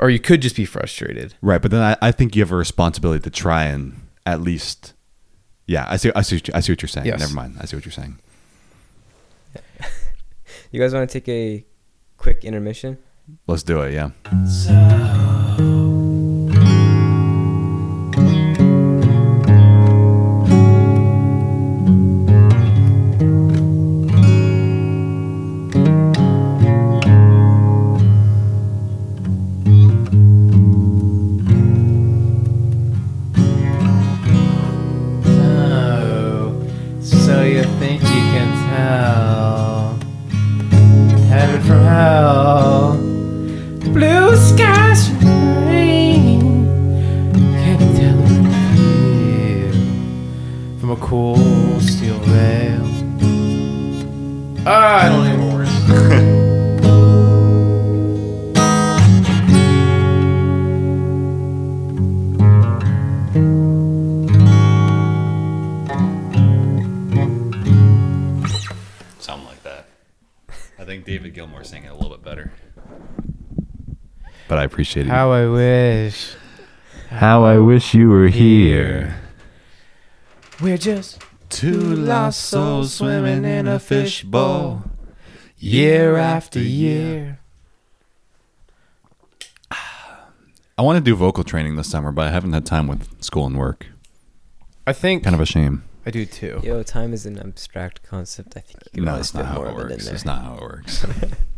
[0.00, 1.34] or you could just be frustrated.
[1.42, 4.94] Right, but then I, I think you have a responsibility to try and at least,
[5.66, 7.06] yeah, I see, I see, what you, I see what you're saying.
[7.06, 7.20] Yes.
[7.20, 8.16] Never mind, I see what you're saying.
[10.72, 11.64] You guys want to take a
[12.16, 12.98] quick intermission?
[13.46, 13.94] Let's do it.
[13.94, 14.10] Yeah.
[14.32, 15.45] Oh,
[74.96, 75.10] But I appreciate it.
[75.10, 76.34] How I wish
[77.10, 79.16] How I wish you were here.
[80.60, 84.82] we're just Two lost souls swimming in a fishbowl,
[85.58, 87.38] year after year.
[89.70, 93.46] I want to do vocal training this summer, but I haven't had time with school
[93.46, 93.86] and work.
[94.86, 95.84] I think Kind of a shame.
[96.04, 96.60] I do too.
[96.64, 98.56] Yo, time is an abstract concept.
[98.56, 100.04] I think you can No, always that's not how it of it in works.
[100.04, 100.14] there.
[100.14, 101.06] It's not how it works.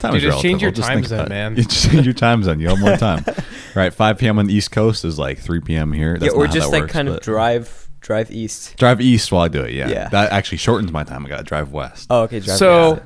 [0.00, 1.56] Time Dude, is just change your just time zone, man.
[1.56, 2.58] You just change your time zone.
[2.58, 3.22] You have more time.
[3.74, 4.38] right, 5 p.m.
[4.38, 5.92] on the East Coast is like 3 p.m.
[5.92, 6.16] here.
[6.18, 8.76] That's yeah, or not how just that like works, kind of drive drive east.
[8.78, 9.74] drive east while I do it.
[9.74, 9.88] Yeah.
[9.90, 10.08] Yeah.
[10.08, 11.26] that actually shortens my time.
[11.26, 12.06] I gotta drive west.
[12.08, 12.40] Oh, okay.
[12.40, 13.02] Drive So- east.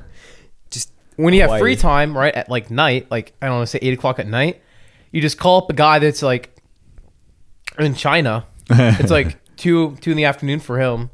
[0.71, 3.79] just when you have free time, right at like night, like I don't know, say
[3.81, 4.61] eight o'clock at night,
[5.11, 6.55] you just call up a guy that's like
[7.77, 8.45] in China.
[8.69, 11.09] It's like two two in the afternoon for him,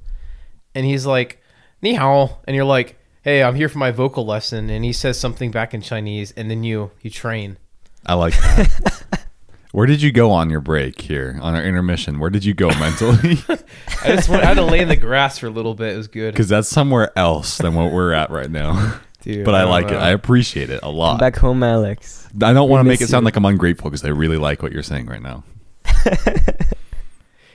[0.76, 1.42] and he's like,
[1.82, 5.20] "Ni hao," and you're like, "Hey, I'm here for my vocal lesson," and he says
[5.20, 7.58] something back in Chinese, and then you you train.
[8.06, 9.04] I like that.
[9.72, 12.20] Where did you go on your break here on our intermission?
[12.20, 13.38] Where did you go mentally?
[14.04, 15.94] I just went, I had to lay in the grass for a little bit.
[15.94, 16.34] It was good.
[16.34, 19.00] Because that's somewhere else than what we're at right now.
[19.22, 19.98] Dude, but I don't like it.
[19.98, 21.12] I appreciate it a lot.
[21.12, 22.28] come back home, Alex.
[22.42, 23.26] I don't want to make it sound you.
[23.26, 25.44] like I'm ungrateful because I really like what you're saying right now.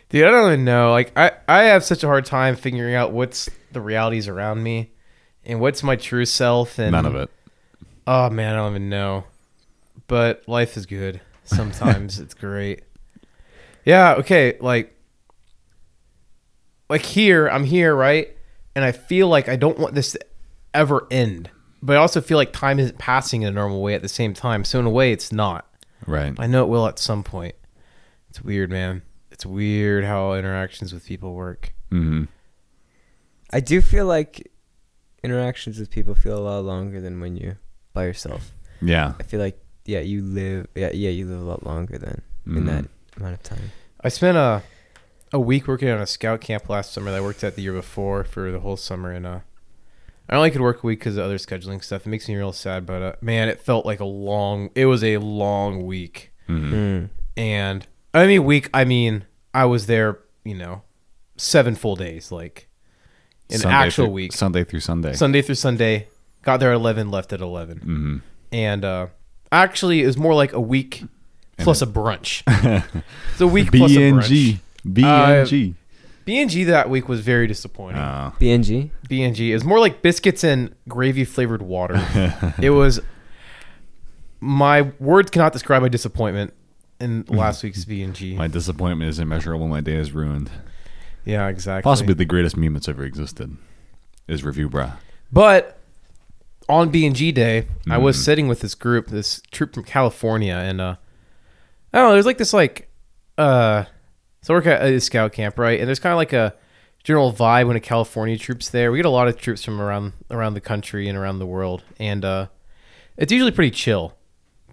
[0.08, 0.92] Dude, I don't even know.
[0.92, 4.92] Like I, I have such a hard time figuring out what's the realities around me
[5.46, 7.30] and what's my true self and None of it.
[8.06, 9.24] Oh man, I don't even know.
[10.08, 11.20] But life is good.
[11.44, 12.82] Sometimes it's great.
[13.84, 14.92] Yeah, okay, like
[16.88, 18.36] like here, I'm here, right?
[18.74, 20.20] And I feel like I don't want this to
[20.74, 21.50] ever end.
[21.82, 24.34] But I also feel like time isn't passing in a normal way at the same
[24.34, 24.64] time.
[24.64, 25.66] So in a way it's not.
[26.06, 26.34] Right.
[26.38, 27.54] I know it will at some point.
[28.28, 29.02] It's weird, man.
[29.30, 31.74] It's weird how interactions with people work.
[31.90, 32.24] Mm-hmm.
[33.52, 34.50] I do feel like
[35.22, 37.58] interactions with people feel a lot longer than when you're
[37.92, 38.52] by yourself.
[38.80, 39.14] Yeah.
[39.18, 42.52] I feel like yeah, you live yeah yeah you live a lot longer than in
[42.64, 42.66] Mhm.
[42.66, 42.84] that
[43.16, 43.70] amount of time.
[44.02, 44.62] I spent a
[45.32, 47.72] a week working on a scout camp last summer that I worked at the year
[47.72, 49.40] before for the whole summer, and uh,
[50.28, 52.06] I only could work a week because of other scheduling stuff.
[52.06, 54.70] It makes me real sad, but uh, man, it felt like a long.
[54.76, 56.70] It was a long week, Mhm.
[56.72, 57.08] Mm.
[57.36, 58.70] and I mean week.
[58.72, 59.24] I mean
[59.54, 60.82] I was there, you know,
[61.36, 62.68] seven full days, like
[63.50, 65.12] an Sunday actual through- week, Sunday through Sunday.
[65.14, 66.08] Sunday through Sunday.
[66.42, 68.16] Got there at eleven, left at eleven, hmm
[68.52, 69.08] and uh,
[69.50, 71.04] actually it was more like a week
[71.58, 72.42] plus a brunch.
[73.32, 74.28] it's a week B plus a brunch.
[74.28, 74.60] G.
[74.92, 75.74] B and G.
[76.24, 78.02] B and that week was very disappointing.
[78.02, 78.32] Oh.
[78.40, 78.90] BNG.
[79.08, 82.04] B and G is more like biscuits and gravy flavored water.
[82.60, 83.00] it was
[84.40, 86.52] my words cannot describe my disappointment
[87.00, 88.36] in last week's BNG.
[88.36, 89.68] My disappointment is immeasurable.
[89.68, 90.50] My day is ruined.
[91.26, 91.82] Yeah, exactly.
[91.82, 93.56] Possibly the greatest meme that's ever existed
[94.28, 94.96] is Reviewbrah.
[95.30, 95.78] But
[96.68, 98.20] on B and G day, I was Mhm.
[98.24, 100.96] sitting with this group, this troop from California, and uh,
[101.92, 102.12] I don't know.
[102.14, 102.88] There's like this like,
[103.36, 103.84] uh,
[104.42, 105.78] so I work at a scout camp, right?
[105.78, 106.54] And there's kind of like a
[107.04, 108.90] general vibe when a California troops there.
[108.92, 111.82] We get a lot of troops from around around the country and around the world,
[111.98, 112.46] and uh,
[113.16, 114.14] it's usually pretty chill.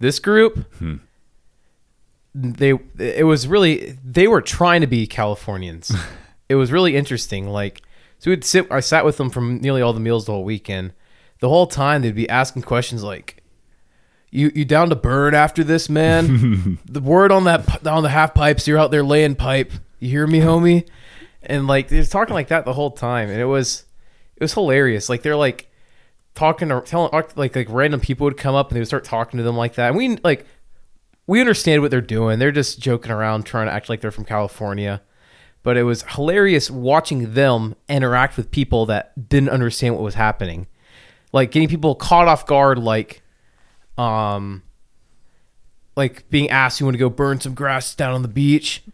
[0.00, 0.96] This group, Hmm.
[2.34, 5.92] they it was really they were trying to be Californians.
[6.48, 7.48] it was really interesting.
[7.48, 7.82] Like
[8.18, 8.70] so, we'd sit.
[8.70, 10.92] I sat with them from nearly all the meals the whole weekend.
[11.40, 13.42] The whole time they'd be asking questions like,
[14.30, 16.78] "You you down to burn after this, man?
[16.86, 18.66] the word on that on the half pipes.
[18.66, 19.72] You're out there laying pipe.
[19.98, 20.88] You hear me, homie?"
[21.42, 23.84] And like they're talking like that the whole time, and it was
[24.36, 25.08] it was hilarious.
[25.08, 25.70] Like they're like
[26.34, 29.38] talking or telling like like random people would come up and they would start talking
[29.38, 29.88] to them like that.
[29.88, 30.46] And we like
[31.26, 32.38] we understand what they're doing.
[32.38, 35.02] They're just joking around, trying to act like they're from California.
[35.64, 40.68] But it was hilarious watching them interact with people that didn't understand what was happening.
[41.32, 43.22] Like getting people caught off guard, like,
[43.98, 44.62] um,
[45.96, 48.84] like being asked, "You want to go burn some grass down on the beach?"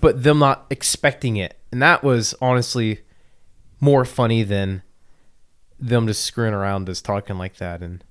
[0.00, 3.00] but them not expecting it, and that was honestly
[3.80, 4.82] more funny than
[5.78, 7.80] them just screwing around, just talking like that.
[7.80, 8.04] And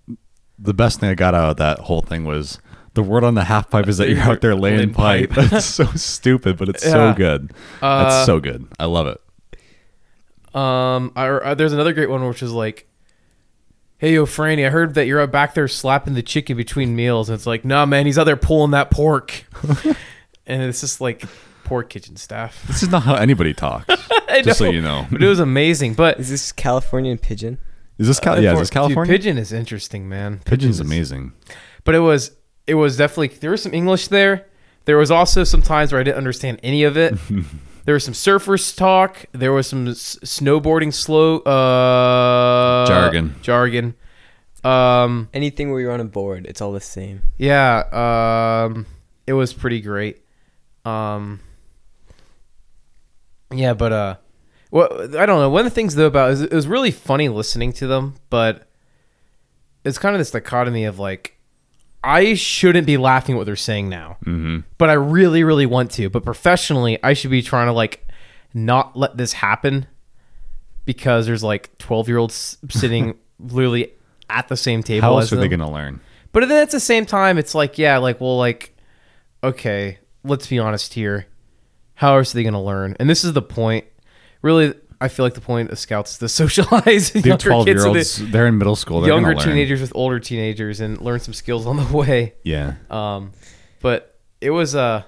[0.58, 2.60] The best thing I got out of that whole thing was
[2.94, 5.30] the word on the half pipe is that you're You're out there laying laying pipe.
[5.32, 5.50] pipe.
[5.52, 6.92] That's so stupid, but it's Yeah.
[6.92, 7.52] so good.
[7.82, 8.68] Uh, That's so good.
[8.80, 9.22] I love it.
[10.56, 12.88] Um, I, uh, there's another great one which is like,
[14.00, 17.30] "Hey, yo, Franny, I heard that you're out back there slapping the chicken between meals."
[17.30, 19.46] And it's like, "Nah, man, he's out there pulling that pork."
[20.48, 21.24] and it's just like
[21.66, 22.64] poor kitchen staff.
[22.68, 23.86] This is not how anybody talks.
[24.28, 25.06] I Just so you know.
[25.12, 25.94] but it was amazing.
[25.94, 27.60] But Is this Californian pidgin?
[28.00, 28.54] Is this Cal- yeah?
[28.54, 30.40] Is this Dude, pidgin is interesting, man.
[30.46, 31.34] Pidgin's is- amazing.
[31.84, 32.32] But it was
[32.70, 34.46] it was definitely there was some English there.
[34.86, 37.16] There was also some times where I didn't understand any of it.
[37.86, 39.26] there was some surfers talk.
[39.34, 43.36] There was some s- snowboarding slow uh, Jargon.
[43.42, 43.96] Jargon.
[44.64, 47.22] Um, Anything where you're on a board, it's all the same.
[47.38, 47.84] yeah.
[48.66, 48.86] Um,
[49.28, 50.22] it was pretty great.
[50.86, 51.40] Um,
[53.54, 54.16] yeah, but uh,
[54.72, 55.50] well, I don't know.
[55.50, 58.68] One of the things though about is it was really funny listening to them, but
[59.84, 61.38] it's kind of this dichotomy of like
[62.04, 65.92] I shouldn't be laughing at what they're saying now, hmm but I really, really want
[65.92, 66.10] to.
[66.10, 68.08] But professionally, I should be trying to like
[68.54, 69.86] not let this happen
[70.86, 73.92] because there's like twelve year olds sitting literally
[74.30, 75.02] at the same table.
[75.02, 76.00] How else are they gonna learn?
[76.32, 78.76] But then at the same time, it's like, yeah, like, well, like,
[79.44, 81.26] okay, let's be honest here.
[81.96, 82.96] How else are they going to learn?
[83.00, 83.86] And this is the point.
[84.42, 87.76] Really, I feel like the point of scouts is to socialize They're younger twelve year
[87.76, 88.18] kids, so olds.
[88.18, 89.02] that They're in middle school.
[89.02, 89.48] They're younger gonna learn.
[89.56, 92.34] teenagers with older teenagers, and learn some skills on the way.
[92.44, 92.76] Yeah.
[92.90, 93.32] Um,
[93.82, 95.04] but it was uh,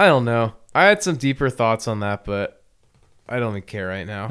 [0.00, 0.54] I don't know.
[0.74, 2.62] I had some deeper thoughts on that, but
[3.28, 4.30] I don't even care right now.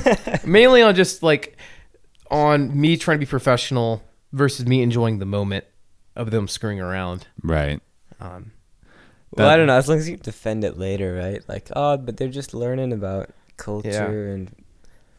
[0.44, 1.56] Mainly on just like
[2.30, 5.64] on me trying to be professional versus me enjoying the moment
[6.16, 7.28] of them screwing around.
[7.42, 7.80] Right.
[8.20, 8.50] Um,
[9.36, 9.76] Well, I don't know.
[9.76, 11.42] As long as you defend it later, right?
[11.48, 14.54] Like, oh, but they're just learning about culture and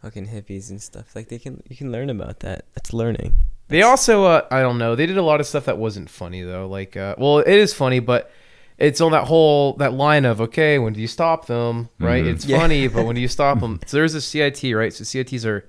[0.01, 1.15] fucking hippies and stuff.
[1.15, 2.65] Like, they can you can learn about that.
[2.75, 3.33] That's learning.
[3.67, 6.43] They also, uh, I don't know, they did a lot of stuff that wasn't funny
[6.43, 6.67] though.
[6.67, 8.29] Like, uh, well, it is funny, but
[8.77, 11.89] it's on that whole that line of okay, when do you stop them?
[11.99, 12.23] Right?
[12.23, 12.33] Mhm.
[12.33, 12.59] It's Yeah.
[12.59, 13.79] funny, but when do you stop them?
[13.87, 14.93] So there's a CIT, right?
[14.93, 15.67] So CITs are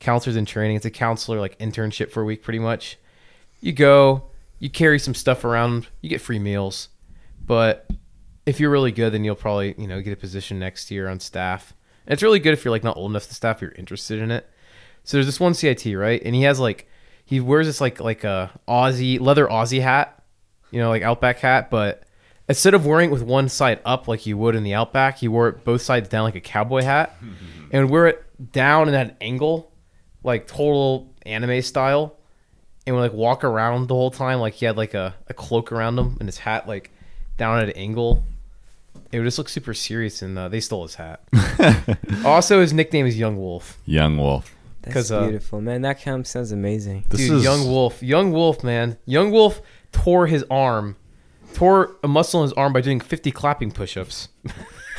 [0.00, 0.76] counselors in training.
[0.76, 2.98] It's a counselor like internship for a week, pretty much.
[3.62, 4.24] You go,
[4.58, 6.88] you carry some stuff around, you get free meals,
[7.50, 7.90] but
[8.46, 11.18] if you're really good, then you'll probably you know get a position next year on
[11.18, 11.74] staff.
[12.06, 14.30] And it's really good if you're like not old enough to staff, you're interested in
[14.30, 14.48] it.
[15.02, 16.22] So there's this one CIT, right?
[16.24, 16.86] And he has like
[17.24, 20.22] he wears this like like a Aussie leather Aussie hat,
[20.70, 22.04] you know, like Outback hat, but
[22.48, 25.26] instead of wearing it with one side up like you would in the Outback, he
[25.26, 27.16] wore it both sides down like a cowboy hat,
[27.72, 29.72] and would wear it down in that angle,
[30.22, 32.16] like total anime style,
[32.86, 35.72] and would like walk around the whole time like he had like a, a cloak
[35.72, 36.92] around him and his hat like
[37.40, 38.22] down at an angle.
[39.10, 41.22] It would just look super serious, and uh, they stole his hat.
[42.24, 43.78] also, his nickname is Young Wolf.
[43.86, 44.54] Young Wolf.
[44.82, 45.82] That's 'Cause, uh, beautiful, man.
[45.82, 47.04] That camp sounds amazing.
[47.08, 50.96] This Dude, is Young Wolf, Young Wolf, man, Young Wolf tore his arm,
[51.54, 54.28] tore a muscle in his arm by doing 50 clapping push-ups.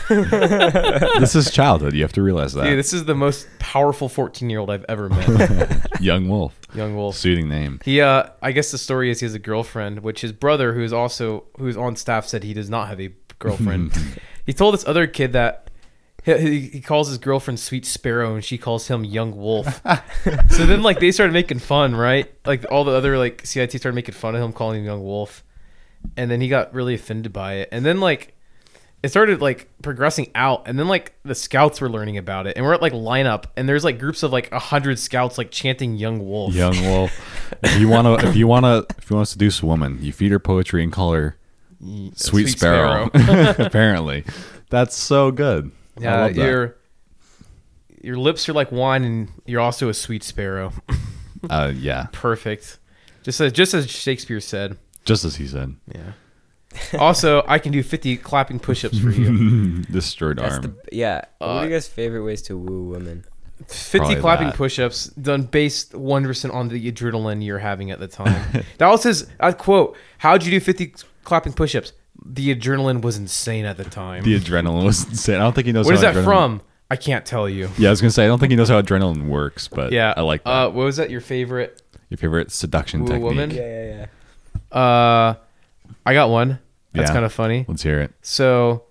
[0.10, 1.94] this is childhood.
[1.94, 2.64] You have to realize that.
[2.66, 5.88] Dude, this is the most powerful 14-year-old I've ever met.
[6.02, 7.16] Young Wolf, Young Wolf.
[7.16, 7.80] suiting name.
[7.84, 10.94] He, uh, I guess the story is he has a girlfriend, which his brother, who's
[10.94, 13.94] also who's on staff, said he does not have a girlfriend.
[14.46, 15.70] he told this other kid that
[16.24, 19.82] he, he, he calls his girlfriend Sweet Sparrow, and she calls him Young Wolf.
[20.50, 22.32] so then, like, they started making fun, right?
[22.46, 25.44] Like all the other like CIT started making fun of him, calling him Young Wolf,
[26.16, 28.36] and then he got really offended by it, and then like.
[29.04, 32.64] It started like progressing out, and then like the scouts were learning about it, and
[32.66, 35.96] we're at like lineup, and there's like groups of like a hundred scouts like chanting
[35.96, 37.12] "Young Wolf." Young Wolf.
[37.64, 40.32] if you wanna, if you wanna, if you want to seduce a woman, you feed
[40.32, 41.38] her poetry and call her
[41.80, 43.10] Ye- Sweet, Sparrow.
[43.14, 44.24] Apparently,
[44.70, 45.72] that's so good.
[46.00, 46.78] Yeah, your
[48.04, 50.74] your lips are like wine, and you're also a sweet sparrow.
[51.50, 52.78] Uh, yeah, Perfect.
[53.24, 54.78] Just as just as Shakespeare said.
[55.06, 55.76] just as he said.
[55.94, 56.12] Yeah.
[57.00, 59.78] also, I can do 50 clapping push-ups for you.
[59.92, 60.62] Destroyed That's arm.
[60.62, 61.22] the yeah.
[61.40, 63.26] what are Uh, you guys' favorite ways to woo women?
[63.68, 64.56] 50 Probably clapping that.
[64.56, 68.64] push-ups done based 100% on the adrenaline you're having at the time.
[68.78, 70.94] that was says, I quote, "How'd you do 50
[71.24, 71.94] clapping push-ups?"
[72.26, 74.24] The adrenaline was insane at the time.
[74.24, 75.36] the adrenaline was insane.
[75.36, 75.86] I don't think he knows.
[75.86, 76.62] what is how that adrenaline- from?
[76.90, 77.70] I can't tell you.
[77.78, 80.14] Yeah, I was gonna say I don't think he knows how adrenaline works, but Yeah.
[80.18, 80.50] I like that.
[80.50, 83.24] Uh, what was that your favorite Your favorite seduction woo technique.
[83.24, 83.52] woman?
[83.52, 84.06] Yeah, yeah,
[84.74, 84.78] yeah.
[84.78, 85.34] Uh,
[86.06, 86.60] I got one.
[86.94, 87.14] That's Yeah.
[87.14, 87.66] kind of funny.
[87.68, 88.12] Let's hear it.
[88.22, 88.84] So,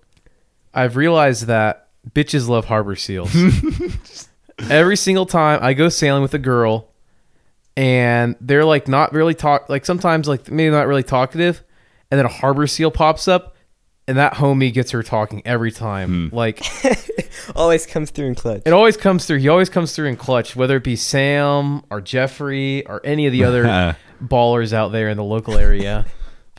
[0.73, 3.35] I've realized that bitches love harbor seals.
[4.69, 6.87] Every single time I go sailing with a girl,
[7.75, 11.63] and they're like not really talk, like sometimes like maybe not really talkative,
[12.11, 13.55] and then a harbor seal pops up,
[14.07, 16.29] and that homie gets her talking every time.
[16.29, 16.35] Hmm.
[16.35, 16.61] Like
[17.55, 18.61] Always comes through in clutch.
[18.65, 19.37] it always comes through.
[19.39, 23.31] He always comes through in clutch, whether it be Sam or Jeffrey or any of
[23.31, 26.05] the other ballers out there in the local area.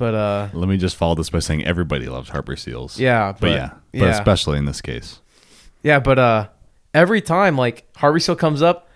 [0.03, 2.99] But uh, Let me just follow this by saying everybody loves harbor seals.
[2.99, 4.09] yeah, but, but, yeah, but yeah.
[4.19, 5.21] especially in this case.
[5.85, 6.49] Yeah, but uh
[6.93, 8.89] every time like Harvey Seal comes up,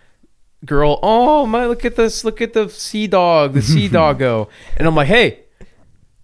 [0.65, 4.49] girl, oh my look at this, look at the sea dog, the sea doggo.
[4.77, 5.45] And I'm like, hey,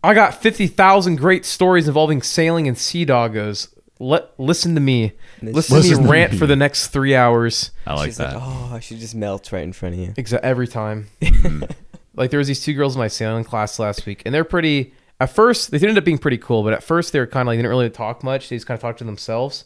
[0.02, 3.72] I got fifty thousand great stories involving sailing and sea doggos.
[4.00, 5.12] Let listen to me.
[5.40, 6.38] then Listen, Listen to to me rant me.
[6.38, 7.70] for the next three hours.
[7.86, 8.34] I like She's that.
[8.34, 10.08] like, oh, she just melts right in front of you.
[10.14, 11.06] Exa- every time.
[11.22, 11.70] Mm-hmm.
[12.14, 14.94] Like there was these two girls in my sailing class last week, and they're pretty.
[15.20, 17.46] At first, they ended up being pretty cool, but at first they were kind of
[17.48, 18.48] like they didn't really talk much.
[18.48, 19.64] They just kind of talked to themselves,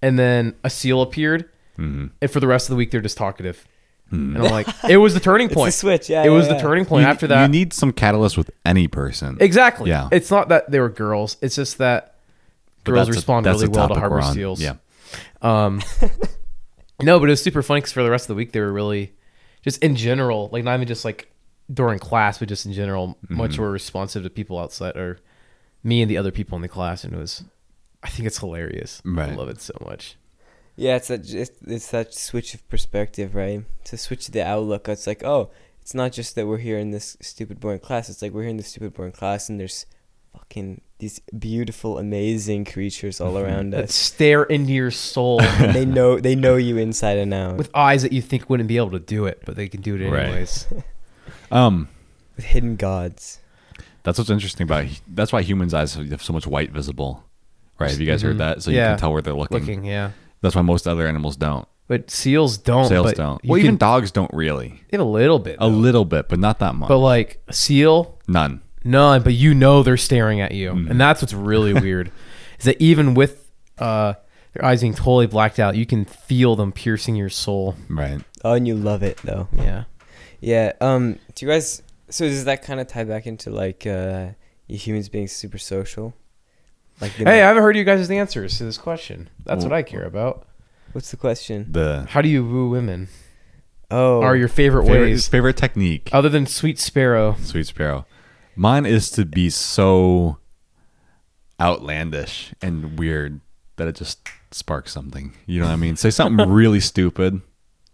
[0.00, 1.48] and then a seal appeared,
[1.78, 2.10] Mhm.
[2.22, 3.66] and for the rest of the week they're just talkative.
[4.10, 5.74] And I'm like, it was the turning It's point.
[5.74, 6.08] switch.
[6.08, 7.02] Yeah, it was yeah, the turning point.
[7.02, 9.36] You- After that, you need some catalyst with any person.
[9.40, 9.90] exactly.
[9.90, 10.08] Yeah.
[10.12, 11.36] it's not that they were girls.
[11.40, 12.14] It's just that
[12.84, 14.60] But girls that's a- respond really well to harbor seals.
[14.62, 14.74] Yeah.
[15.42, 15.80] Um,
[17.02, 18.72] no, but it was super funny because for the rest of the week they were
[18.72, 19.12] really,
[19.62, 21.28] just in general, like not even just like
[21.72, 23.62] during class, but just in general, much Mm-hmm.
[23.62, 25.18] more responsive to people outside or
[25.82, 27.44] me and the other people in the class, and it was,
[28.02, 29.00] I think it's hilarious.
[29.06, 30.16] I love it so much.
[30.76, 33.64] Yeah, it's that it's, it's that switch of perspective, right?
[33.84, 35.50] To switch the outlook, it's like, oh,
[35.80, 38.08] it's not just that we're here in this stupid boring class.
[38.08, 39.86] It's like we're here in this stupid boring class, and there's
[40.32, 43.90] fucking these beautiful, amazing creatures all around That us.
[43.90, 47.70] That stare into your soul And they know they know you inside and out with
[47.74, 50.10] eyes that you think wouldn't be able to do it, but they can do it
[50.10, 50.66] Right.
[51.54, 51.66] anyways.
[51.66, 51.88] Um,
[52.36, 53.40] with hidden gods.
[54.02, 54.86] that's what's interesting about.
[55.08, 57.24] That's why humans' eyes have so much white visible.
[57.78, 57.90] Right?
[57.90, 58.62] Have you guys heard that?
[58.62, 58.90] So you Yeah.
[58.92, 59.58] can tell where they're looking.
[59.58, 60.10] Looking, yeah.
[60.42, 61.66] That's why most other animals don't.
[61.88, 62.86] But seals don't.
[62.88, 63.44] Sails but don't.
[63.44, 64.80] you Well, even can- dogs don't really.
[64.90, 65.56] they have a little bit.
[65.60, 65.76] A though.
[65.76, 66.88] little bit, but not that much.
[66.88, 68.60] But like a seal, None.
[68.84, 69.22] none.
[69.22, 70.90] But you know they're staring at you, Mhm.
[70.90, 72.10] and that's what's really weird.
[72.58, 74.14] Is that even with uh,
[74.54, 77.74] their eyes being totally blacked out, you can feel them piercing your soul.
[77.88, 78.20] Right.
[78.44, 79.48] Oh, and you love it though.
[79.52, 79.84] Yeah.
[80.44, 80.72] Yeah.
[80.80, 81.18] Um.
[81.34, 81.82] Do you guys?
[82.10, 84.28] So does that kind of tie back into like uh,
[84.68, 86.14] humans being super social?
[87.00, 89.28] Like, the, Hey, I haven't heard you guys' answers to this question.
[89.44, 90.46] That's Well- what I care about.
[90.92, 91.66] what's the question?
[91.72, 93.08] The How do you woo women?
[93.90, 96.08] Oh, Are your favorite, favorite, ways favorite technique.
[96.12, 97.36] other than Sweet Sparrow?
[97.40, 98.06] Sweet Sparrow.
[98.56, 100.38] Mine is to be so
[101.60, 103.40] outlandish and weird
[103.76, 105.34] that it just sparks something.
[105.46, 105.96] You know what I mean?
[105.96, 107.40] Say something really stupid,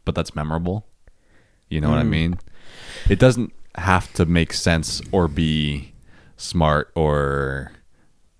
[0.04, 0.86] but that's memorable.
[1.70, 2.08] You know what I Mm.
[2.10, 2.38] mean?
[3.08, 5.92] It doesn't have to make sense or be
[6.36, 7.72] smart or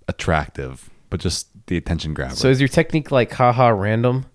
[0.08, 2.34] attractive, but just the attention grabber.
[2.34, 4.26] So is your technique like haha random?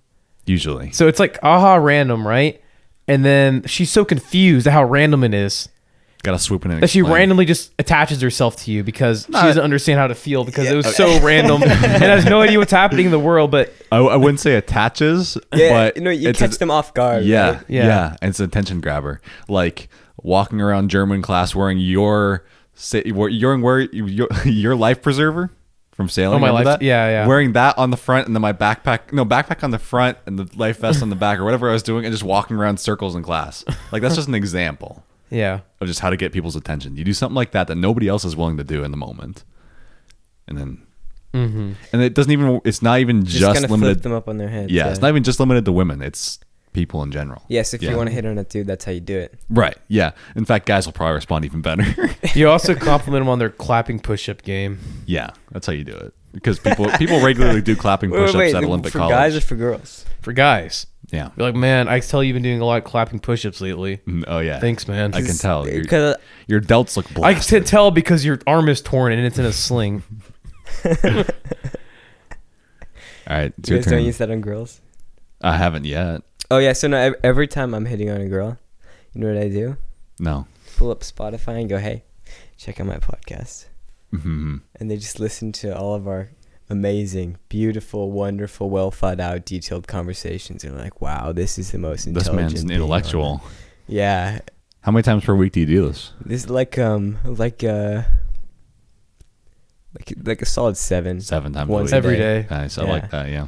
[0.47, 0.91] usually.
[0.91, 2.61] So it's like aha random, right?
[3.07, 5.69] And then she's so confused at how random it is.
[6.25, 7.15] Gotta swoop in and that she explain.
[7.15, 10.69] randomly just attaches herself to you because No, she doesn't understand how to feel because
[10.69, 10.91] it was Yeah.
[10.91, 13.51] so random and has no idea what's happening in the world.
[13.51, 16.71] But I, I wouldn't say attaches, Yeah, but you know, you it's catch a- them
[16.71, 17.23] off guard.
[17.23, 17.63] Yeah, right?
[17.69, 17.85] Yeah.
[17.85, 19.21] yeah, and it's an attention grabber.
[19.47, 19.87] Like
[20.23, 22.43] walking around German class wearing your
[22.73, 25.51] sa- you're wearing your your life preserver
[25.91, 26.37] from sailing.
[26.37, 26.85] Oh, my remember life- that?
[26.85, 27.27] yeah, yeah.
[27.27, 30.37] Wearing that on the front and then my backpack, no backpack on the front and
[30.39, 32.79] the life vest on the back or whatever I was doing, and just walking around
[32.79, 33.63] circles in class.
[33.91, 36.97] Like that's just an example yeah, of just how to get people's attention.
[36.97, 39.43] You do something like that that nobody else is willing to do in the moment,
[40.47, 40.87] and then
[41.33, 41.73] mm-hmm.
[41.93, 42.61] and it doesn't even.
[42.63, 44.03] It's not even Just, just, kind of flip limited.
[44.03, 44.71] them up on their heads.
[44.71, 46.01] yeah, it's not even just limited to women.
[46.01, 46.39] It's
[46.75, 47.41] people in general.
[47.47, 47.91] Yes, if Yeah.
[47.91, 49.33] you want to hit on a dude, that's how you do it.
[49.49, 49.77] Right.
[49.87, 50.11] Yeah.
[50.35, 51.85] In fact, guys will probably respond even better.
[52.35, 54.79] you also compliment them on their clapping push-up game.
[55.05, 56.13] yeah, that's how you do it.
[56.35, 59.13] Because people people regularly do clapping Wait, wait, push-ups wait, at Olympic for College.
[59.15, 60.05] guys or for girls?
[60.21, 61.29] For guys, yeah.
[61.37, 63.97] you're like, man, I tell you, you've been doing a lot of clapping push-ups lately.
[64.05, 64.59] Mm, Oh yeah.
[64.59, 65.13] Thanks, man.
[65.13, 65.67] I can tell.
[65.67, 66.15] Your, Because
[66.47, 67.35] your delts look black.
[67.37, 70.03] I can tell because your arm is torn and it's in a sling.
[73.27, 74.03] All right, it's you your guys don't turn.
[74.05, 74.81] use that on girls.
[75.41, 76.21] I haven't yet.
[76.51, 78.57] Oh yeah, so no, every time I'm hitting on a girl,
[79.13, 79.77] you know what I do?
[80.19, 80.47] No.
[80.77, 82.03] Pull up Spotify and go, "Hey,
[82.57, 83.65] check out my podcast,"
[84.23, 84.61] Mhm.
[84.79, 86.29] and they just listen to all of our
[86.69, 90.63] amazing, beautiful, wonderful, well thought out, detailed conversations.
[90.63, 93.41] And like, "Wow, this is the most This intelligent." man's an being intellectual.
[93.87, 94.39] it." Yeah,
[94.81, 96.11] How many times per week do you do this?
[96.25, 98.03] this is like um like uh
[99.97, 101.21] like like a solid seven.
[101.21, 102.05] Seven times Once a a week.
[102.05, 102.47] Every day.
[102.49, 102.77] Nice.
[102.77, 102.89] I Yeah.
[102.91, 103.29] like that.
[103.29, 103.47] Yeah.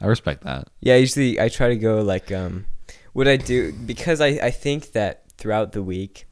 [0.00, 0.68] I respect that.
[0.80, 2.64] Yeah, usually I try to go like um
[3.12, 6.26] what I do because I I think that throughout the week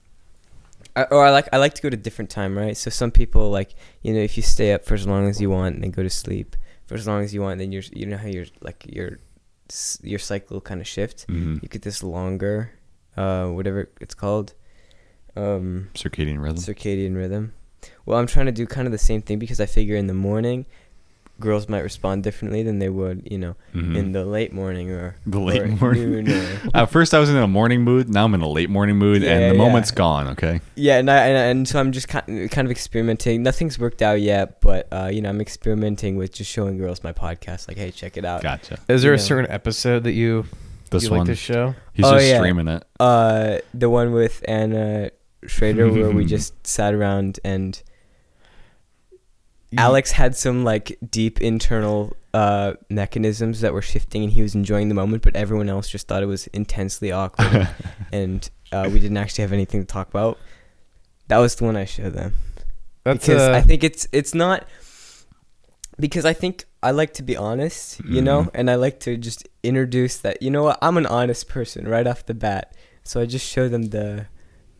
[0.98, 2.76] I, or I like I like to go to different time, right?
[2.76, 3.70] So some people like,
[4.02, 6.02] you know, if you stay up for as long as you want and then go
[6.02, 6.56] to sleep
[6.86, 9.18] for as long as you want, then you're you know how your like your
[10.02, 11.26] your cycle kind of shift.
[11.28, 11.62] Mhm.
[11.62, 12.72] You get this longer
[13.16, 14.54] uh whatever it's called
[15.36, 16.56] um Circadian rhythm.
[16.58, 17.52] circadian rhythm.
[18.06, 20.14] Well, I'm trying to do kind of the same thing because I figure in the
[20.14, 20.66] morning
[21.40, 23.97] girls might respond differently than they would, you know, Mhm.
[23.97, 26.24] in the late morning or The late or morning.
[26.24, 28.09] noon or- At first, I was in a morning mood.
[28.09, 29.65] Now I'm in a late morning mood, Yeah, and the yeah.
[29.69, 30.27] moment's gone.
[30.28, 30.60] Okay.
[30.74, 33.43] yeah, and, I, and and so I'm just kind kind of experimenting.
[33.43, 37.12] Nothing's worked out yet, but uh, you know, I'm experimenting with just showing girls my
[37.12, 37.69] podcast.
[37.69, 38.43] Like, hey, check it out.
[38.43, 38.78] Gotcha.
[38.89, 39.23] Is there You a know.
[39.23, 40.44] certain episode that you
[40.90, 41.74] This you one, like this show?
[41.93, 42.39] he's Oh, just yeah.
[42.39, 42.82] streaming it.
[42.98, 45.10] Uh, the one with Anna
[45.47, 47.81] Schrader where we just sat around and
[49.77, 54.89] Alex had some like deep internal uh mechanisms that were shifting, and he was enjoying
[54.89, 57.69] the moment, but everyone else just thought it was intensely awkward,
[58.12, 60.39] and uh, we didn't actually have anything to talk about.
[61.28, 62.35] That was the one I showed them.
[63.05, 64.66] That's because uh, I think it's it's not
[65.99, 68.51] because I think I like to be honest, you know, Mhm.
[68.55, 72.07] and I like to just introduce that you know what I'm an honest person right
[72.07, 72.74] off the bat.
[73.05, 74.27] So I just show them the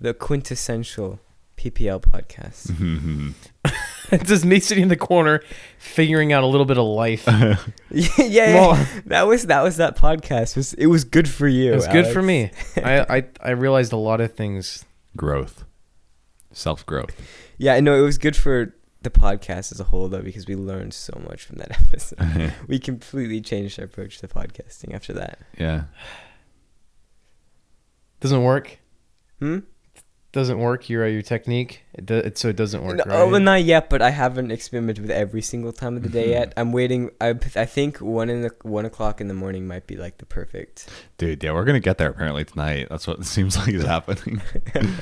[0.01, 1.19] the quintessential
[1.57, 2.69] PPL podcast.
[2.71, 3.35] Mhm.
[4.13, 5.43] it's just me sitting in the corner,
[5.79, 7.25] figuring out a little bit of life.
[7.27, 7.57] yeah,
[7.91, 8.55] yeah, yeah.
[8.55, 10.51] Well, that was that was that podcast.
[10.51, 11.73] It was it was good for you?
[11.73, 12.51] it was good for me.
[12.77, 14.85] I, I I realized a lot of things.
[15.17, 15.65] growth,
[16.53, 17.15] self growth.
[17.59, 20.57] Yeah, I know it was good for the podcast as a whole though because we
[20.57, 22.53] learned so much from that episode.
[22.67, 25.39] we completely changed our approach to podcasting after that.
[25.59, 25.85] yeah.
[28.21, 28.79] Doesn't work.
[29.39, 29.59] Hmm.
[30.39, 30.89] Doesn't work.
[30.89, 31.83] Your uh, your technique.
[31.95, 32.99] It, do, it so it doesn't work.
[32.99, 33.21] No, right?
[33.23, 36.29] Oh, well, not yet, but I haven't experimented with every single time of the day
[36.29, 36.31] Mhm.
[36.39, 36.53] yet.
[36.57, 37.11] I'm waiting.
[37.21, 40.27] I, I think one in the one o'clock in the morning might be like the
[40.27, 40.89] perfect.
[41.17, 42.87] Dude, yeah, we're gonna get there apparently tonight.
[42.89, 44.41] That's what it seems like is happening.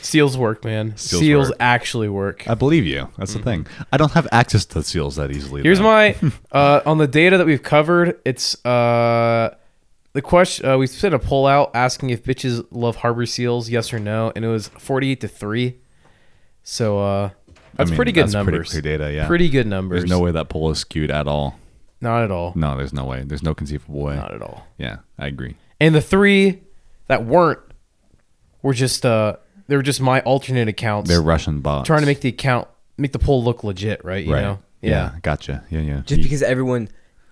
[0.00, 0.96] Seals work, man.
[0.96, 1.56] Seals Seals, work.
[1.60, 2.48] actually work.
[2.48, 3.08] I believe you.
[3.18, 3.66] That's the thing.
[3.92, 5.62] I don't have access to seals that easily.
[5.62, 5.84] Here's though.
[5.84, 6.16] my
[6.52, 8.20] uh, on the data that we've covered.
[8.24, 9.54] It's uh,
[10.18, 13.92] the question uh, we sent a poll out asking if bitches love harbor seals, yes
[13.92, 15.78] or no, and it was 48 to three.
[16.64, 17.30] So uh,
[17.76, 18.70] that's I mean, pretty good that's numbers.
[18.72, 19.14] Pretty clear data.
[19.14, 19.28] Yeah.
[19.28, 20.00] Pretty good numbers.
[20.00, 21.56] There's no way that poll is skewed at all.
[22.00, 22.52] Not at all.
[22.56, 23.22] No, there's no way.
[23.24, 24.16] There's no conceivable way.
[24.16, 24.66] Not at all.
[24.76, 25.54] Yeah, I agree.
[25.78, 26.62] And the three
[27.06, 27.60] that weren't
[28.60, 29.36] were just uh,
[29.68, 31.08] they were just my alternate accounts.
[31.08, 31.86] They're Russian bots.
[31.86, 32.66] trying to make the account
[32.96, 34.26] make the poll look legit, right?
[34.26, 34.42] You right.
[34.42, 34.58] know.
[34.80, 35.12] Yeah.
[35.22, 35.62] Gotcha.
[35.70, 35.78] Yeah.
[35.78, 36.00] Yeah.
[36.00, 36.88] Just because everyone,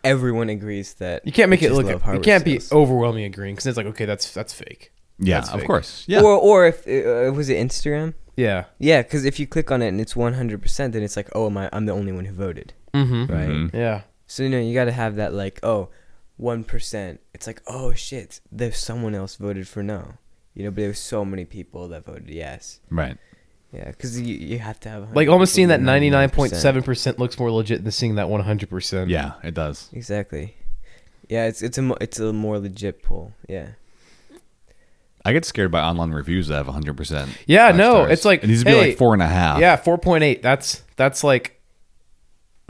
[0.07, 1.85] everyone agrees that You can't make it bitches look.
[1.87, 2.73] love You harbor can't be seals.
[2.73, 4.93] overwhelming agreeing because it's like okay, that's that's fake.
[5.19, 5.41] Yeah.
[5.41, 5.67] That's Of fake.
[5.67, 6.05] course.
[6.07, 6.23] Yeah.
[6.23, 8.15] Or or if uh, was it Instagram?
[8.37, 8.65] Yeah.
[8.79, 11.47] Yeah, because if you click on it and it's 100, percent then it's like, oh,
[11.47, 11.71] am I?
[11.73, 13.33] I'm the only one who voted, Mm-hmm.
[13.33, 13.49] right?
[13.49, 13.73] Mhm.
[13.75, 14.03] Yeah.
[14.27, 15.89] So you know you got to have that like, oh,
[16.37, 17.21] one percent.
[17.35, 20.15] It's like, oh shit, there's someone else voted for no.
[20.55, 22.81] You know, but there was so many people that voted yes.
[22.91, 23.17] Right.
[23.73, 26.29] Yeah, because you, you have to have 100 Like almost seeing that to ninety nine
[26.31, 26.33] 99%.
[26.33, 29.11] point percent looks more legit than seeing that one hundred percent.
[29.11, 29.91] Yeah, it does.
[29.93, 30.55] Exactly.
[31.29, 33.33] Yeah, it's it's a mo- it's a more legit poll.
[33.49, 33.71] Yeah.
[35.25, 36.97] I get scared by online reviews that have 100.
[36.97, 39.59] percent Yeah, no, it's like it needs to be hey, like four and a half.
[39.61, 40.41] Yeah, four point eight.
[40.43, 41.61] That's that's like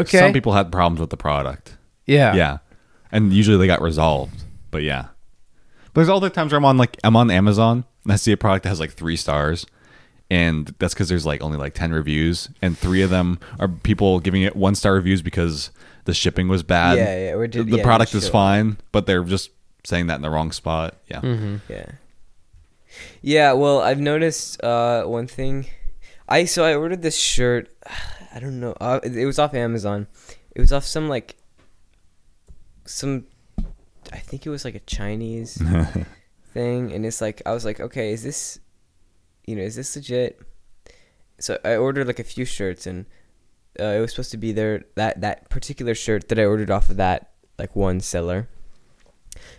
[0.01, 0.18] okay.
[0.18, 1.77] Some people had problems with the product.
[2.06, 2.59] yeah, Yeah.
[3.12, 4.43] And usually they got resolved.
[4.70, 5.09] But yeah.
[5.93, 8.32] But there's all the times where I'm on like I'm on Amazon and I see
[8.32, 9.66] a product that has like three stars.
[10.28, 14.19] And that's because there's like only like ten reviews, and three of them are people
[14.19, 15.70] giving it one star reviews because
[16.05, 16.98] the shipping was bad.
[16.98, 19.51] Yeah, yeah, or did- the yeah, product they is show- fine, but they're just
[19.85, 20.97] saying that in the wrong spot.
[21.09, 21.20] Yeah.
[21.20, 21.57] Mm-hmm.
[21.69, 21.86] Yeah.
[23.23, 25.66] Yeah, well, I've noticed uh, one thing.
[26.28, 27.69] I so I ordered this shirt.
[28.35, 28.73] I don't know.
[28.81, 30.09] Uh, it it was off Amazon.
[30.57, 31.36] It was off some like
[32.85, 33.27] some.
[34.12, 35.61] I think it was like a Chinese
[36.53, 38.59] thing, and it's like I was like, okay, is this,
[39.47, 40.40] you know, is this legit?
[41.39, 43.06] So I ordered like a few shirts, and
[43.78, 46.89] uh, it was supposed to be there that that particular shirt that I ordered off
[46.90, 48.48] of that like one seller.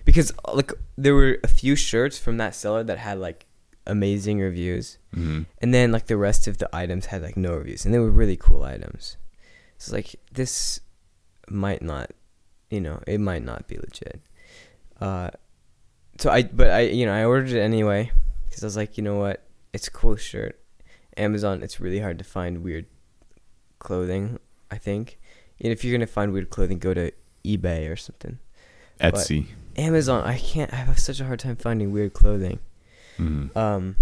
[0.06, 3.46] Because uh, like there were a few shirts from that seller that had like
[3.86, 4.98] amazing reviews.
[5.14, 8.00] Hmm and then like the rest of the items had like no reviews and they
[8.00, 9.18] were really cool items.
[9.78, 10.80] So like this
[11.50, 12.12] might not
[12.70, 14.22] you know it might not be legit.
[15.00, 15.30] Uh
[16.20, 18.12] so i but i you know i ordered it anyway
[18.46, 19.47] because i was like you know what
[19.78, 20.60] it's a cool shirt
[21.16, 22.86] amazon it's really hard to find weird
[23.80, 24.40] clothing
[24.72, 25.18] i think
[25.62, 27.12] and if you're gonna find weird clothing go to
[27.46, 28.40] ebay or something
[29.00, 29.46] Etsy.
[29.76, 30.74] Amazon, I can't.
[30.74, 32.58] I have such a hard time finding weird clothing.
[33.18, 33.96] hmm Um,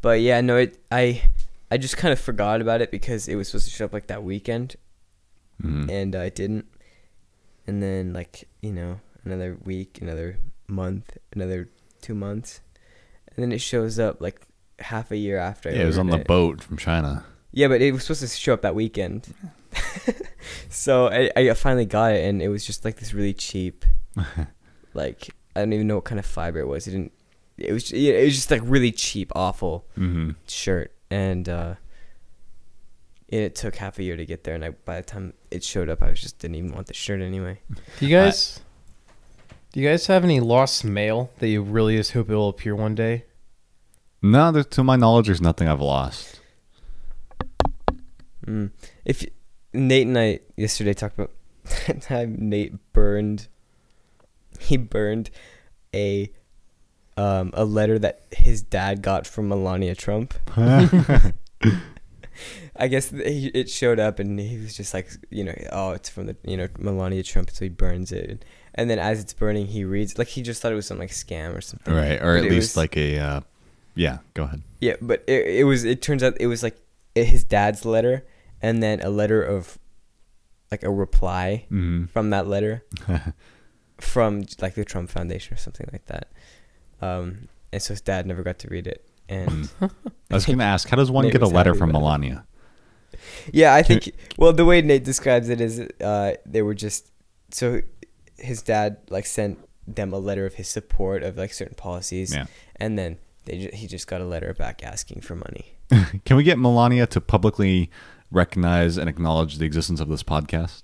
[0.00, 0.80] but yeah, no, it.
[0.90, 1.22] I,
[1.70, 4.06] I just kind of forgot about it because it was supposed to show up like
[4.06, 4.76] that weekend,
[5.60, 6.64] hmm and uh, it didn't.
[7.66, 11.68] And then like you know another week, another month, another
[12.00, 12.62] two months,
[13.28, 14.40] and then it shows up like
[14.78, 15.70] half a year after.
[15.70, 17.24] Yeah, it was on ordered the boat from China.
[17.52, 19.32] Yeah, but it was supposed to show up that weekend.
[20.68, 23.84] so I, I finally got it, and it was just like this really cheap,
[24.94, 26.86] like I don't even know what kind of fiber it was.
[26.86, 27.12] It didn't.
[27.56, 27.90] It was.
[27.92, 31.74] It was just like really cheap, awful hmm shirt, and uh,
[33.28, 34.54] it took half a year to get there.
[34.54, 36.94] And I, by the time it showed up, I was just didn't even want the
[36.94, 37.60] shirt anyway.
[37.98, 38.60] Do you guys?
[39.72, 42.74] do you guys have any lost mail that you really just hope it will appear
[42.74, 43.24] one day?
[44.20, 46.40] No, there, to my knowledge, there's nothing I've lost.
[48.46, 48.70] Mm.
[49.04, 49.24] If
[49.72, 51.30] Nate and I yesterday talked about
[51.86, 53.48] that time Nate burned,
[54.58, 55.30] he burned
[55.94, 56.30] a
[57.16, 60.34] um a letter that his dad got from Melania Trump.
[62.80, 66.26] I guess it showed up and he was just like, you know, oh, it's from
[66.26, 68.44] the you know Melania Trump, so he burns it.
[68.74, 71.10] And then as it's burning, he reads like he just thought it was some like
[71.10, 71.92] scam or something.
[71.94, 73.18] right, or But at least was- like a.
[73.18, 73.40] Uh,
[73.98, 74.62] yeah, go ahead.
[74.80, 75.84] Yeah, but it, it was.
[75.84, 76.76] It turns out it was like
[77.14, 78.24] his dad's letter,
[78.62, 79.78] and then a letter of,
[80.70, 82.84] like a reply hmm from that letter
[83.98, 86.28] from like the Trump Foundation or something like that.
[87.00, 89.04] Um, and so his dad never got to read it.
[89.28, 89.68] And
[90.30, 92.02] I was going to ask, how does one Nate get a letter from about it.
[92.02, 92.44] Melania?
[93.52, 97.10] yeah, I think well the way Nate describes it is uh, they were just
[97.50, 97.80] so
[98.36, 102.46] his dad like sent them a letter of his support of like certain policies, Yeah.
[102.76, 103.18] and then
[103.48, 105.72] they ju- he just got a letter back asking for money.
[106.24, 107.90] Can we get Melania to publicly
[108.30, 110.82] recognize and acknowledge the existence of this podcast?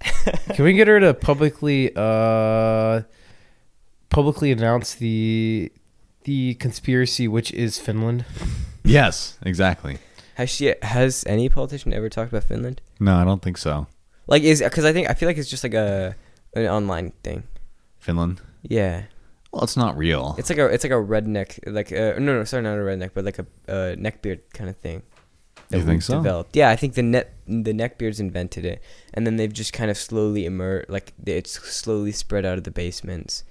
[0.54, 3.02] Can we get her to publicly uh
[4.08, 5.70] publicly announce the
[6.24, 8.24] the conspiracy which is Finland?
[8.82, 9.98] Yes, exactly.
[10.36, 12.80] Has she has any politician ever talked about Finland?
[12.98, 13.86] No, I don't think so.
[14.26, 16.16] Like is because I think I feel like it's just like a
[16.54, 17.42] an online thing.
[17.98, 18.40] Finland.
[18.62, 19.02] Yeah,
[19.52, 20.36] Well, it's not real.
[20.38, 23.10] it's like a it's like a redneck like uh, no no sorry not a redneck
[23.14, 25.02] but like a uh, neckbeard kind of thing.
[25.70, 26.16] You think so?
[26.16, 26.56] Developed.
[26.56, 28.82] Yeah, I think the net the neckbeards invented it,
[29.14, 30.90] and then they've just kind of slowly emerged.
[30.90, 33.44] Like it's slowly spread out of the basements,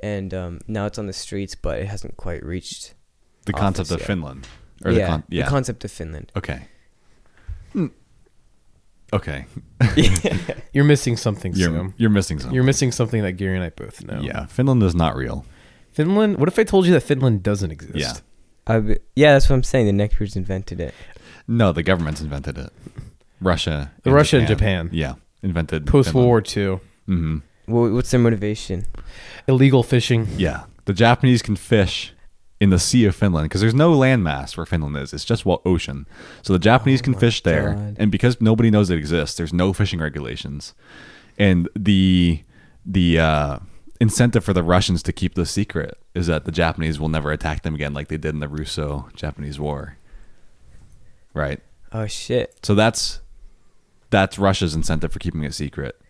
[0.00, 2.94] and um, now it's on the streets, but it hasn't quite reached.
[3.46, 4.06] the concept of yeah.
[4.06, 4.46] Finland.
[4.84, 5.44] Or yeah, the con- yeah.
[5.44, 6.30] the concept of Finland.
[6.36, 6.68] okay.
[7.72, 7.86] Hmm.
[9.12, 9.46] Okay.
[10.72, 12.54] You're missing something, You're, you're missing something.
[12.54, 14.20] You're missing something that Gary and I both know.
[14.20, 15.44] Yeah, Finland is not real.
[15.92, 16.36] Finland.
[16.38, 17.96] What if I told you that Finland doesn't exist?
[17.96, 18.12] Yeah.
[18.74, 19.86] I be- yeah, that's what I'm saying.
[19.86, 20.92] The neckbeards invented it.
[21.46, 22.70] No, the government's invented it.
[23.40, 23.92] Russia.
[24.02, 24.90] The Russia and Japan.
[24.92, 26.80] Yeah, invented Post World War II.
[27.06, 27.38] hmm
[27.68, 28.86] Well, what's their motivation?
[29.46, 30.26] Illegal fishing.
[30.36, 32.12] Yeah, the Japanese can fish
[32.60, 35.12] in the Sea of Finland because there's no landmass where Finland is.
[35.12, 36.06] It's just wa- ocean.
[36.42, 39.72] So the Japanese Oh can fish there, and because nobody knows it exists, there's no
[39.72, 40.74] fishing regulations,
[41.38, 42.42] and the
[42.84, 43.58] the uh,
[44.00, 47.62] incentive for the Russians to keep this secret is that the Japanese will never attack
[47.62, 49.98] them again, like they did in the Russo-Japanese War.
[51.34, 51.60] Right.
[51.92, 52.54] Oh shit!
[52.62, 53.20] So that's
[54.10, 56.00] that's Russia's incentive for keeping it secret.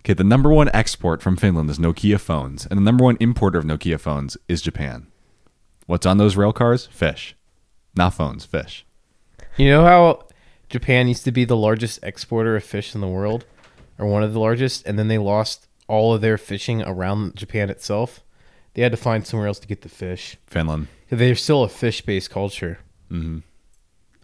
[0.00, 3.58] Okay, the number one export from Finland is Nokia phones, and the number one importer
[3.58, 5.08] of Nokia phones is Japan.
[5.86, 6.86] What's on those rail cars?
[6.86, 7.34] Fish.
[7.94, 8.84] Not phones, fish.
[9.56, 10.26] You know how
[10.68, 13.46] Japan used to be the largest exporter of fish in the world,
[13.98, 17.70] or one of the largest, and then they lost all of their fishing around Japan
[17.70, 18.20] itself.
[18.74, 20.36] They had to find somewhere else to get the fish.
[20.46, 20.88] Finland.
[21.08, 22.78] They're still a fish-based culture.
[23.08, 23.38] hmm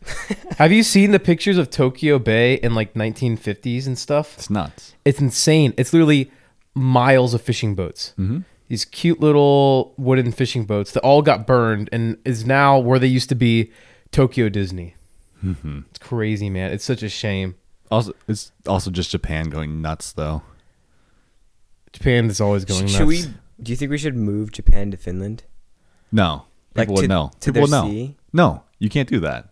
[0.59, 4.35] Have you seen the pictures of Tokyo Bay in like 1950s and stuff?
[4.37, 4.95] It's nuts.
[5.05, 5.75] It's insane.
[5.77, 6.31] It's literally
[6.75, 8.13] miles of fishing boats.
[8.19, 8.41] Mm-hmm.
[8.73, 13.07] These cute little wooden fishing boats that all got burned and is now where they
[13.07, 13.71] used to be
[14.13, 14.95] Tokyo Disney.
[15.45, 15.81] Mm-hmm.
[15.91, 16.73] It's crazy, man.
[16.73, 17.57] It's such a shame.
[17.91, 20.41] Also, it's also just Japan going nuts, though.
[21.93, 22.95] Japan is always going Sh- nuts.
[22.95, 23.25] should we?
[23.63, 25.45] Do you think we should move Japan to Finland?
[26.11, 27.31] No, Like people to, would know.
[27.41, 27.91] to People their would know.
[27.93, 28.17] sea?
[28.33, 29.51] No, you can't do that.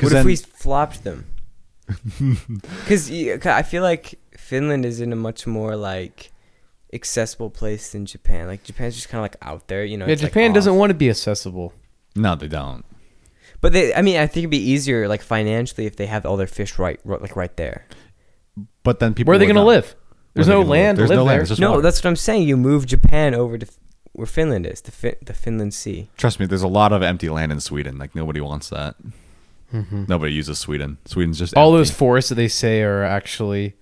[0.00, 1.24] What then, if we flopped them?
[2.84, 3.10] Because
[3.46, 6.30] I feel like Finland is in a much more like
[6.92, 8.46] accessible place than Japan.
[8.46, 10.06] Like Japan's just kind of like out there, you know.
[10.06, 10.78] Yeah, it's, like, Japan doesn't off.
[10.78, 11.72] want to be accessible.
[12.16, 12.84] No, they don't.
[13.60, 16.36] But they, I mean, I think it'd be easier like financially if they have all
[16.36, 17.86] their fish right, ro- like right there.
[18.82, 19.30] But then people.
[19.30, 19.66] Where are they going to know.
[19.66, 19.94] live?
[20.34, 20.68] There's no they live?
[20.68, 21.40] land There's to live no land.
[21.40, 21.46] there.
[21.46, 21.82] There's no, water.
[21.82, 22.46] that's what I'm saying.
[22.46, 23.66] You move Japan over to
[24.12, 26.08] where Finland is, the fin- the Finland Sea.
[26.16, 27.98] Trust me, there's a lot of empty land in Sweden.
[27.98, 28.94] Like nobody wants that.
[29.74, 30.08] Mhm.
[30.08, 30.98] Nobody uses Sweden.
[31.04, 31.78] Sweden's just All empty.
[31.80, 33.74] those forests that they say are actually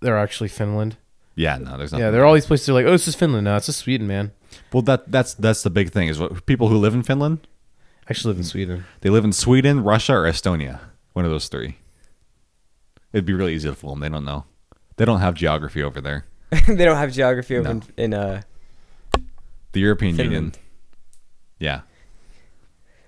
[0.00, 0.96] they're actually Finland.
[1.34, 2.04] Yeah, no, there's nothing.
[2.04, 2.66] Yeah, there are all these places.
[2.66, 3.44] They're like, oh, this is Finland.
[3.44, 4.32] No, it's just Sweden, man.
[4.72, 7.46] Well, that that's that's the big thing is what people who live in Finland
[8.06, 8.84] I actually live in Sweden.
[9.00, 10.80] they live in Sweden, Russia, or Estonia.
[11.12, 11.76] One of those three.
[13.12, 14.00] It'd be really easy to fool them.
[14.00, 14.44] They don't know.
[14.96, 16.24] They don't have geography over there.
[16.66, 17.80] they don't have geography over No.
[17.96, 18.42] in, in uh.
[19.72, 20.30] The European Union.
[20.30, 20.58] Finland.
[21.58, 21.80] Yeah.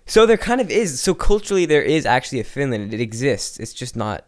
[0.07, 1.01] So there kind of is.
[1.01, 2.95] So culturally, there is actually a Finland.
[2.95, 3.59] It exists.
[3.59, 4.25] It's just not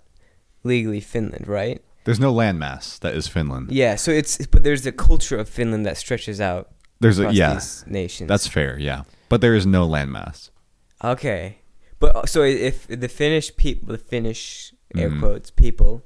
[0.64, 1.82] legally Finland, right?
[2.06, 3.70] There's no landmass that is Finland.
[3.72, 3.96] Yeah.
[3.96, 6.70] So it's but there's a culture of Finland that stretches out.
[7.00, 7.54] There's a yeah.
[7.54, 8.28] these nations.
[8.28, 8.78] That's fair.
[8.78, 10.50] Yeah, but there is no landmass.
[11.04, 11.58] okay.
[11.98, 15.20] But uh, so if the Finnish people, the Finnish air Mhm.
[15.20, 16.02] quotes people,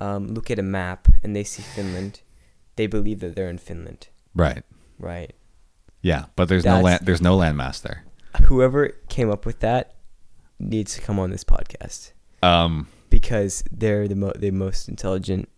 [0.00, 2.20] um, look at a map and they see Finland,
[2.76, 4.64] they believe that they're in Finland, Right.
[4.98, 5.32] right?
[6.02, 7.00] Yeah, but there's no land.
[7.06, 8.02] There's no landmass there.
[8.48, 9.94] Whoever came up with that
[10.58, 12.88] needs to come on this podcast Um,
[13.22, 15.48] because they're the mo- the most intelligent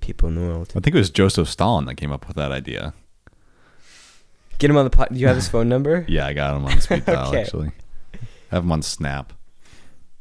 [0.00, 0.68] people in the world.
[0.74, 2.94] I think it was Joseph Stalin that came up with that idea.
[4.58, 5.08] Get him on the pod.
[5.12, 6.04] Do you have his phone number?
[6.08, 7.40] Yeah, I got him on speed dial Okay.
[7.42, 7.72] actually.
[8.50, 9.32] Have him on Snap.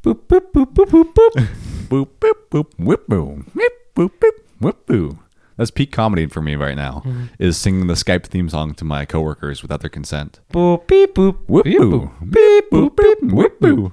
[0.03, 1.33] Boop boop boop boop boop boop.
[1.89, 5.19] boop boop boop whip boom whip boop boop whip boo.
[5.57, 7.01] That's peak comedy for me right now.
[7.05, 7.25] Mm-hmm.
[7.37, 10.39] Is singing the Skype theme song to my coworkers without their consent.
[10.53, 12.31] Boop beep boop Whip beep boo boop.
[12.31, 13.91] beep boop beep whip boo.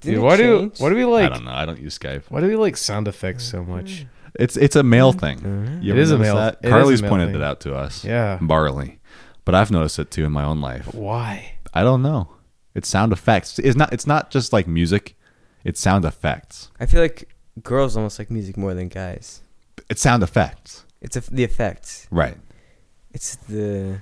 [0.00, 0.80] Did Dude, it why do change?
[0.80, 1.26] why do we like?
[1.26, 1.52] I don't know.
[1.52, 2.22] I don't use Skype.
[2.30, 4.06] why do we like sound effects so much?
[4.34, 5.80] It's it's a male thing.
[5.82, 6.58] You It ever is a male- That?
[6.62, 7.36] it is a Carly's male pointed thing.
[7.36, 8.04] it out to us.
[8.04, 8.38] Yeah.
[8.40, 9.00] Barley,
[9.44, 10.94] but I've noticed it too in my own life.
[10.94, 11.54] Why?
[11.74, 12.28] I don't know.
[12.74, 13.58] It's sound effects.
[13.58, 13.92] It's not.
[13.92, 15.16] It's not just like music.
[15.64, 16.70] It's sound effects.
[16.80, 17.28] I feel like
[17.62, 19.42] girls almost like music more than guys.
[19.90, 20.86] It's sound effects.
[21.02, 22.06] It's a, the effects.
[22.10, 22.36] Right.
[23.12, 24.00] It's the.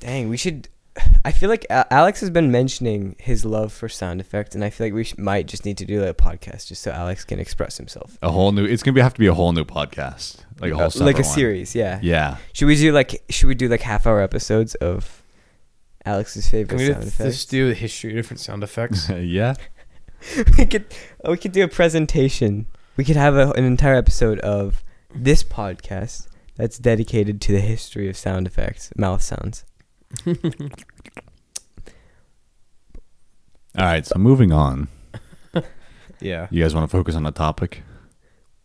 [0.00, 0.68] Dang, we should.
[1.24, 4.86] I feel like Alex has been mentioning his love for sound effects, and I feel
[4.86, 7.38] like we sh- might just need to do like a podcast just so Alex can
[7.38, 8.18] express himself.
[8.22, 8.64] A whole new.
[8.64, 10.38] It's gonna be, have to be a whole new podcast.
[10.60, 10.84] Like a whole.
[10.84, 11.24] Uh, like a one.
[11.24, 11.98] series, yeah.
[12.02, 12.36] Yeah.
[12.52, 15.22] Should we do like Should we do like half hour episodes of
[16.04, 17.36] Alex's favorite Can we sound just, effects?
[17.36, 19.08] just do the history of different sound effects?
[19.10, 19.54] yeah.
[20.58, 20.86] we could
[21.28, 22.66] we could do a presentation.
[22.96, 28.08] We could have a, an entire episode of this podcast that's dedicated to the history
[28.08, 29.64] of sound effects, mouth sounds.
[33.78, 34.04] All right.
[34.06, 34.88] So moving on.
[36.20, 36.46] yeah.
[36.50, 37.82] You guys want to focus on a topic?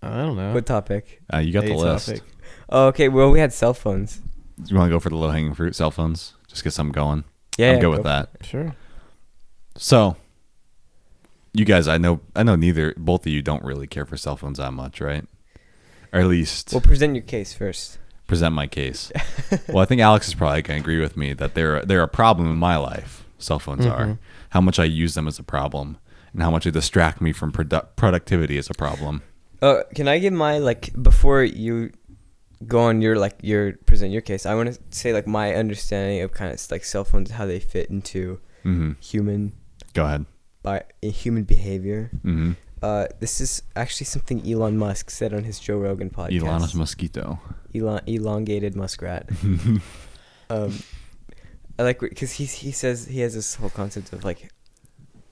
[0.01, 0.53] I don't know.
[0.53, 1.21] What topic?
[1.33, 2.07] Uh, you got A the list.
[2.07, 2.23] topic.
[2.69, 3.09] Oh, okay.
[3.09, 4.21] Well, we had cell phones.
[4.65, 5.75] You want to go for the low hanging fruit?
[5.75, 6.33] Cell phones.
[6.47, 7.23] Just get something going.
[7.57, 8.29] Yeah, I'm yeah, good go with for that.
[8.41, 8.75] Sure.
[9.77, 10.17] So,
[11.53, 14.35] you guys, I know, I know neither, both of you don't really care for cell
[14.35, 15.25] phones that much, right?
[16.13, 17.97] Or at least Well, present your case first.
[18.27, 19.11] Present my case.
[19.69, 22.07] well, I think Alex is probably going to agree with me that they're they're a
[22.07, 23.23] problem in my life.
[23.39, 24.17] Cell phones are Mhm.
[24.49, 25.97] how much I use them as a problem,
[26.33, 29.21] and how much they distract me from produ- productivity is a problem.
[29.61, 31.91] Uh, can I give my like before you
[32.67, 34.45] go on your like your present your case?
[34.45, 37.59] I want to say like my understanding of kind of like cell phones, how they
[37.59, 39.53] fit into hmm human
[39.93, 40.25] Go ahead.
[40.63, 42.09] by human behavior.
[42.23, 46.43] hmm Uh, this is actually something Elon Musk said on his Joe Rogan podcast.
[46.43, 47.39] Elon's mosquito.
[47.75, 49.29] Elon, elongated muskrat.
[50.49, 50.73] um,
[51.79, 54.51] I like because he he says he has this whole concept of like,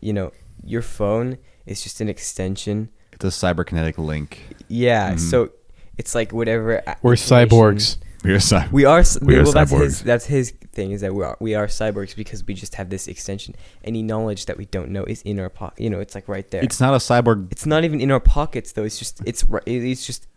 [0.01, 0.31] you know,
[0.63, 2.89] your phone is just an extension.
[3.13, 4.55] It's a cyberkinetic link.
[4.67, 5.19] Yeah, Mhm.
[5.19, 5.49] so
[5.97, 6.83] it's like whatever.
[6.85, 7.97] a- We're cyborgs.
[8.25, 9.03] We're a cy- We are.
[9.03, 9.83] c- We are well, that's cyborgs.
[9.83, 10.01] his.
[10.01, 10.91] That's his thing.
[10.91, 13.55] Is that we are we are cyborgs because we just have this extension.
[13.83, 15.81] Any knowledge that we don't know is in our pocket.
[15.81, 16.63] You know, it's like right there.
[16.63, 18.83] It's not a cyborg, It's not even in our pockets though.
[18.83, 20.27] It's just it's ri- it's just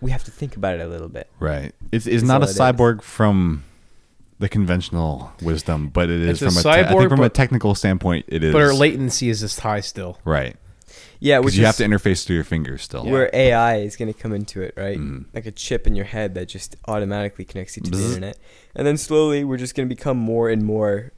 [0.00, 1.28] we have to think about it a little bit.
[1.40, 1.72] right?
[1.92, 2.58] It's, it's That's not a all it is.
[2.58, 3.64] cyborg from
[4.38, 6.74] the conventional wisdom, but it is It's a from a.
[6.74, 8.52] te- I think from a technical standpoint, it is.
[8.54, 10.18] But our latency is just high still.
[10.24, 10.56] right?
[11.20, 13.04] Yeah, Because which you is have to interface through your fingers still.
[13.04, 14.98] where AI is going to come into it, right?
[14.98, 15.26] Mhm.
[15.34, 18.38] Like a chip in your head that just automatically connects you to the internet,
[18.74, 21.12] and then slowly we're just going to become more and more,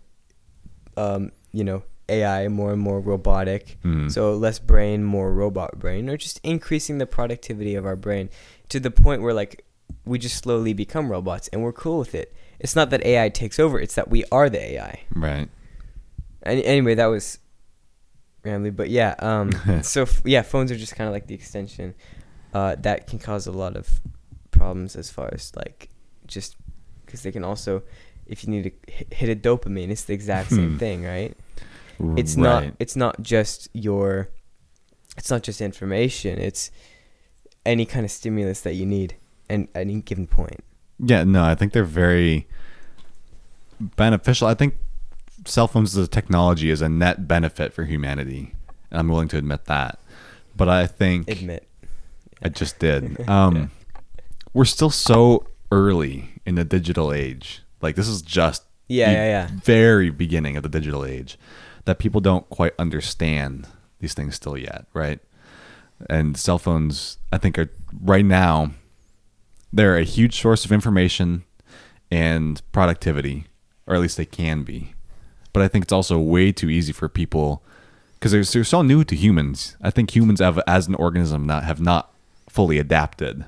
[0.97, 3.79] um, you know, AI, more and more robotic.
[3.85, 4.11] Mhm.
[4.11, 8.29] So less brain, more robot brain, or just increasing the productivity of our brain
[8.71, 9.65] to the point where like
[10.05, 12.35] we just slowly become robots, and we're cool with it.
[12.59, 15.01] It's not that AI takes over; it's that we are the AI.
[15.15, 15.49] Right.
[16.45, 17.39] Any, anyway, that was
[18.45, 19.15] rambly, but yeah.
[19.19, 19.51] Um,
[19.83, 21.95] so f- yeah, phones are just kind of like the extension.
[22.55, 24.01] Uh, that can cause a lot of
[24.51, 25.89] problems as far as like
[26.27, 26.57] just
[27.07, 27.83] because they can also,
[28.27, 30.79] if you need to hit, hit a dopamine, it's the exact same Hmm.
[30.79, 31.37] thing, right?
[32.17, 32.65] It's not.
[32.79, 34.29] It's not just your.
[35.17, 36.39] It's not just information.
[36.39, 36.71] It's
[37.65, 39.15] any kind of stimulus that you need,
[39.49, 40.65] and at any given point.
[40.99, 42.47] Yeah, no, I think they're very
[43.81, 44.49] beneficial.
[44.49, 44.75] I think
[45.45, 48.55] cell phones as a technology is a net benefit for humanity.
[48.91, 49.99] And I'm willing to admit that.
[50.57, 51.67] But I think Admit.
[52.43, 53.19] I just did.
[53.29, 53.71] Um,
[54.53, 57.63] We're still so early in the digital age.
[57.81, 59.49] Like this is just Yeah, the yeah, yeah.
[59.65, 61.39] very beginning of the digital age
[61.85, 63.67] that people don't quite understand
[64.01, 65.21] these things still yet, right?
[66.11, 67.71] And cell phones, I think, are
[68.01, 68.73] right now
[69.73, 71.45] they're a huge source of information
[72.11, 73.47] and productivity,
[73.87, 74.95] or at least they can be.
[75.53, 77.63] But I think it's also way too easy for people
[78.15, 79.77] because they're, they're so new to humans.
[79.83, 82.13] I think humans have, as an organism, not have not
[82.49, 83.45] fully adapted.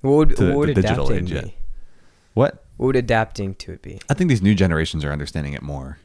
[0.00, 1.44] What would, To what would digital adapting age yet.
[1.44, 1.54] be?
[2.34, 2.64] What?
[2.76, 4.00] What would adapting to it be?
[4.10, 5.98] I think these new generations are understanding it more.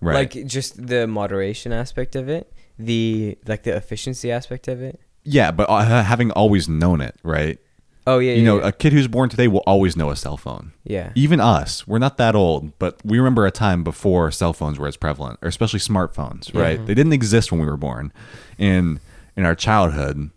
[0.00, 0.14] Right.
[0.34, 5.00] Like just the moderation aspect of it, the like the efficiency aspect of it.
[5.24, 7.58] yeah, but uh, having always known it, right?
[8.08, 8.68] Oh yeah, you yeah, know, yeah.
[8.68, 10.72] a kid who's born today will always know a cell phone.
[10.84, 11.10] yeah.
[11.16, 14.86] Even us, we're not that old, but we remember a time before cell phones were
[14.86, 16.84] as prevalent, or especially smartphones, right?
[16.86, 18.12] They didn't exist when we were born.
[18.58, 19.00] And
[19.36, 20.30] in our childhood,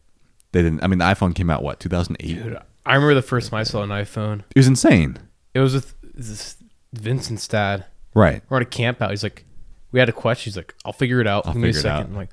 [0.52, 0.84] they didn't.
[0.84, 2.44] I mean, the iPhone came out what 2008.
[2.44, 4.40] Dude, I remember the first time I saw an iPhone.
[4.56, 5.18] It was insane,
[5.54, 6.56] It was with this
[6.94, 7.86] Vincent's dad.
[8.16, 8.42] right?
[8.50, 9.12] We're at a camp out.
[9.12, 9.46] He's like,
[9.92, 10.50] we had a question.
[10.50, 11.46] He's like, I'll figure it out.
[11.46, 11.92] I'll Give me a second.
[11.92, 12.06] Out.
[12.08, 12.30] I'm like,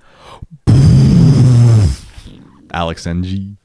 [2.72, 3.56] Alex NG.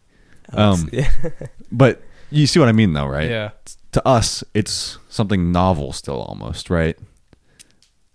[0.54, 0.90] Um.
[1.72, 3.30] But you see what I mean, though, right?
[3.30, 3.52] yeah.
[3.94, 6.98] to us it's something novel still almost right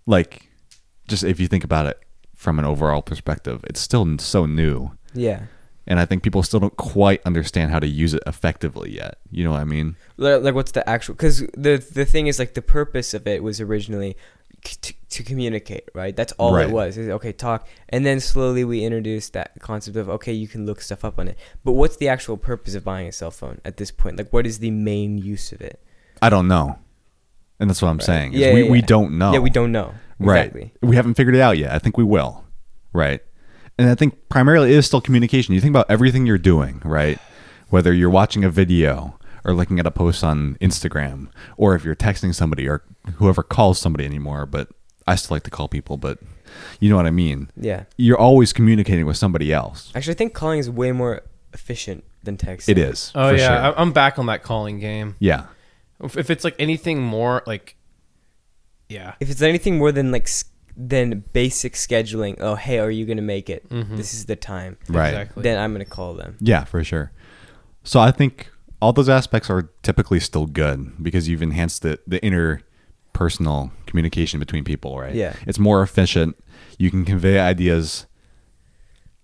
[0.05, 0.49] like
[1.07, 1.99] just if you think about it
[2.35, 5.43] from an overall perspective it's still so new yeah.
[5.85, 9.43] and i think people still don't quite understand how to use it effectively yet you
[9.43, 11.13] know what i mean Like, what's the actual?
[11.13, 14.17] Because the the thing is like the purpose of it was originally
[14.63, 16.15] to, to communicate, right?
[16.15, 16.67] That's all Right.
[16.67, 16.97] it was.
[16.97, 20.81] Is, okay, talk, and then slowly we introduced that concept of okay, you can look
[20.81, 21.37] stuff up on it.
[21.63, 24.17] But what's the actual purpose of buying a cell phone at this point?
[24.17, 25.81] Like, what is the main use of it?
[26.19, 26.79] i don't know
[27.59, 28.03] and that's what i'm Right.
[28.05, 29.93] saying Yeah, we, yeah, we don't know Yeah, we don't know.
[30.17, 30.73] right Exactly.
[30.81, 32.43] we haven't figured it out yet i think we will
[32.91, 33.21] right
[33.77, 37.19] and i think primarily it is still communication you think about everything you're doing right
[37.69, 41.27] whether you're watching a video or looking at a post on instagram
[41.57, 42.83] or if you're texting somebody or
[43.15, 44.69] whoever calls somebody anymore but
[45.07, 46.19] i still like to call people but
[46.79, 47.83] you know what i mean Yeah.
[47.97, 51.21] you're always communicating with somebody else Actually, I think calling is way more
[51.53, 52.69] efficient than texting.
[52.69, 53.47] it is Oh, for yeah.
[53.47, 53.57] sure.
[53.77, 55.15] I- I'm back on that calling game.
[55.19, 55.45] yeah
[56.03, 57.75] If if it's like anything more like,
[58.89, 59.15] yeah.
[59.19, 60.29] If it's anything more than like
[60.75, 63.67] than basic scheduling, oh hey, are you gonna make it?
[63.69, 63.97] Mhm.
[63.97, 64.77] This is the time.
[64.87, 65.43] right Exactly.
[65.43, 66.37] Then I'm gonna call them.
[66.39, 67.11] Yeah, for sure.
[67.83, 68.49] So I think
[68.81, 74.63] all those aspects are typically still good because you've enhanced the the interpersonal communication between
[74.63, 75.15] people, right?
[75.15, 75.33] Yeah.
[75.45, 76.35] It's more efficient.
[76.77, 78.05] You can convey ideas.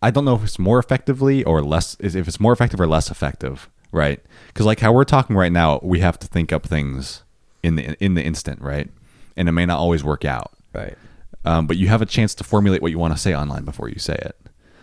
[0.01, 3.09] I don't know if it's more effectively or less if it's more effective or less
[3.11, 4.19] effective, right?
[4.53, 7.23] Cuz like how we're talking right now, we have to think up things
[7.61, 8.89] in the in the instant, right?
[9.37, 10.51] And it may not always work out.
[10.73, 10.97] Right.
[11.45, 13.89] Um, but you have a chance to formulate what you want to say online before
[13.89, 14.35] you say it.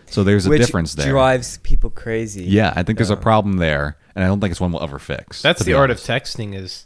[0.07, 1.09] So there's a Which difference there.
[1.09, 2.43] drives people crazy.
[2.43, 4.99] Yeah, I think there's a problem there, and I don't think it's one we'll ever
[4.99, 5.41] fix.
[5.41, 6.07] That's the art honest.
[6.09, 6.85] of texting is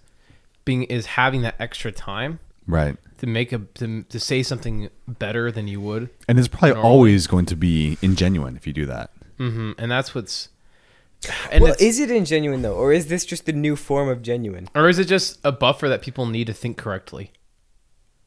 [0.63, 2.97] being is having that extra time right?
[3.19, 6.09] to make a to, to say something better than you would.
[6.27, 6.89] And it's probably Normally.
[6.89, 9.11] always going to be ingenuine if you do that.
[9.37, 10.49] hmm And that's what's.
[11.51, 14.69] And well, is it ingenuine though, or is this just the new form of genuine?
[14.75, 17.31] or is it just a buffer that people need to think correctly?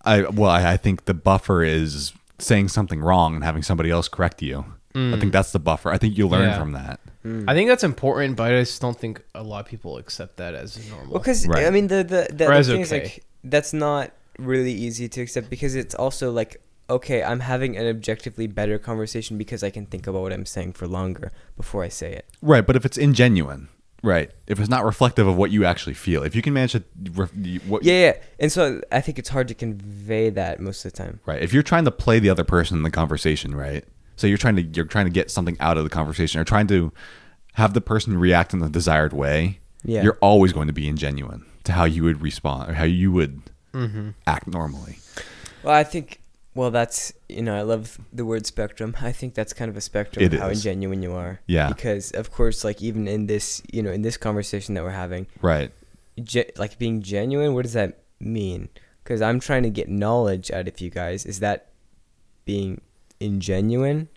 [0.05, 4.09] I well, I, I think the buffer is saying something wrong and having somebody else
[4.09, 4.65] correct you.
[4.99, 5.33] I think mm.
[5.33, 5.91] that's the buffer.
[5.91, 6.59] I think you learn Yeah.
[6.59, 7.01] from that.
[7.25, 7.45] Mm.
[7.49, 10.55] I think that's important, but I just don't think a lot of people accept that
[10.55, 11.13] as normal.
[11.13, 11.67] Well, because Right.
[11.67, 13.03] I mean, the the, the Or other as thing is okay.
[13.03, 16.61] like that's not really easy to accept because it's also like
[16.91, 20.73] okay, I'm having an objectively better conversation because I can think about what I'm saying
[20.73, 22.25] for longer before I say it.
[22.41, 23.67] Right, but if it's ingenuine,
[24.03, 24.31] right?
[24.47, 27.33] If it's not reflective of what you actually feel, if you can manage to, ref-
[27.67, 28.13] what, Yeah, yeah.
[28.41, 31.21] And so I think it's hard to convey that most of the time.
[31.27, 31.43] right.
[31.43, 33.85] If you're trying to play the other person in the conversation, right?
[34.19, 36.67] So you're trying to you're trying to get something out of the conversation, or trying
[36.67, 36.93] to
[37.55, 39.61] have the person react in the desired way.
[39.85, 40.03] Yeah.
[40.03, 43.41] you're always going to be ingenuine to how you would respond or how you would
[43.73, 44.11] Mm-hmm.
[44.27, 44.99] act normally.
[45.63, 46.21] Well, I think
[46.55, 48.97] well that's you know I love the word spectrum.
[49.01, 50.65] I think that's kind of a spectrum It of how is.
[50.65, 51.41] ingenuine you are.
[51.47, 51.69] Yeah.
[51.69, 55.27] Because of course, like even in this you know in this conversation that we're having,
[55.41, 55.71] Right.
[56.25, 58.69] ge- like being genuine what does that mean
[59.05, 61.69] because i'm trying to get knowledge out of you guys is that
[62.45, 62.81] being
[63.21, 64.09] ingenuine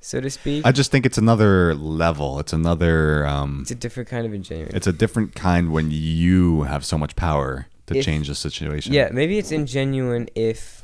[0.00, 2.38] so to speak I just think it's another level.
[2.40, 3.26] It's another.
[3.26, 6.96] Um, it's a different kind of ingenuine it's a different kind when you have so
[6.96, 8.92] much power to If- change the situation.
[8.94, 10.82] yeah maybe it's ingenuine if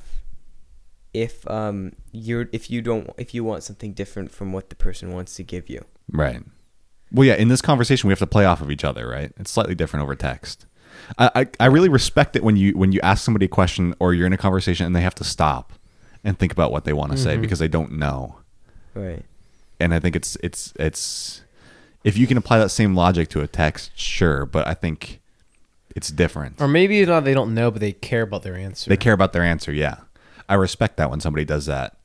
[1.14, 5.12] if um you're if you don't if you want something different from what the person
[5.12, 5.82] wants to give you
[6.12, 6.42] Right.
[7.12, 7.34] Well, yeah.
[7.34, 9.32] In this conversation, we have to play off of each other, right?
[9.38, 10.66] It's slightly different over text.
[11.18, 14.12] I, I, I really respect it when you when you ask somebody a question or
[14.12, 15.72] you're in a conversation and they have to stop
[16.26, 17.40] and think about what they want to say Mhm.
[17.40, 18.36] because they don't know.
[18.94, 19.24] right
[19.80, 21.42] And I think it's it's it's
[22.04, 24.46] if you can apply that same logic to a text, sure.
[24.46, 25.20] But I think
[25.94, 26.60] it's different.
[26.60, 28.88] Or maybe not they don't know, but they care about their answer.
[28.90, 29.72] They care about their answer.
[29.72, 29.96] Yeah,
[30.48, 31.96] I respect that when somebody does that.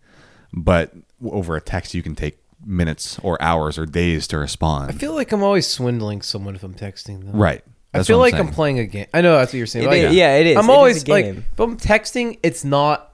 [0.54, 0.94] But
[1.24, 4.92] over a text, you can take minutes or hours or days to respond.
[4.92, 7.36] I feel like I'm always swindling someone if I'm texting them.
[7.36, 7.64] right.
[7.94, 9.08] I That's feel what like I'm playing a game.
[9.14, 9.84] I know that's what you're saying.
[9.86, 10.58] It but is- like, yeah, it is.
[10.58, 11.46] I'm It is a always like, game.
[11.54, 13.11] if I'm texting, it's not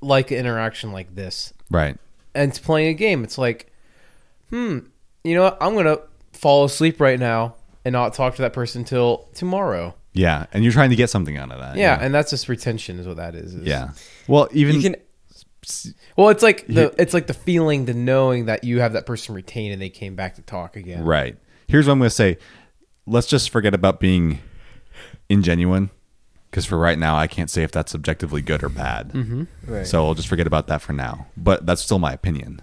[0.00, 1.52] like an interaction like this.
[1.70, 1.96] right.
[2.34, 3.24] And it's playing a game.
[3.24, 3.72] It's like,
[4.50, 4.78] hmm,
[5.24, 5.58] you know what?
[5.60, 5.98] I'm gonna
[6.32, 9.94] fall asleep right now and not talk to that person till tomorrow.
[10.12, 11.76] Yeah, and you're trying to get something out of that.
[11.76, 13.54] Yeah, and that's just retention, is what that is.
[13.54, 13.90] is- yeah.
[14.28, 14.96] Well, even you can
[16.16, 19.34] Well, it's like the it's like the feeling, the knowing that you have that person
[19.34, 21.04] retained and they came back to talk again.
[21.04, 21.36] right.
[21.68, 22.38] Here's what I'm going to say.
[23.06, 24.40] Let's just forget about being
[25.28, 25.90] ingenuine,
[26.50, 29.12] because for right now, I can't say if that's subjectively good or bad.
[29.12, 29.44] Mm-hmm.
[29.66, 31.26] right So I'll just forget about that for now.
[31.36, 32.62] But that's still my opinion.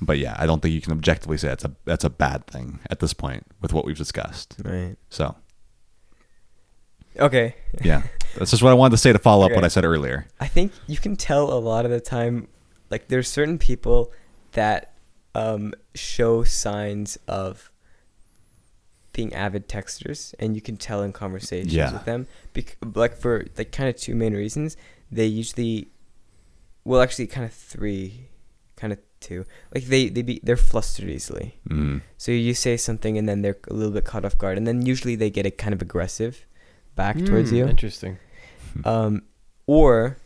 [0.00, 2.80] But yeah, I don't think you can objectively say that's a that's a bad thing
[2.90, 4.56] at this point with what we've discussed.
[4.62, 5.34] right So
[7.18, 8.02] okay yeah,
[8.36, 10.28] that's just what I wanted to say to follow up what I said earlier.
[10.38, 12.48] I think you can tell a lot of the time,
[12.90, 14.12] like there's certain people
[14.52, 14.92] that
[15.34, 17.70] um, show signs of
[19.16, 21.92] being avid texters, and you can tell in conversations Yeah.
[21.92, 22.26] with them.
[22.52, 24.76] Bec- like for like kind of two main reasons.
[25.10, 25.88] They usually,
[26.84, 28.28] well, actually, kind of three,
[28.76, 29.44] kind of two.
[29.74, 31.58] Like they they be they're flustered easily.
[31.68, 32.02] Mm.
[32.18, 34.84] So you say something, and then they're a little bit caught off guard, and then
[34.86, 36.46] usually they get a kind of aggressive
[36.94, 38.18] back towards Mm, you Interesting.
[38.84, 39.22] um,
[39.66, 40.16] or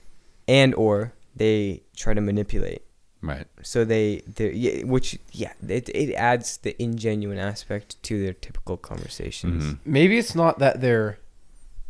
[0.49, 2.83] and or they try to manipulate.
[3.23, 3.47] Right.
[3.63, 8.77] So they, they yeah, which yeah, it, it adds the ingenuine aspect to their typical
[8.79, 9.63] conversations.
[9.65, 9.79] Mhm.
[9.85, 11.19] Maybe it's not that they're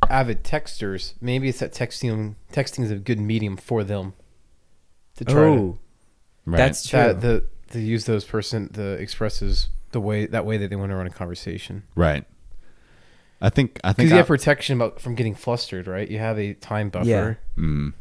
[0.09, 1.15] avid texters.
[1.21, 4.15] Maybe it's that texting texting is a good medium for them
[5.17, 5.79] to try Oh,
[6.47, 6.57] Right.
[6.57, 6.99] that's true.
[6.99, 10.91] that, the, to use those person the expresses the way that way that they want
[10.91, 11.85] to run a conversation.
[11.95, 12.25] right.
[13.43, 16.11] I think I think Because think you have protection about from getting flustered, right?
[16.11, 17.35] You have a time buffer, Yeah.
[17.57, 17.93] Mm.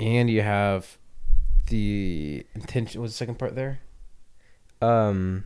[0.00, 0.98] and you have
[1.66, 3.00] the intention.
[3.00, 3.80] was the second part there?
[4.82, 5.44] um,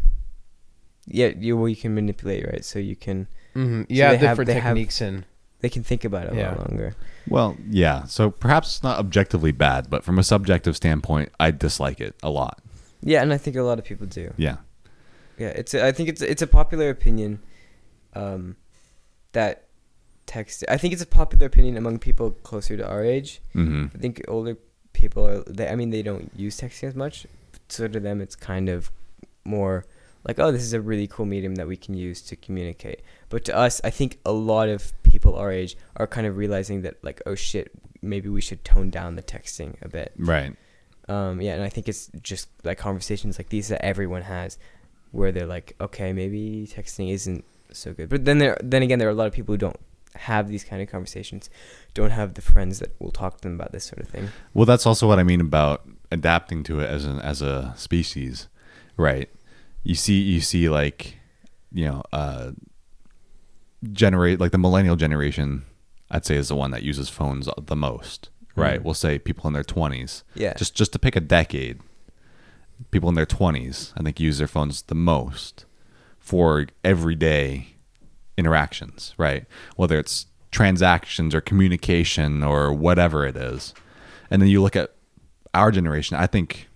[1.07, 2.65] yeah, you well, you can manipulate, right?
[2.65, 3.83] So you can Mm-hmm.
[3.83, 5.25] So Yeah, they have- different they have- techniques and
[5.61, 6.51] they can think about it a Yeah.
[6.55, 6.95] lot longer.
[7.29, 8.05] Well, yeah.
[8.05, 12.31] So perhaps it's not objectively bad, but from a subjective standpoint, I dislike it a
[12.31, 12.61] lot.
[13.03, 14.33] Yeah, and I think a lot of people do.
[14.37, 14.59] Yeah.
[15.39, 17.41] Yeah, it's a, I think it's it's a popular opinion,
[18.15, 18.57] um,
[19.33, 19.65] that
[20.27, 20.65] text.
[20.69, 23.41] I think it's a popular opinion among people closer to our age.
[23.53, 24.57] hmm I think older
[24.99, 25.43] people are.
[25.45, 27.27] They, I mean, they don't use texting as much,
[27.69, 28.91] so to them, it's kind of
[29.45, 29.87] more
[30.27, 33.01] like, oh, this is a really cool medium that we can use to communicate.
[33.29, 36.83] But to us, I think a lot of people our age are kind of realizing
[36.83, 37.71] that, like, oh shit,
[38.03, 40.13] maybe we should tone down the texting a bit.
[40.19, 40.55] Right.
[41.09, 44.59] Um, yeah, and I think it's just like conversations like these that everyone has,
[45.13, 48.09] where they're like, okay, maybe texting isn't so good.
[48.09, 49.81] But then there, then again, there are a lot of people who don't
[50.15, 51.49] have these kind of conversations,
[51.95, 54.29] don't have the friends that will talk to them about this sort of thing.
[54.55, 58.49] Well, that's also what I mean about adapting to it as an as a species,
[58.97, 59.29] right?
[59.85, 61.17] You see, you see, like,
[61.73, 62.51] you know, uh,
[63.93, 65.65] generate like the millennial generation.
[66.11, 68.81] I'd say is the one that uses phones the most, right?
[68.81, 68.85] Mhm.
[68.85, 71.81] We'll say people in their twenties, Yeah, just just to pick a decade.
[72.93, 75.65] people in their 20s, I think, use their phones the most
[76.21, 77.75] for everyday
[78.39, 79.45] interactions, right?
[79.77, 83.75] Whether it's transactions or communication or whatever it is.
[84.31, 84.95] And then you look at
[85.53, 86.69] our generation, I think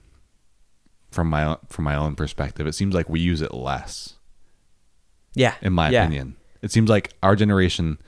[1.10, 4.16] from my own, from my own perspective, it seems like we use it less
[5.34, 5.54] Yeah.
[5.62, 6.02] in my yeah.
[6.04, 6.36] opinion.
[6.60, 7.98] It seems like our generation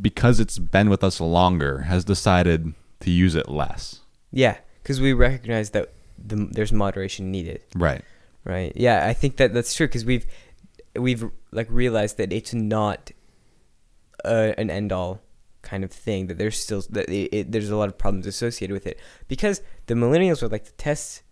[0.00, 4.00] because it's been with us longer has decided to use it less.
[4.30, 7.60] Yeah, because we recognize that the, there's moderation needed.
[7.74, 8.02] Right.
[8.44, 8.72] Right.
[8.74, 10.26] Yeah, I think that that's true because we've
[10.96, 13.10] we've like realized that it's not
[14.24, 15.20] uh, an end all
[15.62, 16.26] kind of thing.
[16.26, 18.98] That there's still that it, it, there's a lot of problems associated with it
[19.28, 21.22] because the millennials are like the test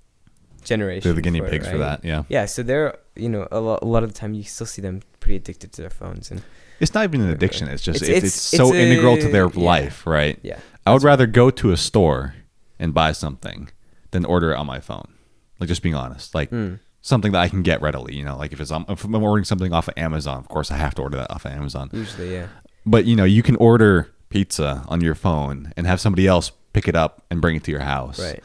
[0.64, 1.02] generation.
[1.08, 2.24] They're the guinea for it, pigs for that, yeah.
[2.28, 2.44] Yeah.
[2.46, 5.02] So they're you know a lot, a lot of the time you still see them
[5.20, 6.42] pretty addicted to their phones and
[6.80, 7.68] It's not even an addiction.
[7.68, 9.64] It's just it's, It's- it's, it's- so a- integral to their yeah.
[9.64, 10.38] life, right?
[10.42, 10.58] yeah.
[10.86, 12.34] I would rather go to a store
[12.78, 13.68] and buy something
[14.12, 15.12] than order it on my phone.
[15.58, 16.78] Like just being honest, like Mm.
[17.02, 18.14] Something that I can get readily.
[18.16, 20.76] You know, like if it's if I'm ordering something off of Amazon, of course I
[20.76, 21.90] have to order that off of Amazon.
[21.92, 22.48] Usually, yeah.
[22.86, 26.86] But you know, you can order pizza on your phone and have somebody else pick
[26.88, 28.20] it up and bring it to your house.
[28.20, 28.42] Right.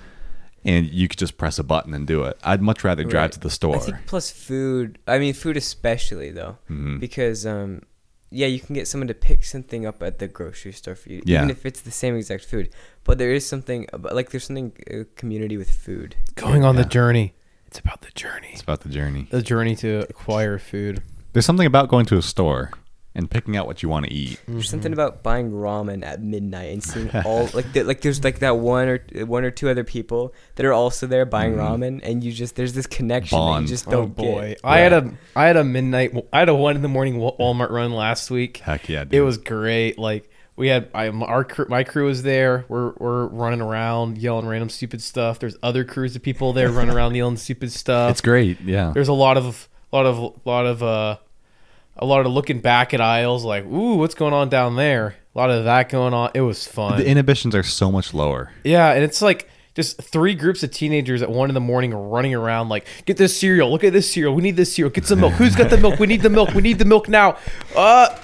[0.64, 2.40] And you could just press a button and do it.
[2.44, 3.32] I'd much rather drive Right.
[3.34, 3.76] to the store.
[3.76, 4.98] I think plus food.
[5.08, 7.00] I mean, food especially though, Mhm.
[7.00, 7.84] because um,
[8.32, 11.22] yeah, you can get someone to pick something up at the grocery store for you,
[11.24, 11.38] Yeah.
[11.40, 12.70] even if it's the same exact food.
[13.04, 16.16] But there is something about like there's something uh, community with food.
[16.34, 16.82] Going on Yeah.
[16.82, 17.36] the journey.
[17.76, 18.52] It's about the journey.
[18.54, 19.28] It's about the journey.
[19.30, 21.04] The journey to acquire food.
[21.34, 22.72] There's something about going to a store
[23.14, 24.40] and picking out what you want to eat.
[24.48, 28.40] There's something about buying ramen at midnight and seeing all like the, like there's like
[28.40, 31.60] that one or one or two other people that are also there buying Mhm.
[31.60, 33.66] ramen, and you just there's this connection Bond.
[33.66, 34.62] that you just Oh don't boy, get.
[34.64, 37.72] I had a I had a midnight I had a one in the morning Walmart
[37.72, 38.60] run last week.
[38.60, 39.16] Heck yeah, dude.
[39.16, 40.00] It was great.
[40.00, 42.66] Like we had I, our crew, my crew was there.
[42.68, 45.40] We're we're running around yelling random stupid stuff.
[45.40, 48.12] There's other crews of people there running around yelling stupid stuff.
[48.12, 48.62] It's great.
[48.62, 48.92] Yeah.
[48.94, 51.18] There's a lot of lot of lot of uh
[51.98, 55.16] a lot of looking back at aisles like, ooh, what's going on down there?
[55.34, 56.32] A lot of that going on.
[56.34, 56.98] It was fun.
[56.98, 58.52] The inhibitions are so much lower.
[58.64, 62.34] Yeah, and it's like just three groups of teenagers at one in the morning running
[62.34, 65.20] around like, get this cereal, look at this cereal, we need this cereal, get some
[65.20, 65.34] milk.
[65.34, 66.00] Who's got the milk?
[66.00, 66.54] We need the milk.
[66.54, 67.38] We need the milk now.
[67.76, 68.18] Uh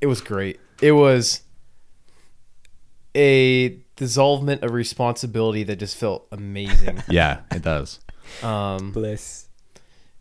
[0.00, 0.58] it was great.
[0.80, 1.42] It was
[3.14, 7.02] a dissolvement of responsibility that just felt amazing.
[7.08, 8.00] Yeah, it does.
[8.42, 9.46] Um Bliss.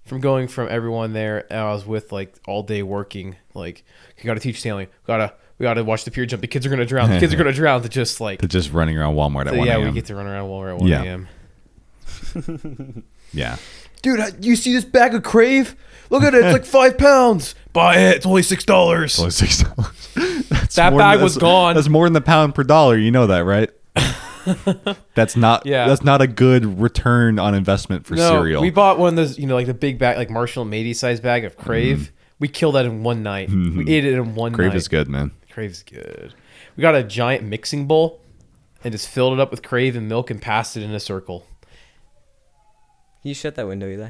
[0.05, 3.83] from going from everyone there I was with like all day working, like
[4.17, 6.85] you gotta teach Stanley, gotta we gotta watch the pier jump, the kids are gonna
[6.85, 9.53] drown, the kids are gonna drown to just like To just running around Walmart at
[9.53, 11.03] so 1 yeah, we get to run around Walmart at one Yeah.
[11.03, 11.27] AM.
[13.33, 13.57] yeah.
[14.01, 15.75] Dude, uh, you see this bag of Krave?
[16.09, 16.43] Look at it.
[16.43, 17.55] It's like five pounds.
[17.71, 18.17] Buy it.
[18.17, 19.17] It's only six dollars.
[19.19, 20.09] Only six dollars.
[20.75, 21.75] That bag was gone.
[21.75, 22.97] That's more than the pound per dollar.
[22.97, 23.69] You know that, right?
[25.15, 25.65] that's not.
[25.65, 25.87] Yeah.
[25.87, 28.61] That's not a good return on investment for no, cereal.
[28.61, 30.95] we bought one of those, you know, like the big bag, like Marshall and Mady
[30.95, 32.11] size bag of Krave.
[32.39, 33.49] We killed that in one night.
[33.49, 34.61] We ate it in one Mm-hmm.
[34.61, 34.75] Krave night.
[34.77, 35.31] is good, man.
[35.51, 36.33] Krave's good.
[36.75, 38.19] We got a giant mixing bowl
[38.83, 41.45] and just filled it up with Krave and milk and passed it in a circle.
[43.23, 44.09] You shut that window, Eli?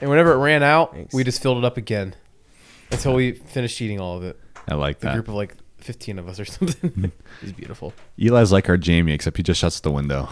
[0.00, 1.12] And whenever it ran out, Thanks.
[1.14, 2.14] we just filled it up again
[2.90, 4.40] until we finished eating all of it.
[4.68, 5.14] I like The that.
[5.14, 5.54] group of like
[5.86, 7.12] 15 of us or something.
[7.42, 7.92] it's beautiful.
[8.18, 10.28] Eli's like our Jamie, except he just shuts the window.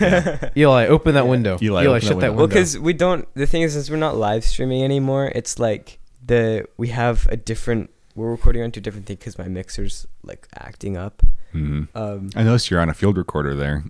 [0.56, 1.58] Eli, open that window.
[1.60, 2.26] Eli, Eli, open shut that window.
[2.30, 2.36] window.
[2.38, 3.28] Well, because we don't.
[3.34, 7.36] The thing is, since we're not live streaming anymore, it's like the we have a
[7.36, 7.90] different.
[8.14, 11.22] We're recording onto a different thing because my mixer's like acting up.
[11.52, 13.84] hmm Um, I noticed you're on a field recorder there.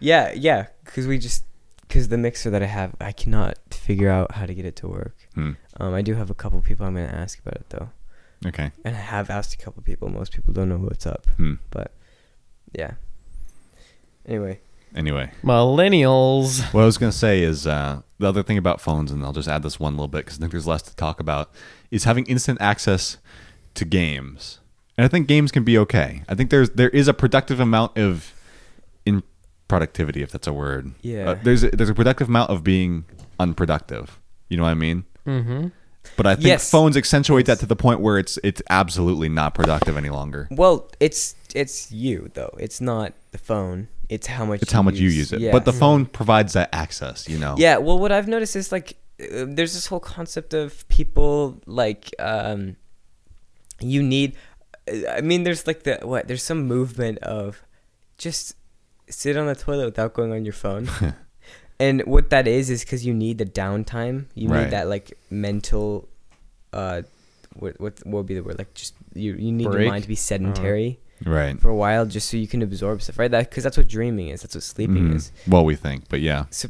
[0.00, 1.44] yeah, yeah, because we just
[1.82, 4.88] because the mixer that I have, I cannot figure out how to get it to
[4.88, 5.16] work.
[5.34, 5.52] Hmm.
[5.80, 7.88] Um, I do have a couple people I'm gonna ask about it though,
[8.46, 8.70] Okay.
[8.84, 10.08] and I have asked a couple people.
[10.08, 11.54] Most people don't know what's up, Hmm.
[11.70, 11.92] but
[12.72, 12.92] yeah.
[14.26, 14.60] Anyway,
[14.94, 16.62] Anyway, Millennials.
[16.72, 19.48] what I was gonna say is uh, the other thing about phones, and I'll just
[19.48, 21.50] add this one little bit because I think there's less to talk about,
[21.90, 23.18] is having instant access
[23.74, 24.60] to games.
[24.96, 26.22] And I think games can be okay.
[26.28, 28.32] I think there's there is a productive amount of
[29.04, 29.22] in
[29.68, 30.92] productivity, if that's a word.
[31.02, 31.30] Yeah.
[31.30, 33.04] Uh, there's a, there's a productive amount of being
[33.38, 34.18] unproductive.
[34.48, 35.04] You know what I mean?
[35.26, 35.68] Mm-hmm.
[36.16, 36.70] But I think Yes.
[36.70, 40.48] phones accentuate that to the point where it's it's absolutely not productive any longer.
[40.50, 42.54] well, it's it's you though.
[42.58, 43.88] It's not the phone.
[44.08, 44.62] It's how much.
[44.62, 45.40] It's how much you use it.
[45.40, 45.52] Yeah.
[45.52, 47.54] But the phone provides that access, you know.
[47.58, 52.14] Yeah, well, what I've noticed is like uh, there's this whole concept of people like
[52.18, 52.76] um,
[53.80, 54.34] you need.
[55.10, 56.26] I mean, there's like the what?
[56.26, 57.62] There's some movement of
[58.16, 58.54] just
[59.10, 60.88] sit on the toilet without going on your phone.
[61.80, 64.26] and what that is is because you need the downtime.
[64.34, 64.64] You Right.
[64.64, 66.08] need that like mental.
[66.72, 67.02] Uh,
[67.54, 68.58] what what what would be the word?
[68.58, 71.58] Like just you you need your mind to be sedentary Right.
[71.60, 73.30] for a while just so you can absorb stuff, right?
[73.30, 74.42] That because that's what dreaming is.
[74.42, 75.16] That's what sleeping Mhm.
[75.16, 76.44] is Well, we think, but yeah.
[76.50, 76.68] so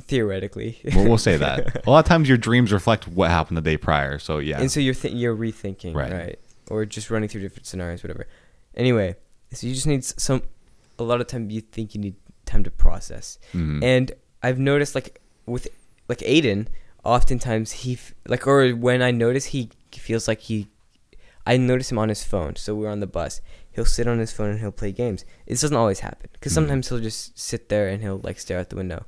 [0.00, 0.78] theoretically.
[0.94, 1.82] We'll, we'll say that.
[1.86, 4.18] A lot of times your dreams reflect what happened the day prior.
[4.18, 4.60] So yeah.
[4.60, 6.12] And so you're th- you're rethinking, Right.
[6.12, 6.38] right.
[6.68, 8.26] Or just running through different scenarios, whatever.
[8.74, 9.16] Anyway,
[9.52, 10.42] so you just need some.
[10.98, 12.14] A lot of time you think you need
[12.46, 13.82] time to process, Mhm.
[13.82, 14.12] and
[14.42, 15.68] I've noticed like with
[16.08, 16.66] like Aiden,
[17.04, 20.68] oftentimes he f- like or when I notice he feels like he,
[21.46, 22.56] I notice him on his phone.
[22.56, 23.40] So we're on the bus.
[23.72, 25.24] He'll sit on his phone and he'll play games.
[25.46, 26.56] This doesn't always happen because Mhm.
[26.56, 29.06] sometimes he'll just sit there and he'll like stare out the window.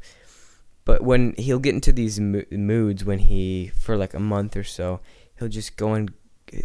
[0.85, 4.65] But when he'll get into these mo- moods when he for like a month or
[4.65, 5.01] so,
[5.39, 6.13] he'll just go and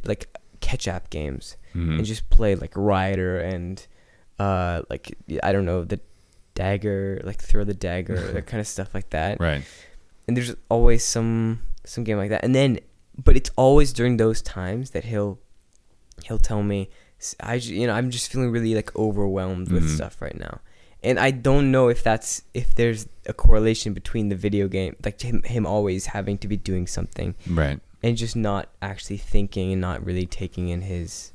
[0.06, 0.28] like
[0.62, 1.98] catch up games Mhm.
[1.98, 3.86] and just play like Rider and
[4.40, 6.00] uh like I don't know the
[6.64, 9.34] dagger like throw the dagger that kind of stuff like that.
[9.40, 9.64] right.
[10.28, 12.44] And there's always some some game like that.
[12.46, 12.80] And then
[13.28, 15.34] but it's always during those times that he'll
[16.26, 16.80] he'll tell me
[17.52, 19.96] I you know I'm just feeling really like overwhelmed with Mhm.
[19.98, 20.56] stuff right now.
[21.02, 25.18] And I don't know if that's if there's a correlation between the video game like
[25.22, 27.80] him him always having to be doing something Right.
[28.04, 31.32] and just not actually thinking and not really taking in his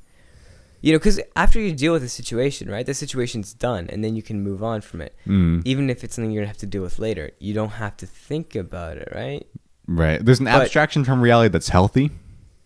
[0.84, 4.12] you know because after you deal with a situation right the situation's done and then
[4.18, 5.62] you can move on from it Mm.
[5.64, 8.06] even if it's something you're gonna have to deal with later you don't have to
[8.06, 9.44] think about it right
[9.86, 10.18] Right.
[10.24, 12.10] There's an But- abstraction from reality that's healthy,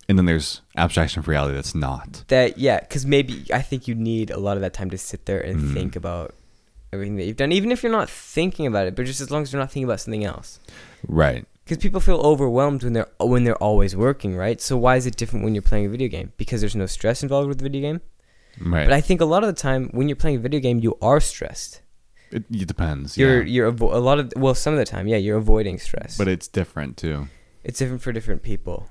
[0.08, 2.22] and then there's abstraction from reality that's not.
[2.28, 5.26] that yeah because maybe i think you need a lot of that time to sit
[5.26, 5.72] there and Mhm.
[5.74, 6.28] think about
[6.92, 9.42] everything that you've done even if you're not thinking about it but just as long
[9.42, 10.58] as you're not thinking about something else
[11.06, 11.44] Right.
[11.68, 15.16] Because people feel overwhelmed when they're when they're always working right so why is it
[15.16, 17.82] different when you're playing a video game because there's no stress involved with the video
[17.82, 18.00] game
[18.60, 18.84] Right.
[18.86, 20.96] But I think a lot of the time when you're playing a video game, you
[21.00, 21.82] are stressed.
[22.30, 23.16] it, it depends.
[23.16, 23.52] You're yeah.
[23.52, 26.18] you're avo- a lot of well, some of the time, yeah, you're avoiding stress.
[26.18, 27.28] But it's different too.
[27.64, 28.88] it's different for different people.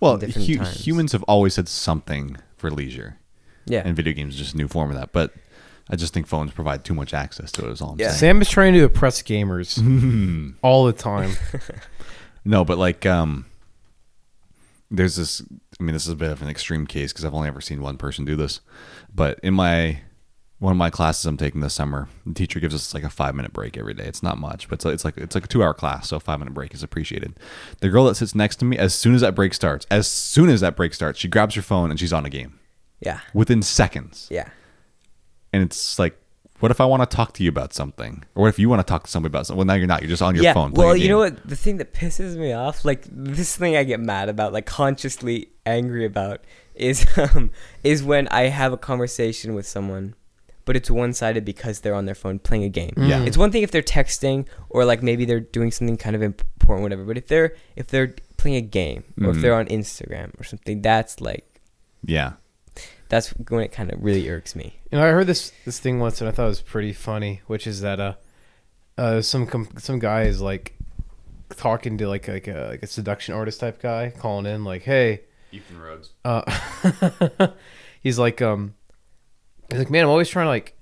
[0.00, 3.18] Well, different hu- humans have always had something for leisure,
[3.66, 5.12] Yeah, and video games is just a new form of that.
[5.12, 5.32] But
[5.88, 7.70] I just think phones provide too much access to it.
[7.70, 8.08] Is all I'm Yeah.
[8.08, 8.18] saying.
[8.18, 9.78] Sam is trying to oppress gamers
[10.62, 11.32] all the time.
[12.48, 13.44] No, but like, um,
[14.90, 15.42] there's this.
[15.80, 17.82] I mean, this is a bit of an extreme case because I've only ever seen
[17.82, 18.60] one person do this.
[19.12, 20.00] But in my
[20.58, 23.34] one of my classes I'm taking this summer, the teacher gives us like a five
[23.34, 24.04] minute break every day.
[24.04, 26.16] It's not much, but it's like, it's like it's like a two hour class, so
[26.16, 27.36] a five minute break is appreciated.
[27.80, 30.48] The girl that sits next to me, as soon as that break starts, as soon
[30.48, 32.58] as that break starts, she grabs her phone and she's on a game
[33.00, 34.28] yeah, within seconds.
[34.30, 34.48] yeah.
[35.52, 36.18] And it's like,
[36.60, 38.80] what if I want to talk to you about something, or what if you want
[38.80, 39.58] to talk to somebody about something?
[39.58, 40.00] Well, now you're not.
[40.02, 40.54] You're just on your yeah.
[40.54, 40.72] phone.
[40.72, 41.46] playing well, you know what?
[41.46, 45.48] The thing that pisses me off, like this thing I get mad about, like consciously
[45.66, 46.44] angry about,
[46.74, 47.50] is um,
[47.84, 50.14] is when I have a conversation with someone,
[50.64, 52.94] but it's one sided because they're on their phone playing a game.
[52.96, 53.22] Yeah.
[53.24, 56.82] It's one thing if they're texting or like maybe they're doing something kind of important,
[56.82, 57.04] whatever.
[57.04, 59.40] But if they're if they're playing a game or if Mhm.
[59.42, 61.60] they're on Instagram or something, that's like
[62.04, 62.32] Yeah.
[63.08, 64.80] That's when it kind of really irks me.
[64.90, 67.40] You know, I heard this this thing once and I thought it was pretty funny,
[67.46, 68.14] which is that uh,
[68.98, 70.74] uh, some com- some guy is like
[71.50, 75.22] talking to like like a like a seduction artist type guy, calling in like, "Hey,
[75.52, 76.10] Ethan Rhodes.
[76.24, 76.42] uh,
[78.02, 78.74] he's like, um,
[79.70, 80.76] he's like, man, I'm always trying to like,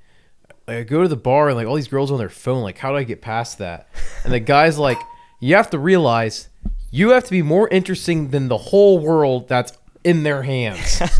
[0.67, 2.79] like I go to the bar and like all these girls on their phone, like,
[2.79, 3.89] how do I get past that?"
[4.25, 4.99] And the guy's like,
[5.41, 6.49] "You have to realize,
[6.91, 9.73] you have to be more interesting than the whole world that's
[10.05, 11.03] in their hands."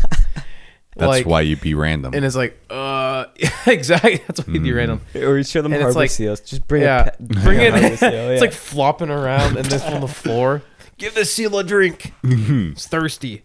[0.97, 2.13] That's Like- why you be random.
[2.13, 3.25] and it's like, uh,
[3.67, 4.21] exactly.
[4.27, 5.01] That's why you'd be random.
[5.13, 6.39] Or you show them And it's harbor like- seals.
[6.39, 7.73] Just bring yeah, a pet, bring it.
[7.73, 10.61] harbor seal, It's like flopping around and this on the floor.
[10.97, 12.13] Give this seal a drink.
[12.23, 13.43] it's thirsty.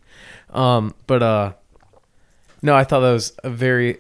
[0.51, 1.53] Um, but uh,
[2.63, 3.99] no, I thought that was a very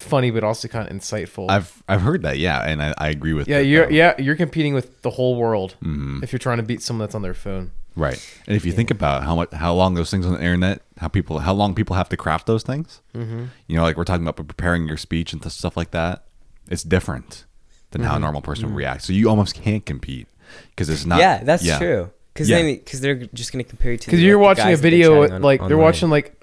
[0.00, 1.48] funny, but also kind of insightful.
[1.48, 3.46] I've I've heard that, yeah, and I, I agree with.
[3.48, 3.92] yeah, it, you're though.
[3.92, 6.22] yeah you're competing with the whole world Mhm.
[6.24, 7.70] if you're trying to beat someone that's on their phone.
[7.96, 8.18] Right.
[8.46, 11.08] And if you think about how much how long those things on the internet, how
[11.08, 13.44] people how long people have to craft those things, Mm-hmm.
[13.68, 16.24] you know, like we're talking about preparing your speech and stuff like that,
[16.68, 17.44] it's different
[17.92, 18.22] than how a Mhm.
[18.22, 19.02] normal person would react.
[19.02, 20.28] So you almost can't compete
[20.70, 21.18] because it's not.
[21.18, 22.10] yeah, that's true.
[22.32, 22.62] Because Yeah.
[22.62, 24.80] then, because they're just gonna compare you to because you're like, the watching a guys
[24.80, 25.78] they're video, on- like they're online.
[25.84, 26.36] watching like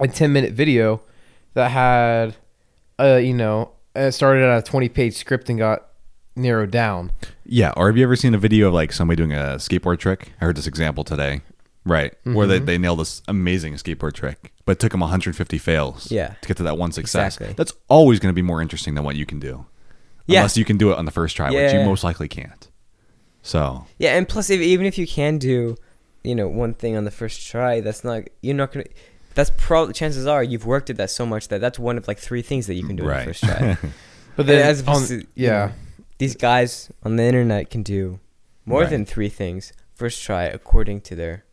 [0.00, 1.00] a 10 minute video
[1.54, 2.36] that had,
[3.00, 5.87] uh, you know, uh, started at a 20 page script and got
[6.38, 7.12] narrowed down.
[7.44, 10.32] Yeah, or have you ever seen a video of like somebody doing a skateboard trick?
[10.40, 11.42] I heard this example today.
[11.84, 12.66] Right, where they, Mhm.
[12.66, 16.34] they nailed this amazing skateboard trick, but it took them 150 fails Yeah.
[16.42, 17.36] to get to that one success.
[17.36, 17.54] Exactly.
[17.56, 19.64] That's always going to be more interesting than what you can do.
[20.26, 20.40] Yeah.
[20.40, 22.68] Unless you can do it on the first try, which you most likely can't.
[23.42, 25.76] So, Yeah, and plus, if, even if you can do,
[26.22, 28.84] you know, one thing on the first try, that's not you're not gonna.
[29.34, 32.18] That's probably chances are you've worked at that so much that that's one of like
[32.18, 33.78] three things that you can do on the first try.
[34.36, 35.50] But then, as on- opposed to, you yeah.
[35.66, 35.72] know,
[36.18, 38.20] these guys on the internet can do
[38.64, 38.90] more Right.
[38.90, 41.44] than three things first try according to their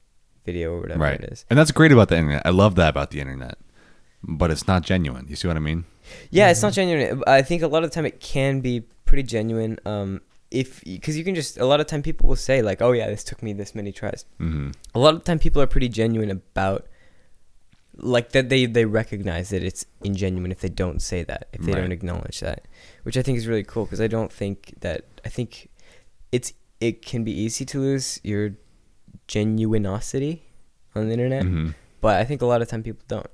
[0.45, 1.19] video or whatever right.
[1.21, 1.45] it is.
[1.49, 2.43] And that's great about the internet.
[2.45, 3.57] I love that about the internet.
[4.27, 5.25] But it's not genuine.
[5.27, 5.85] You see what I mean?
[6.29, 7.23] Yeah, it's not genuine.
[7.27, 9.79] I think a lot of the time it can be pretty genuine.
[9.85, 10.21] Um,
[10.51, 13.07] if because you can just a lot of time people will say like, oh yeah,
[13.07, 14.25] this took me this many tries.
[14.37, 16.87] hmm A lot of time people are pretty genuine about
[17.97, 21.71] like that they they recognize that it's ingenuine if they don't say that if they
[21.73, 21.81] Right.
[21.81, 22.67] don't acknowledge that
[23.03, 25.69] which i think is really cool because i don't think that i think
[26.31, 28.51] it's it can be easy to lose your
[29.27, 30.39] genuinosity
[30.95, 31.69] on the internet hmm
[32.01, 33.27] but i think a lot of time people don't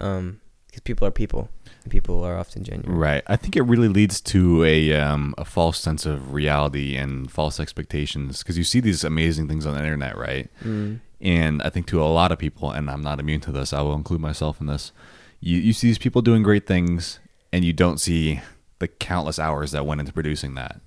[0.00, 1.48] um because people are people
[1.82, 3.22] and people are often genuine Right.
[3.26, 7.58] I think it really leads to a um, a false sense of reality and false
[7.60, 10.48] expectations because you see these amazing things on the internet, right?
[10.64, 11.00] mm.
[11.22, 13.80] And I think to a lot of people, and I'm not immune to this, I
[13.82, 14.92] will include myself in this.
[15.40, 17.20] You you see these people doing great things,
[17.52, 18.40] and you don't see
[18.80, 20.80] the countless hours that went into producing that.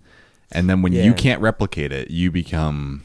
[0.51, 1.03] And then when Yeah.
[1.03, 3.03] you can't replicate it, you become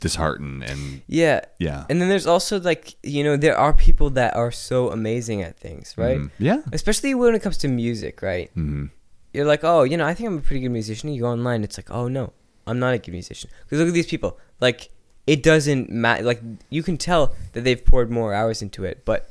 [0.00, 1.84] disheartened and yeah yeah.
[1.88, 5.56] and then there's also like you know there are people that are so amazing at
[5.56, 6.30] things right Mhm.
[6.40, 6.56] Yeah.
[6.72, 8.86] especially when it comes to music right hmm
[9.32, 11.08] you're like, oh, you know, I think I'm a pretty good musician.
[11.08, 12.34] You go online, it's like, oh no,
[12.66, 13.48] I'm not a good musician.
[13.64, 14.38] Because look at these people.
[14.60, 14.90] Like,
[15.26, 16.22] it doesn't matter.
[16.24, 16.40] Like,
[16.70, 19.30] you can tell that they've poured more hours into it, but,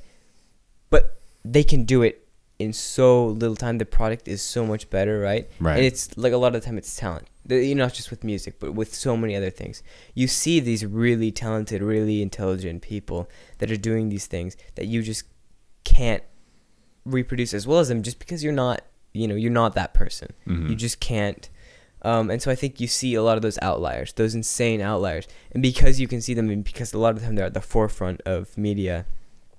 [0.90, 2.28] but they can do it
[2.60, 3.78] in so little time.
[3.78, 5.50] The product is so much better, right?
[5.60, 5.78] Right.
[5.78, 7.28] And it's like a lot of the time it's talent.
[7.50, 9.82] You know, not just with music, but with so many other things.
[10.14, 13.28] You see these really talented, really intelligent people
[13.58, 15.24] that are doing these things that you just
[15.84, 16.24] can't
[17.04, 18.82] reproduce as well as them just because you're not
[19.12, 20.70] you know you're not that person Mhm.
[20.70, 21.50] you just can't
[22.04, 25.28] um, and so i think you see a lot of those outliers those insane outliers
[25.52, 27.54] and because you can see them and because a lot of the time they're at
[27.54, 29.06] the forefront of media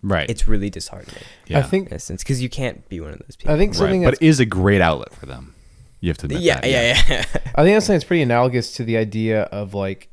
[0.05, 0.28] Right.
[0.28, 1.60] it's really disheartening yeah.
[1.60, 3.70] I think in a sense because you can't be one of those people I think
[3.73, 3.78] right.
[3.78, 5.55] something but that's it is a great outlet for them.
[6.01, 6.69] You have to admit yeah, that.
[6.69, 7.24] yeah yeah
[7.55, 10.09] I think that's something that's pretty analogous to the idea of like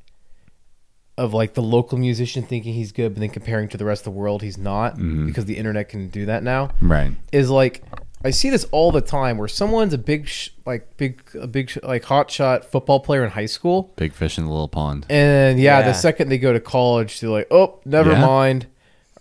[1.18, 4.14] of like the local musician thinking he's good, but then comparing to the rest of
[4.14, 5.26] the world he's not Mhm.
[5.26, 6.70] because the internet can do that now.
[6.82, 7.12] Right.
[7.32, 7.84] Is like
[8.24, 11.70] I see this all the time where someone's a big sh- like big a big
[11.70, 15.06] sh- like hot shot football player in high school, Big fish in the little pond.
[15.10, 15.86] and yeah, Yeah.
[15.88, 18.26] the second they go to college, they're like, oh, never Yeah.
[18.26, 18.68] mind.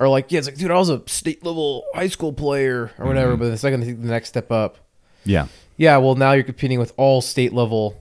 [0.01, 3.07] Or like, yeah, it's like, dude, I was a state level high school player or
[3.07, 3.37] whatever.
[3.37, 3.39] Mhm.
[3.41, 4.79] But the second they take the next step up,
[5.25, 5.47] Yeah.
[5.77, 7.97] yeah, well, now you're competing with all state level,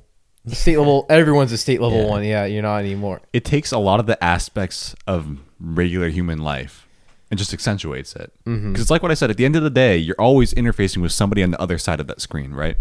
[0.45, 1.05] the state level.
[1.09, 2.09] Everyone's a state level Yeah.
[2.09, 2.23] one.
[2.23, 3.21] Yeah, you're not anymore.
[3.33, 6.86] It takes a lot of the aspects of regular human life
[7.29, 8.31] and just accentuates it.
[8.45, 8.79] Because Mhm.
[8.79, 9.29] it's like what I said.
[9.29, 11.99] At the end of the day, you're always interfacing with somebody on the other side
[11.99, 12.77] of that screen, right?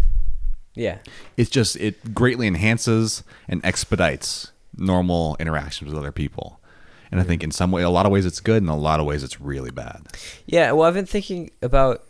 [0.75, 0.99] yeah
[1.37, 6.59] It's just it greatly enhances and expedites normal interactions with other people.
[7.11, 8.99] And I think in some way, a lot of ways, it's good, and a lot
[8.99, 10.01] of ways, it's really bad.
[10.45, 12.03] Yeah, well, I've been thinking about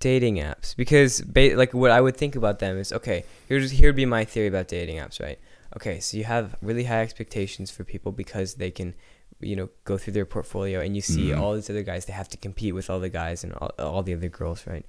[0.00, 3.24] dating apps because, ba- like, what I would think about them is okay.
[3.48, 5.38] Here's here'd be my theory about dating apps, right?
[5.76, 8.94] Okay, so you have really high expectations for people because they can,
[9.40, 11.38] you know, go through their portfolio and you see Mhm.
[11.38, 12.06] all these other guys.
[12.06, 14.84] They have to compete with all the guys and all, all the other girls, right?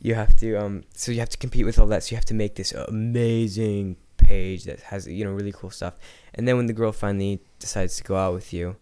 [0.00, 2.02] You have to, um, so you have to compete with all that.
[2.02, 5.94] So you have to make this amazing page that has, you know, really cool stuff.
[6.34, 8.76] And then when the girl finally decides to go out with you,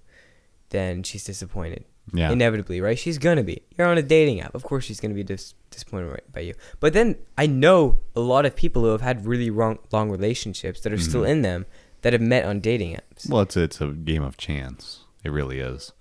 [0.71, 1.85] then she's disappointed
[2.15, 2.31] Yeah.
[2.33, 2.99] inevitably, right?
[2.99, 3.63] She's gonna be.
[3.77, 6.55] You're on a dating app, of course she's gonna be dis- disappointed by you.
[6.81, 10.81] But then I know a lot of people who have had really wrong, long relationships
[10.81, 11.29] that are still Mhm.
[11.31, 11.67] in them
[12.03, 13.29] that have met on dating apps.
[13.29, 15.01] well, it's it's a game of chance.
[15.25, 15.93] It really is.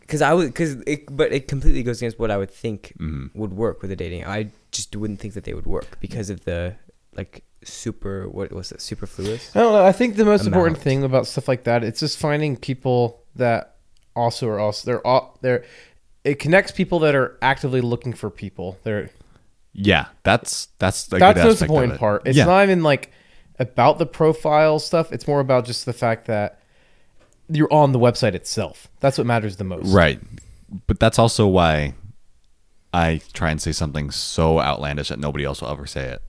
[0.00, 3.30] Because I would, because it, but it completely goes against what I would think Mhm.
[3.34, 4.24] would work with a dating.
[4.24, 6.76] I just wouldn't think that they would work because of the
[7.14, 9.54] like super what was it superfluous.
[9.54, 9.84] I don't know.
[9.84, 13.76] I think the most important thing about stuff like that, it's just finding people that
[14.16, 15.64] also are also they're all they're.
[16.24, 18.78] It connects people that are actively looking for people.
[18.84, 19.10] They're
[19.72, 22.22] Yeah, that's that's a that's good the most aspect of important part.
[22.26, 22.44] It's yeah.
[22.46, 23.12] not even like
[23.58, 25.12] about the profile stuff.
[25.12, 26.60] It's more about just the fact that
[27.48, 28.88] you're on the website itself.
[29.00, 29.92] That's what matters the most.
[29.92, 30.20] Right.
[30.86, 31.94] But that's also why
[32.92, 36.22] I try and say something so outlandish that nobody else will ever say it.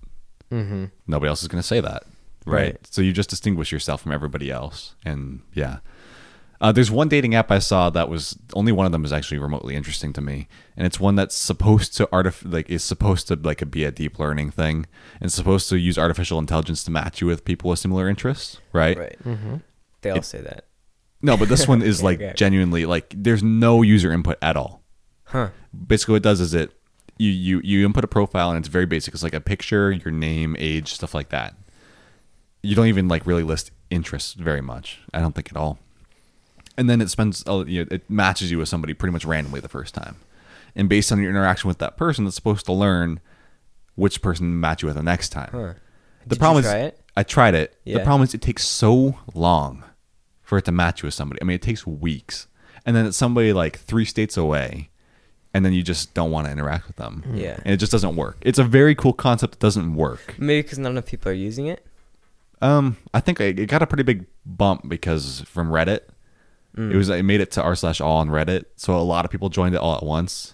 [0.52, 0.86] Mm-hmm.
[1.08, 2.04] Nobody else is going to say that.
[2.46, 2.62] Right?
[2.74, 2.88] Right.
[2.90, 4.96] So you just distinguish yourself from everybody else.
[5.06, 5.80] And yeah.
[6.62, 9.38] Uh, there's one dating app I saw that was only one of them is actually
[9.40, 13.36] remotely interesting to me, and it's one that's supposed to artif- like is supposed to
[13.36, 14.86] like be a deep learning thing,
[15.22, 18.98] and supposed to use artificial intelligence to match you with people with similar interests, right?
[18.98, 19.16] Right.
[19.24, 19.56] Mm-hmm.
[20.02, 20.66] They all It- say that.
[21.22, 22.34] No, but this one is Okay, like okay.
[22.36, 24.82] genuinely like there's no user input at all.
[25.26, 25.50] Huh.
[25.88, 26.72] basically what it does is it
[27.20, 30.12] you you you input a profile and it's very basic it's like a picture your
[30.12, 31.54] name age stuff like that
[32.64, 35.78] you don't even like really list interests very much i don't think at all
[36.78, 39.60] and then it spends uh, you know, it matches you with somebody pretty much randomly
[39.60, 40.16] the first time
[40.76, 43.20] and based on your interaction with that person it's supposed to learn
[43.94, 45.74] which person to match you with the next time Huh.
[46.24, 47.00] the Did problem you is try it?
[47.16, 48.04] i tried it the Yeah.
[48.04, 49.84] problem is it takes so long
[50.50, 52.48] for it to match you with somebody i mean it takes weeks
[52.86, 54.90] and then it's somebody like three states away
[55.54, 57.60] and then you just don't want to interact with them Yeah.
[57.64, 60.80] and it just doesn't work it's a very cool concept that doesn't work Maybe because
[60.80, 61.86] not enough people are using it.
[62.62, 66.02] Um, I think it got a pretty big bump because from Reddit,
[66.78, 66.92] Mm.
[66.94, 69.32] it was it made it to r slash all on Reddit, so a lot of
[69.32, 70.54] people joined it all at once,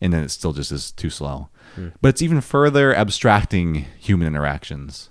[0.00, 1.48] and then it still just is too slow.
[1.76, 1.88] Hmm.
[2.00, 5.10] But it's even further abstracting human interactions.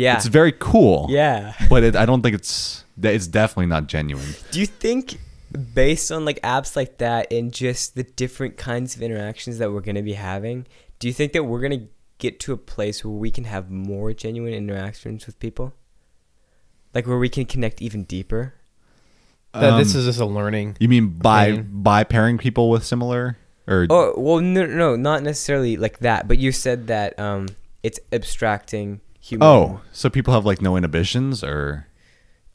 [0.00, 0.16] Yeah.
[0.16, 1.06] It's very cool.
[1.10, 1.54] yeah.
[1.68, 4.34] but it, I don't think it's it's definitely not genuine.
[4.50, 5.18] Do you think
[5.74, 9.80] based on like apps like that and just the different kinds of interactions that we're
[9.80, 10.66] going to be having,
[10.98, 11.86] do you think that we're going to
[12.18, 15.72] get to a place where we can have more genuine interactions with people?
[16.94, 18.54] Like where we can connect even deeper?
[19.52, 20.76] That this Um, is just a learning.
[20.78, 21.68] You mean by Plane.
[21.82, 23.36] by pairing people with similar
[23.66, 27.48] or Oh, well no no, not necessarily like that, but you said that um
[27.82, 31.86] it's abstracting human oh, so people have like no inhibitions or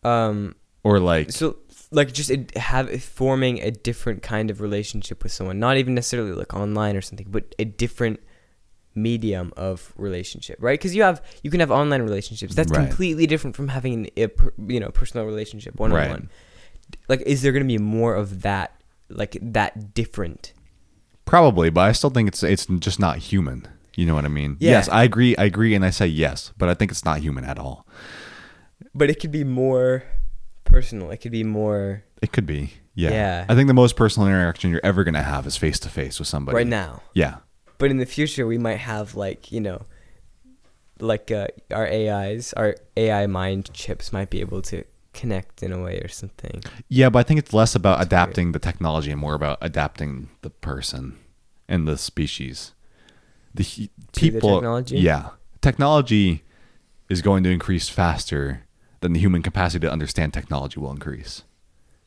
[0.04, 1.58] um or like so
[1.92, 6.54] like just have forming a different kind of relationship with someone not even necessarily like
[6.54, 8.20] online or something but a different
[8.96, 12.88] medium of relationship right because you have you can have online relationships that's Right.
[12.88, 14.30] completely different from having a
[14.68, 16.30] you know personal relationship one on one.
[17.10, 18.80] like is there going to be more of that
[19.10, 20.54] like that different
[21.26, 23.68] probably, but I still think it's it's just not human.
[23.96, 24.58] You know what I mean?
[24.60, 24.72] Yeah.
[24.72, 25.36] Yes, I agree.
[25.38, 27.88] I agree, and I say yes, but I think it's not human at all.
[28.94, 30.04] but it could be more
[30.66, 32.74] personal it could be more It could be.
[32.96, 33.12] Yeah.
[33.12, 33.46] Yeah.
[33.48, 36.28] I think the most personal interaction you're ever gonna have is face to face with
[36.28, 36.56] somebody.
[36.56, 37.36] right now Yeah.
[37.78, 39.82] but in the future we might have like you know
[41.00, 45.82] like uh, our ais our ai mind chips might be able to connect in a
[45.82, 48.08] way or something Yeah, but I think it's less about weird.
[48.08, 51.18] adapting the technology and more about adapting the person
[51.70, 52.74] and the species.
[53.56, 54.56] The he- To the people.
[54.56, 54.98] technology?
[55.00, 55.30] Yeah,
[55.62, 56.44] technology
[57.10, 58.62] is going to increase faster
[59.02, 61.44] than the human capacity to understand technology will increase,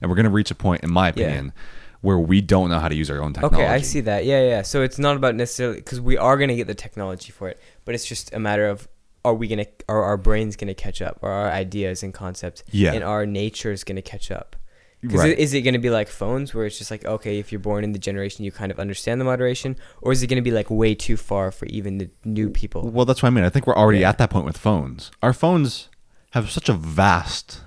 [0.01, 1.11] and we're going to reach a point, in my Yeah.
[1.11, 1.53] opinion,
[2.01, 3.57] where we don't know how to use our own technology.
[3.63, 6.47] okay i see that yeah yeah so it's not about necessarily because we are going
[6.49, 8.87] to get the technology for it but it's just a matter of
[9.25, 12.15] are we going to are our brains going to catch up are our ideas and
[12.15, 12.93] concepts Yeah.
[12.93, 14.55] and our nature is going to catch up
[15.01, 15.39] Because Right.
[15.39, 17.85] is it going to be like phones where it's just like, okay, if you're born
[17.85, 19.77] in the generation, you kind of understand the moderation?
[20.03, 22.91] Or is it going to be like way too far for even the new people?
[22.91, 23.45] Well, that's what I mean.
[23.45, 24.09] I think we're already Yeah.
[24.09, 25.13] at that point with phones.
[25.23, 25.89] Our phones
[26.33, 27.61] have such a vast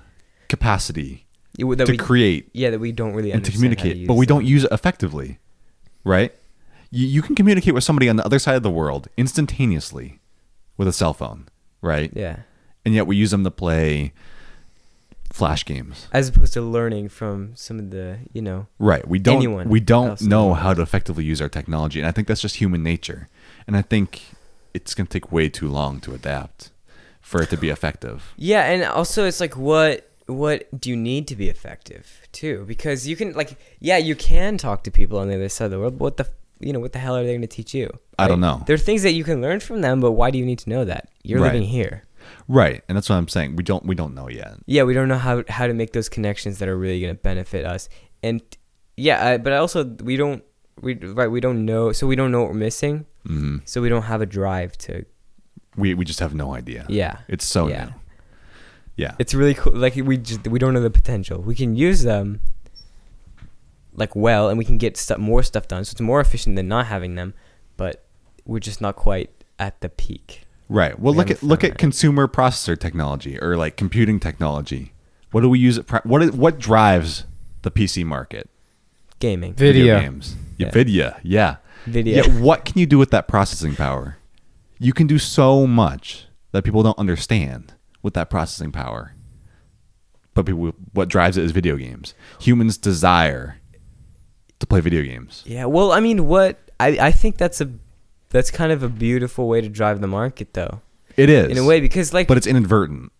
[0.48, 1.26] capacity
[1.58, 4.26] that to we- create yeah, that we don't really and to communicate, use but we
[4.26, 5.38] don't use it effectively,
[6.04, 6.34] right?
[6.90, 10.20] You, you can communicate with somebody on the other side of the world instantaneously
[10.76, 11.48] with a cell phone,
[11.80, 12.10] right?
[12.14, 12.40] Yeah.
[12.84, 14.12] And yet we use them to play
[15.32, 16.08] flash games.
[16.12, 19.06] As opposed to learning from some of the, you know, Right.
[19.06, 21.98] We don't Anyone we don't else in the know how to effectively use our technology.
[22.00, 23.28] And I think that's just human nature.
[23.66, 24.22] And I think
[24.74, 26.70] it's gonna take way too long to adapt
[27.20, 28.34] for it to be effective.
[28.36, 32.64] Yeah, and also it's like what what do you need to be effective too?
[32.68, 35.70] Because you can like yeah, you can talk to people on the other side of
[35.72, 36.28] the world, but what the
[36.60, 37.90] you know, what the hell are they going to teach you?
[38.20, 38.62] I don't know.
[38.66, 40.70] There are things that you can learn from them, but why do you need to
[40.70, 41.08] know that?
[41.24, 41.52] You're Right.
[41.52, 42.04] living here.
[42.52, 42.82] Right.
[42.86, 43.56] And that's what I'm saying.
[43.56, 44.54] We don't we don't know yet.
[44.66, 47.20] Yeah, we don't know how how to make those connections that are really going to
[47.22, 47.88] benefit us.
[48.22, 48.42] And
[48.96, 50.44] yeah, I, but also we don't
[50.80, 53.06] we right, we don't know, so we don't know what we're missing.
[53.26, 55.04] hmm So we don't have a drive to
[55.76, 56.84] We we just have no idea.
[56.88, 57.18] yeah.
[57.28, 57.84] It's so Yeah.
[57.86, 57.92] new.
[58.96, 59.14] Yeah.
[59.18, 59.74] It's really cool.
[59.74, 61.40] Like we just we don't know the potential.
[61.40, 62.40] We can use them
[63.94, 65.84] like well, and we can get stuff more stuff done.
[65.84, 67.32] So it's more efficient than not having them,
[67.76, 68.04] but
[68.44, 70.42] we're just not quite at the peak.
[70.68, 70.98] Right.
[70.98, 74.92] Well, look at look at consumer processor technology or like computing technology.
[75.30, 75.86] What do we use it?
[75.86, 77.24] Pri- what is what drives
[77.62, 78.48] the PC market?
[79.18, 80.00] Gaming, Video.
[80.00, 80.36] games.
[80.56, 80.72] Yeah, Yeah.
[80.72, 81.16] Video.
[81.22, 81.56] Yeah.
[81.86, 82.24] video.
[82.24, 82.40] Yeah.
[82.40, 84.16] What can you do with that processing power?
[84.78, 89.14] You can do so much that people don't understand with that processing power.
[90.34, 92.14] But people, what drives it is video games.
[92.40, 93.58] Humans desire
[94.58, 95.42] to play video games.
[95.46, 97.70] Yeah, well, I mean, what I I think that's a
[98.32, 100.80] that's kind of a beautiful way to drive the market, though,
[101.16, 103.10] It is in a way, because like but it's inadvertent, and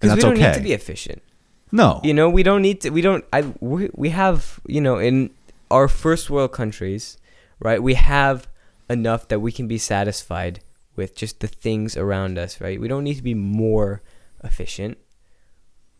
[0.00, 0.48] because that's we don't okay.
[0.48, 1.22] need to be efficient.
[1.70, 2.90] no, You know, we don't need to.
[2.90, 3.24] We don't.
[3.32, 5.30] I we, we have you know in
[5.70, 7.18] our first world countries,
[7.60, 7.82] right?
[7.82, 8.48] We have
[8.90, 10.60] enough that we can be satisfied
[10.96, 12.78] with just the things around us, right?
[12.80, 14.02] We don't need to be more
[14.44, 14.98] efficient,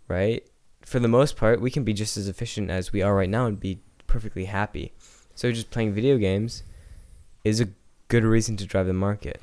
[0.08, 0.44] right?
[0.82, 3.46] For the most part, we can be just as efficient as we are right now
[3.46, 4.92] and be perfectly happy.
[5.34, 6.62] So just playing video games
[7.44, 7.68] is a
[8.12, 9.42] good reason to drive the market.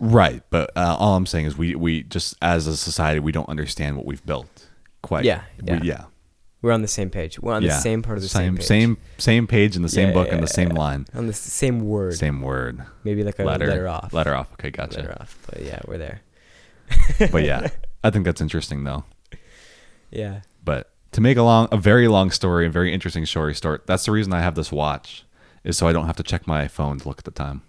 [0.00, 3.48] Right, but uh, all I'm saying is we we just as a society we don't
[3.50, 4.68] understand what we've built
[5.02, 5.24] quite.
[5.24, 5.80] Yeah, we- yeah.
[5.82, 6.04] yeah,
[6.62, 7.38] We're on the same page.
[7.38, 7.74] We're on yeah.
[7.74, 8.66] the same part of the same same page.
[8.66, 10.78] same same page in the same Yeah, book yeah, and the same yeah.
[10.78, 12.14] line, on the same word.
[12.14, 14.12] same word, Maybe like a letter, letter, off.
[14.14, 14.50] letter off.
[14.54, 15.00] Okay, gotcha.
[15.00, 15.36] Letter off.
[15.46, 16.22] But yeah, we're there.
[17.30, 17.68] but yeah,
[18.02, 19.04] I think that's interesting though.
[20.10, 20.40] Yeah.
[20.64, 23.86] But to make a long, a very long story, a very interesting story start.
[23.86, 25.24] That's the reason I have this watch,
[25.62, 27.62] is so I don't have to check my phone to look at the time.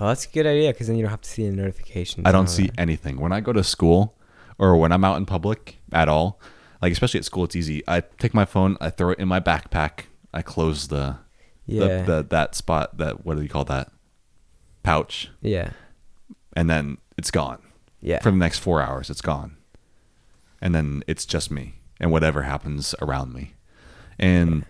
[0.00, 2.24] Oh, that's a good idea because then you don't have to see the notifications.
[2.26, 2.78] I don't see that.
[2.80, 4.16] anything when I go to school
[4.58, 6.40] or when I'm out in public at all,
[6.80, 7.82] like especially at school, it's easy.
[7.88, 11.16] I take my phone, I throw it in my backpack, I close the
[11.66, 12.02] Yeah.
[12.02, 13.90] the, the that spot that what do you call that
[14.82, 15.70] pouch, yeah.
[16.54, 17.60] and then it's gone
[18.00, 18.20] Yeah.
[18.20, 19.10] for the next four hours.
[19.10, 19.56] It's gone,
[20.62, 23.54] and then it's just me and whatever happens around me,
[24.18, 24.64] and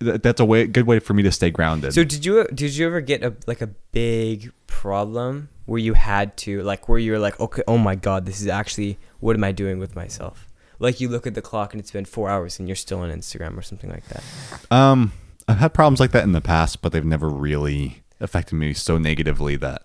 [0.00, 1.92] that's a way good way for me to stay grounded.
[1.92, 6.36] So did you did you ever get a like a big problem where you had
[6.38, 9.44] to like where you were like okay oh my god this is actually what am
[9.44, 10.46] I doing with myself
[10.78, 13.10] like you look at the clock and it's been four hours and you're still on
[13.10, 14.22] Instagram or something like that
[14.70, 15.12] Um,
[15.48, 18.98] I've had problems like that in the past, but they've never really affected me so
[18.98, 19.82] negatively that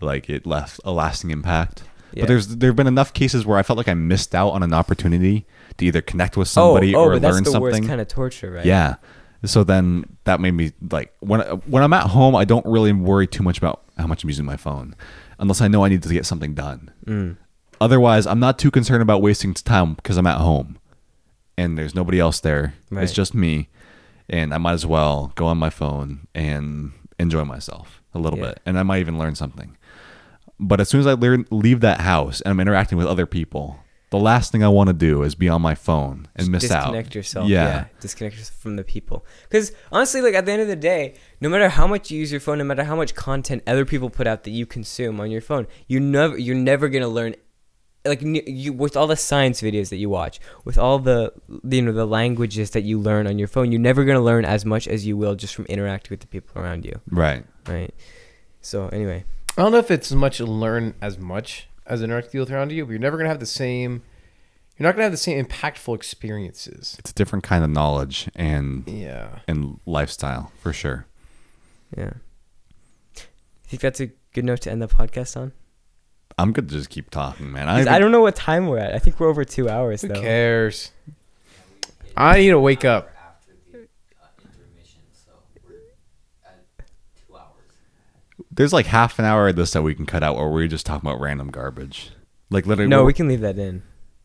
[0.00, 1.84] like it left a lasting impact.
[2.12, 2.22] Yeah.
[2.22, 4.72] But there's there've been enough cases where I felt like I missed out on an
[4.72, 5.44] opportunity
[5.76, 7.86] to either connect with somebody oh, oh or learn something.
[7.86, 8.96] kind of torture right Yeah.
[9.46, 13.26] So then that made me like when when I'm at home, I don't really worry
[13.26, 14.94] too much about how much I'm using my phone,
[15.38, 16.90] unless I know I need to get something done.
[17.06, 17.36] mm.
[17.80, 20.78] Otherwise, I'm not too concerned about wasting time because I'm at home,
[21.58, 22.72] and there's nobody else there.
[22.90, 23.04] Right.
[23.04, 23.68] It's just me,
[24.30, 28.46] and I might as well go on my phone and enjoy myself a little Yeah.
[28.46, 29.76] bit, and I might even learn something.
[30.58, 33.78] But as soon as I learn, leave that house and I'm interacting with other people,
[34.10, 36.70] the last thing I want to do is be on my phone and Just miss
[36.70, 36.80] out.
[36.84, 37.64] disconnect yourself Yeah.
[37.66, 37.84] yeah.
[38.00, 41.48] disconnect yourself from the people because honestly like at the end of the day no
[41.48, 44.26] matter how much you use your phone no matter how much content other people put
[44.26, 47.34] out that you consume on your phone you never you're never gonna learn
[48.06, 51.32] like you with all the science videos that you watch with all the
[51.68, 54.64] you know the languages that you learn on your phone you're never gonna learn as
[54.64, 57.44] much as you will just from interacting with the people around you Right.
[57.66, 57.92] right
[58.60, 59.24] so anyway
[59.58, 62.72] I don't know if it's as much learn as much as an interacting with around
[62.72, 64.02] you, but you're never gonna have the same.
[64.76, 66.96] You're not gonna have the same impactful experiences.
[66.98, 69.38] It's a different kind of knowledge and Yeah.
[69.48, 71.06] and lifestyle for sure.
[71.96, 72.10] yeah
[73.16, 75.52] you think that's a good note to end the podcast on
[76.38, 77.66] I'm good to just keep talking, man.
[77.66, 80.08] 'Cause I don't know what time we're at i think we're over two hours Who
[80.08, 80.90] though cares?
[82.16, 83.10] I need to wake up.
[83.16, 83.78] After the
[84.22, 85.32] uh, intermission, so
[85.66, 85.76] we're
[86.44, 86.64] at
[87.26, 88.45] two hours.
[88.56, 90.86] There's like half an hour of this that we can cut out where we're just
[90.86, 92.10] talking about random garbage.
[92.50, 93.82] Like literally, no we're- can leave that in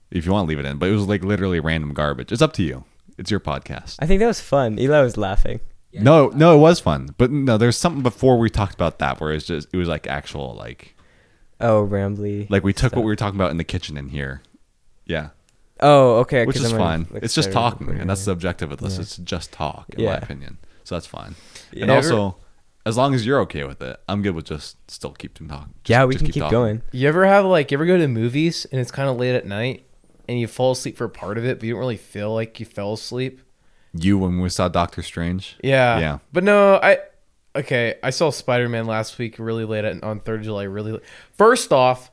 [0.09, 2.31] if you want to leave it in, but it was like literally random garbage.
[2.31, 2.83] It's up to you.
[3.17, 3.97] It's your podcast.
[3.99, 4.79] I think that was fun.
[4.79, 5.59] Eli was laughing.
[5.91, 9.19] Yeah, no, no, it was fun, but no, there's something before we talked about that
[9.19, 10.95] where it's just it was like actual like
[11.59, 12.49] Oh, rambly.
[12.49, 12.97] like we took stuff.
[12.97, 14.41] what we were talking about in the kitchen in here.
[15.05, 15.29] Yeah,
[15.81, 16.45] Oh, okay.
[16.45, 17.07] Which is I'm fine.
[17.11, 18.95] like, it's just talking, and that's the objective of this.
[18.95, 19.01] Yeah.
[19.01, 20.59] It's just talk, in my opinion.
[20.83, 21.35] So that's fine.
[21.73, 22.37] Yeah, and ever- also,
[22.85, 25.73] as long as you're okay with it, I'm good with just still keeping talking.
[25.83, 26.57] Just- yeah, we just can keep talking.
[26.57, 26.81] going.
[26.91, 29.45] You ever have like you ever go to movies and it's kind of late at
[29.45, 29.85] night
[30.27, 32.65] and you fall asleep for part of it, but you don't really feel like you
[32.65, 33.41] fell asleep?
[33.93, 35.57] You when we saw Doctor Strange.
[35.63, 35.99] Yeah.
[35.99, 36.17] Yeah.
[36.31, 36.99] But no, I
[37.55, 37.95] okay.
[38.01, 40.63] I saw Spider Man last week, really late at, on Third of July.
[40.63, 41.01] Really, late.
[41.33, 42.09] first off,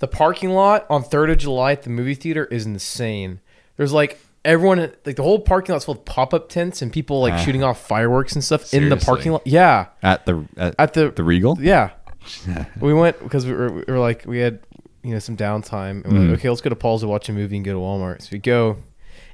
[0.00, 3.40] the parking lot on Third of July at the movie theater is insane.
[3.76, 7.20] There's like everyone, like the whole parking lot's full of pop up tents and people
[7.20, 7.38] like Ah.
[7.38, 9.04] shooting off fireworks and stuff in the Seriously?
[9.06, 9.42] parking lot.
[9.46, 11.58] Yeah, At the at, at the the Regal.
[11.60, 11.90] yeah.
[12.80, 14.58] we went because we were, we were like we had
[15.02, 17.32] you know some downtime and we're like, okay let's go to Paul's to watch a
[17.32, 18.22] movie and go to Walmart.
[18.22, 18.78] So we go,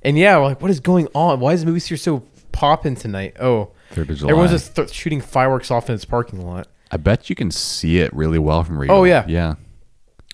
[0.02, 1.40] and yeah, we're like, what is going on?
[1.40, 2.22] Why is the movie theater so
[2.52, 3.36] popping tonight?
[3.40, 4.30] Oh, Third of July.
[4.30, 7.98] everyone's just th- shooting fireworks off in its parking lot I bet you can see
[8.00, 8.94] it really well from Regal.
[8.98, 9.24] Oh, yeah.
[9.26, 9.54] yeah.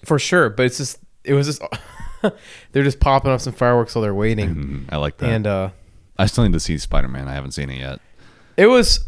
[0.04, 0.50] for sure.
[0.50, 1.62] But it's just it was just
[2.72, 4.84] they're just popping off some fireworks while they're waiting, Mhm.
[4.90, 5.28] I like that.
[5.30, 5.70] and uh,
[6.18, 7.28] I still need to see Spider Man.
[7.28, 8.00] I haven't seen it yet.
[8.56, 9.04] it was.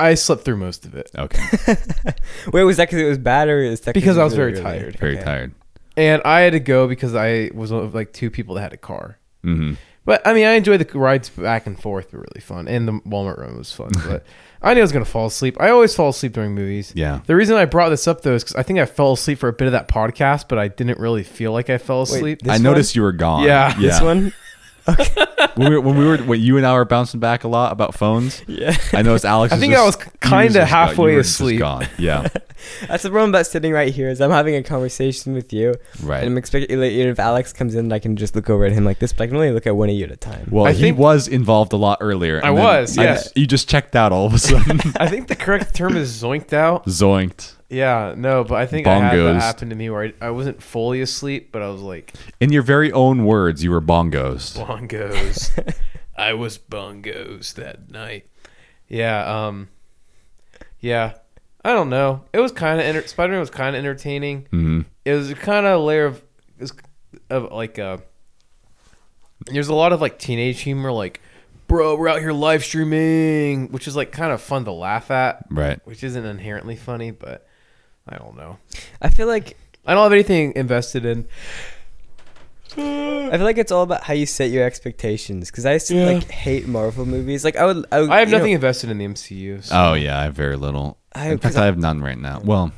[0.00, 1.40] I slept through most of it Okay,
[2.52, 4.52] Wait, was that because it was bad or is that 'cause Because I was really
[4.54, 4.78] very early?
[4.80, 4.98] tired.
[4.98, 5.24] very Okay.
[5.24, 5.52] tired.
[5.96, 8.72] and I had to go because I was one of like two people that had
[8.72, 9.18] a car.
[9.44, 9.74] hmm
[10.04, 12.92] But I mean, I enjoyed the rides back and forth; were really fun, and the
[13.08, 13.90] Walmart run was fun.
[14.06, 14.24] But
[14.64, 15.56] I knew I was gonna fall asleep.
[15.60, 16.92] I always fall asleep during movies.
[16.96, 17.20] Yeah.
[17.26, 19.48] The reason I brought this up though is because I think I fell asleep for
[19.48, 22.40] a bit of that podcast, but I didn't really feel like I fell asleep.
[22.42, 22.62] This I one?
[22.62, 23.44] noticed you were gone.
[23.44, 23.74] Yeah.
[23.78, 23.88] yeah.
[23.88, 24.32] This one?
[25.54, 27.72] when, we were, when we were when you and I were bouncing back a lot
[27.72, 28.76] about phones, Yeah.
[28.92, 29.52] I noticed Alex.
[29.52, 31.58] I think just- I was kinda halfway you were just asleep.
[31.60, 31.86] Gone.
[31.98, 32.28] Yeah,
[32.88, 36.18] That's the problem about sitting right here is I'm having a conversation with you, Right.
[36.22, 36.26] and.
[36.34, 38.98] I'm expecting like, if Alex comes in, I can just look over at him like
[38.98, 40.48] this, but I can only look at one of you at a time.
[40.50, 42.40] Well, I he think- was involved a lot earlier.
[42.44, 43.32] I and then was, I- yes.
[43.36, 44.80] you just checked out all of a sudden.
[44.96, 46.86] I think the correct term is zoinked out.
[46.86, 47.54] Zoinked.
[47.74, 49.32] Yeah, no, but I think I had Bongos.
[49.34, 52.52] that happen to me where I, I wasn't fully asleep, but I was like In
[52.52, 54.56] your very own words, you were bongos.
[54.56, 55.50] bongos.
[56.16, 58.26] I was bongos that night.
[58.88, 59.68] Yeah, um,
[60.80, 61.14] yeah.
[61.64, 62.24] I don't know.
[62.32, 64.46] It was kind of enter- Spider Man was kind of entertaining.
[64.50, 66.16] hmm it was kind of a layer of,
[66.58, 66.72] it was
[67.30, 67.98] of like uh
[69.46, 71.20] there's a lot of like teenage humor like
[71.66, 75.44] bro we're out here live streaming which is like kind of fun to laugh at
[75.50, 75.78] Right.
[75.84, 77.43] which isn't inherently funny but
[78.08, 78.58] i don't know
[79.02, 79.56] I feel like
[79.86, 81.26] I don't have anything invested in.
[82.76, 85.50] I feel like it's all about how you set your expectations.
[85.50, 86.06] Because I used to Yeah.
[86.06, 87.44] like hate Marvel movies.
[87.44, 89.62] Like I would, I, would, I have you know, nothing invested in the MCU.
[89.62, 90.98] so- Oh yeah, I have very little.
[91.14, 92.40] I- In 'cause fact, I have none right now.
[92.42, 92.72] Well,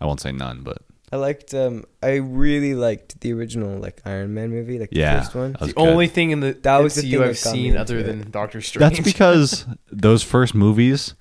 [0.00, 0.78] I won't say none, but
[1.12, 1.52] I liked.
[1.54, 5.52] Um, I really liked the original like Iron Man movie, like yeah, the first one.
[5.52, 5.88] that was the good.
[5.88, 7.80] only thing in the That was the MCU thing I've that got me seen into
[7.80, 8.02] other it.
[8.04, 8.96] than Doctor Strange.
[8.96, 11.14] That's because those first movies,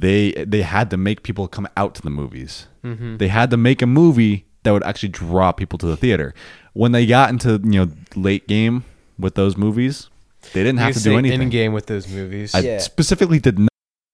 [0.00, 2.66] they they had to make people come out to the movies.
[2.84, 3.18] Mhm.
[3.18, 6.34] They had to make a movie that would actually draw people to the theater.
[6.72, 8.84] When they got into you know late game
[9.18, 10.08] with those movies,
[10.52, 11.42] they didn't You have to do anything.
[11.42, 12.54] In game with those movies.
[12.54, 12.78] I Yeah.
[12.78, 13.58] specifically did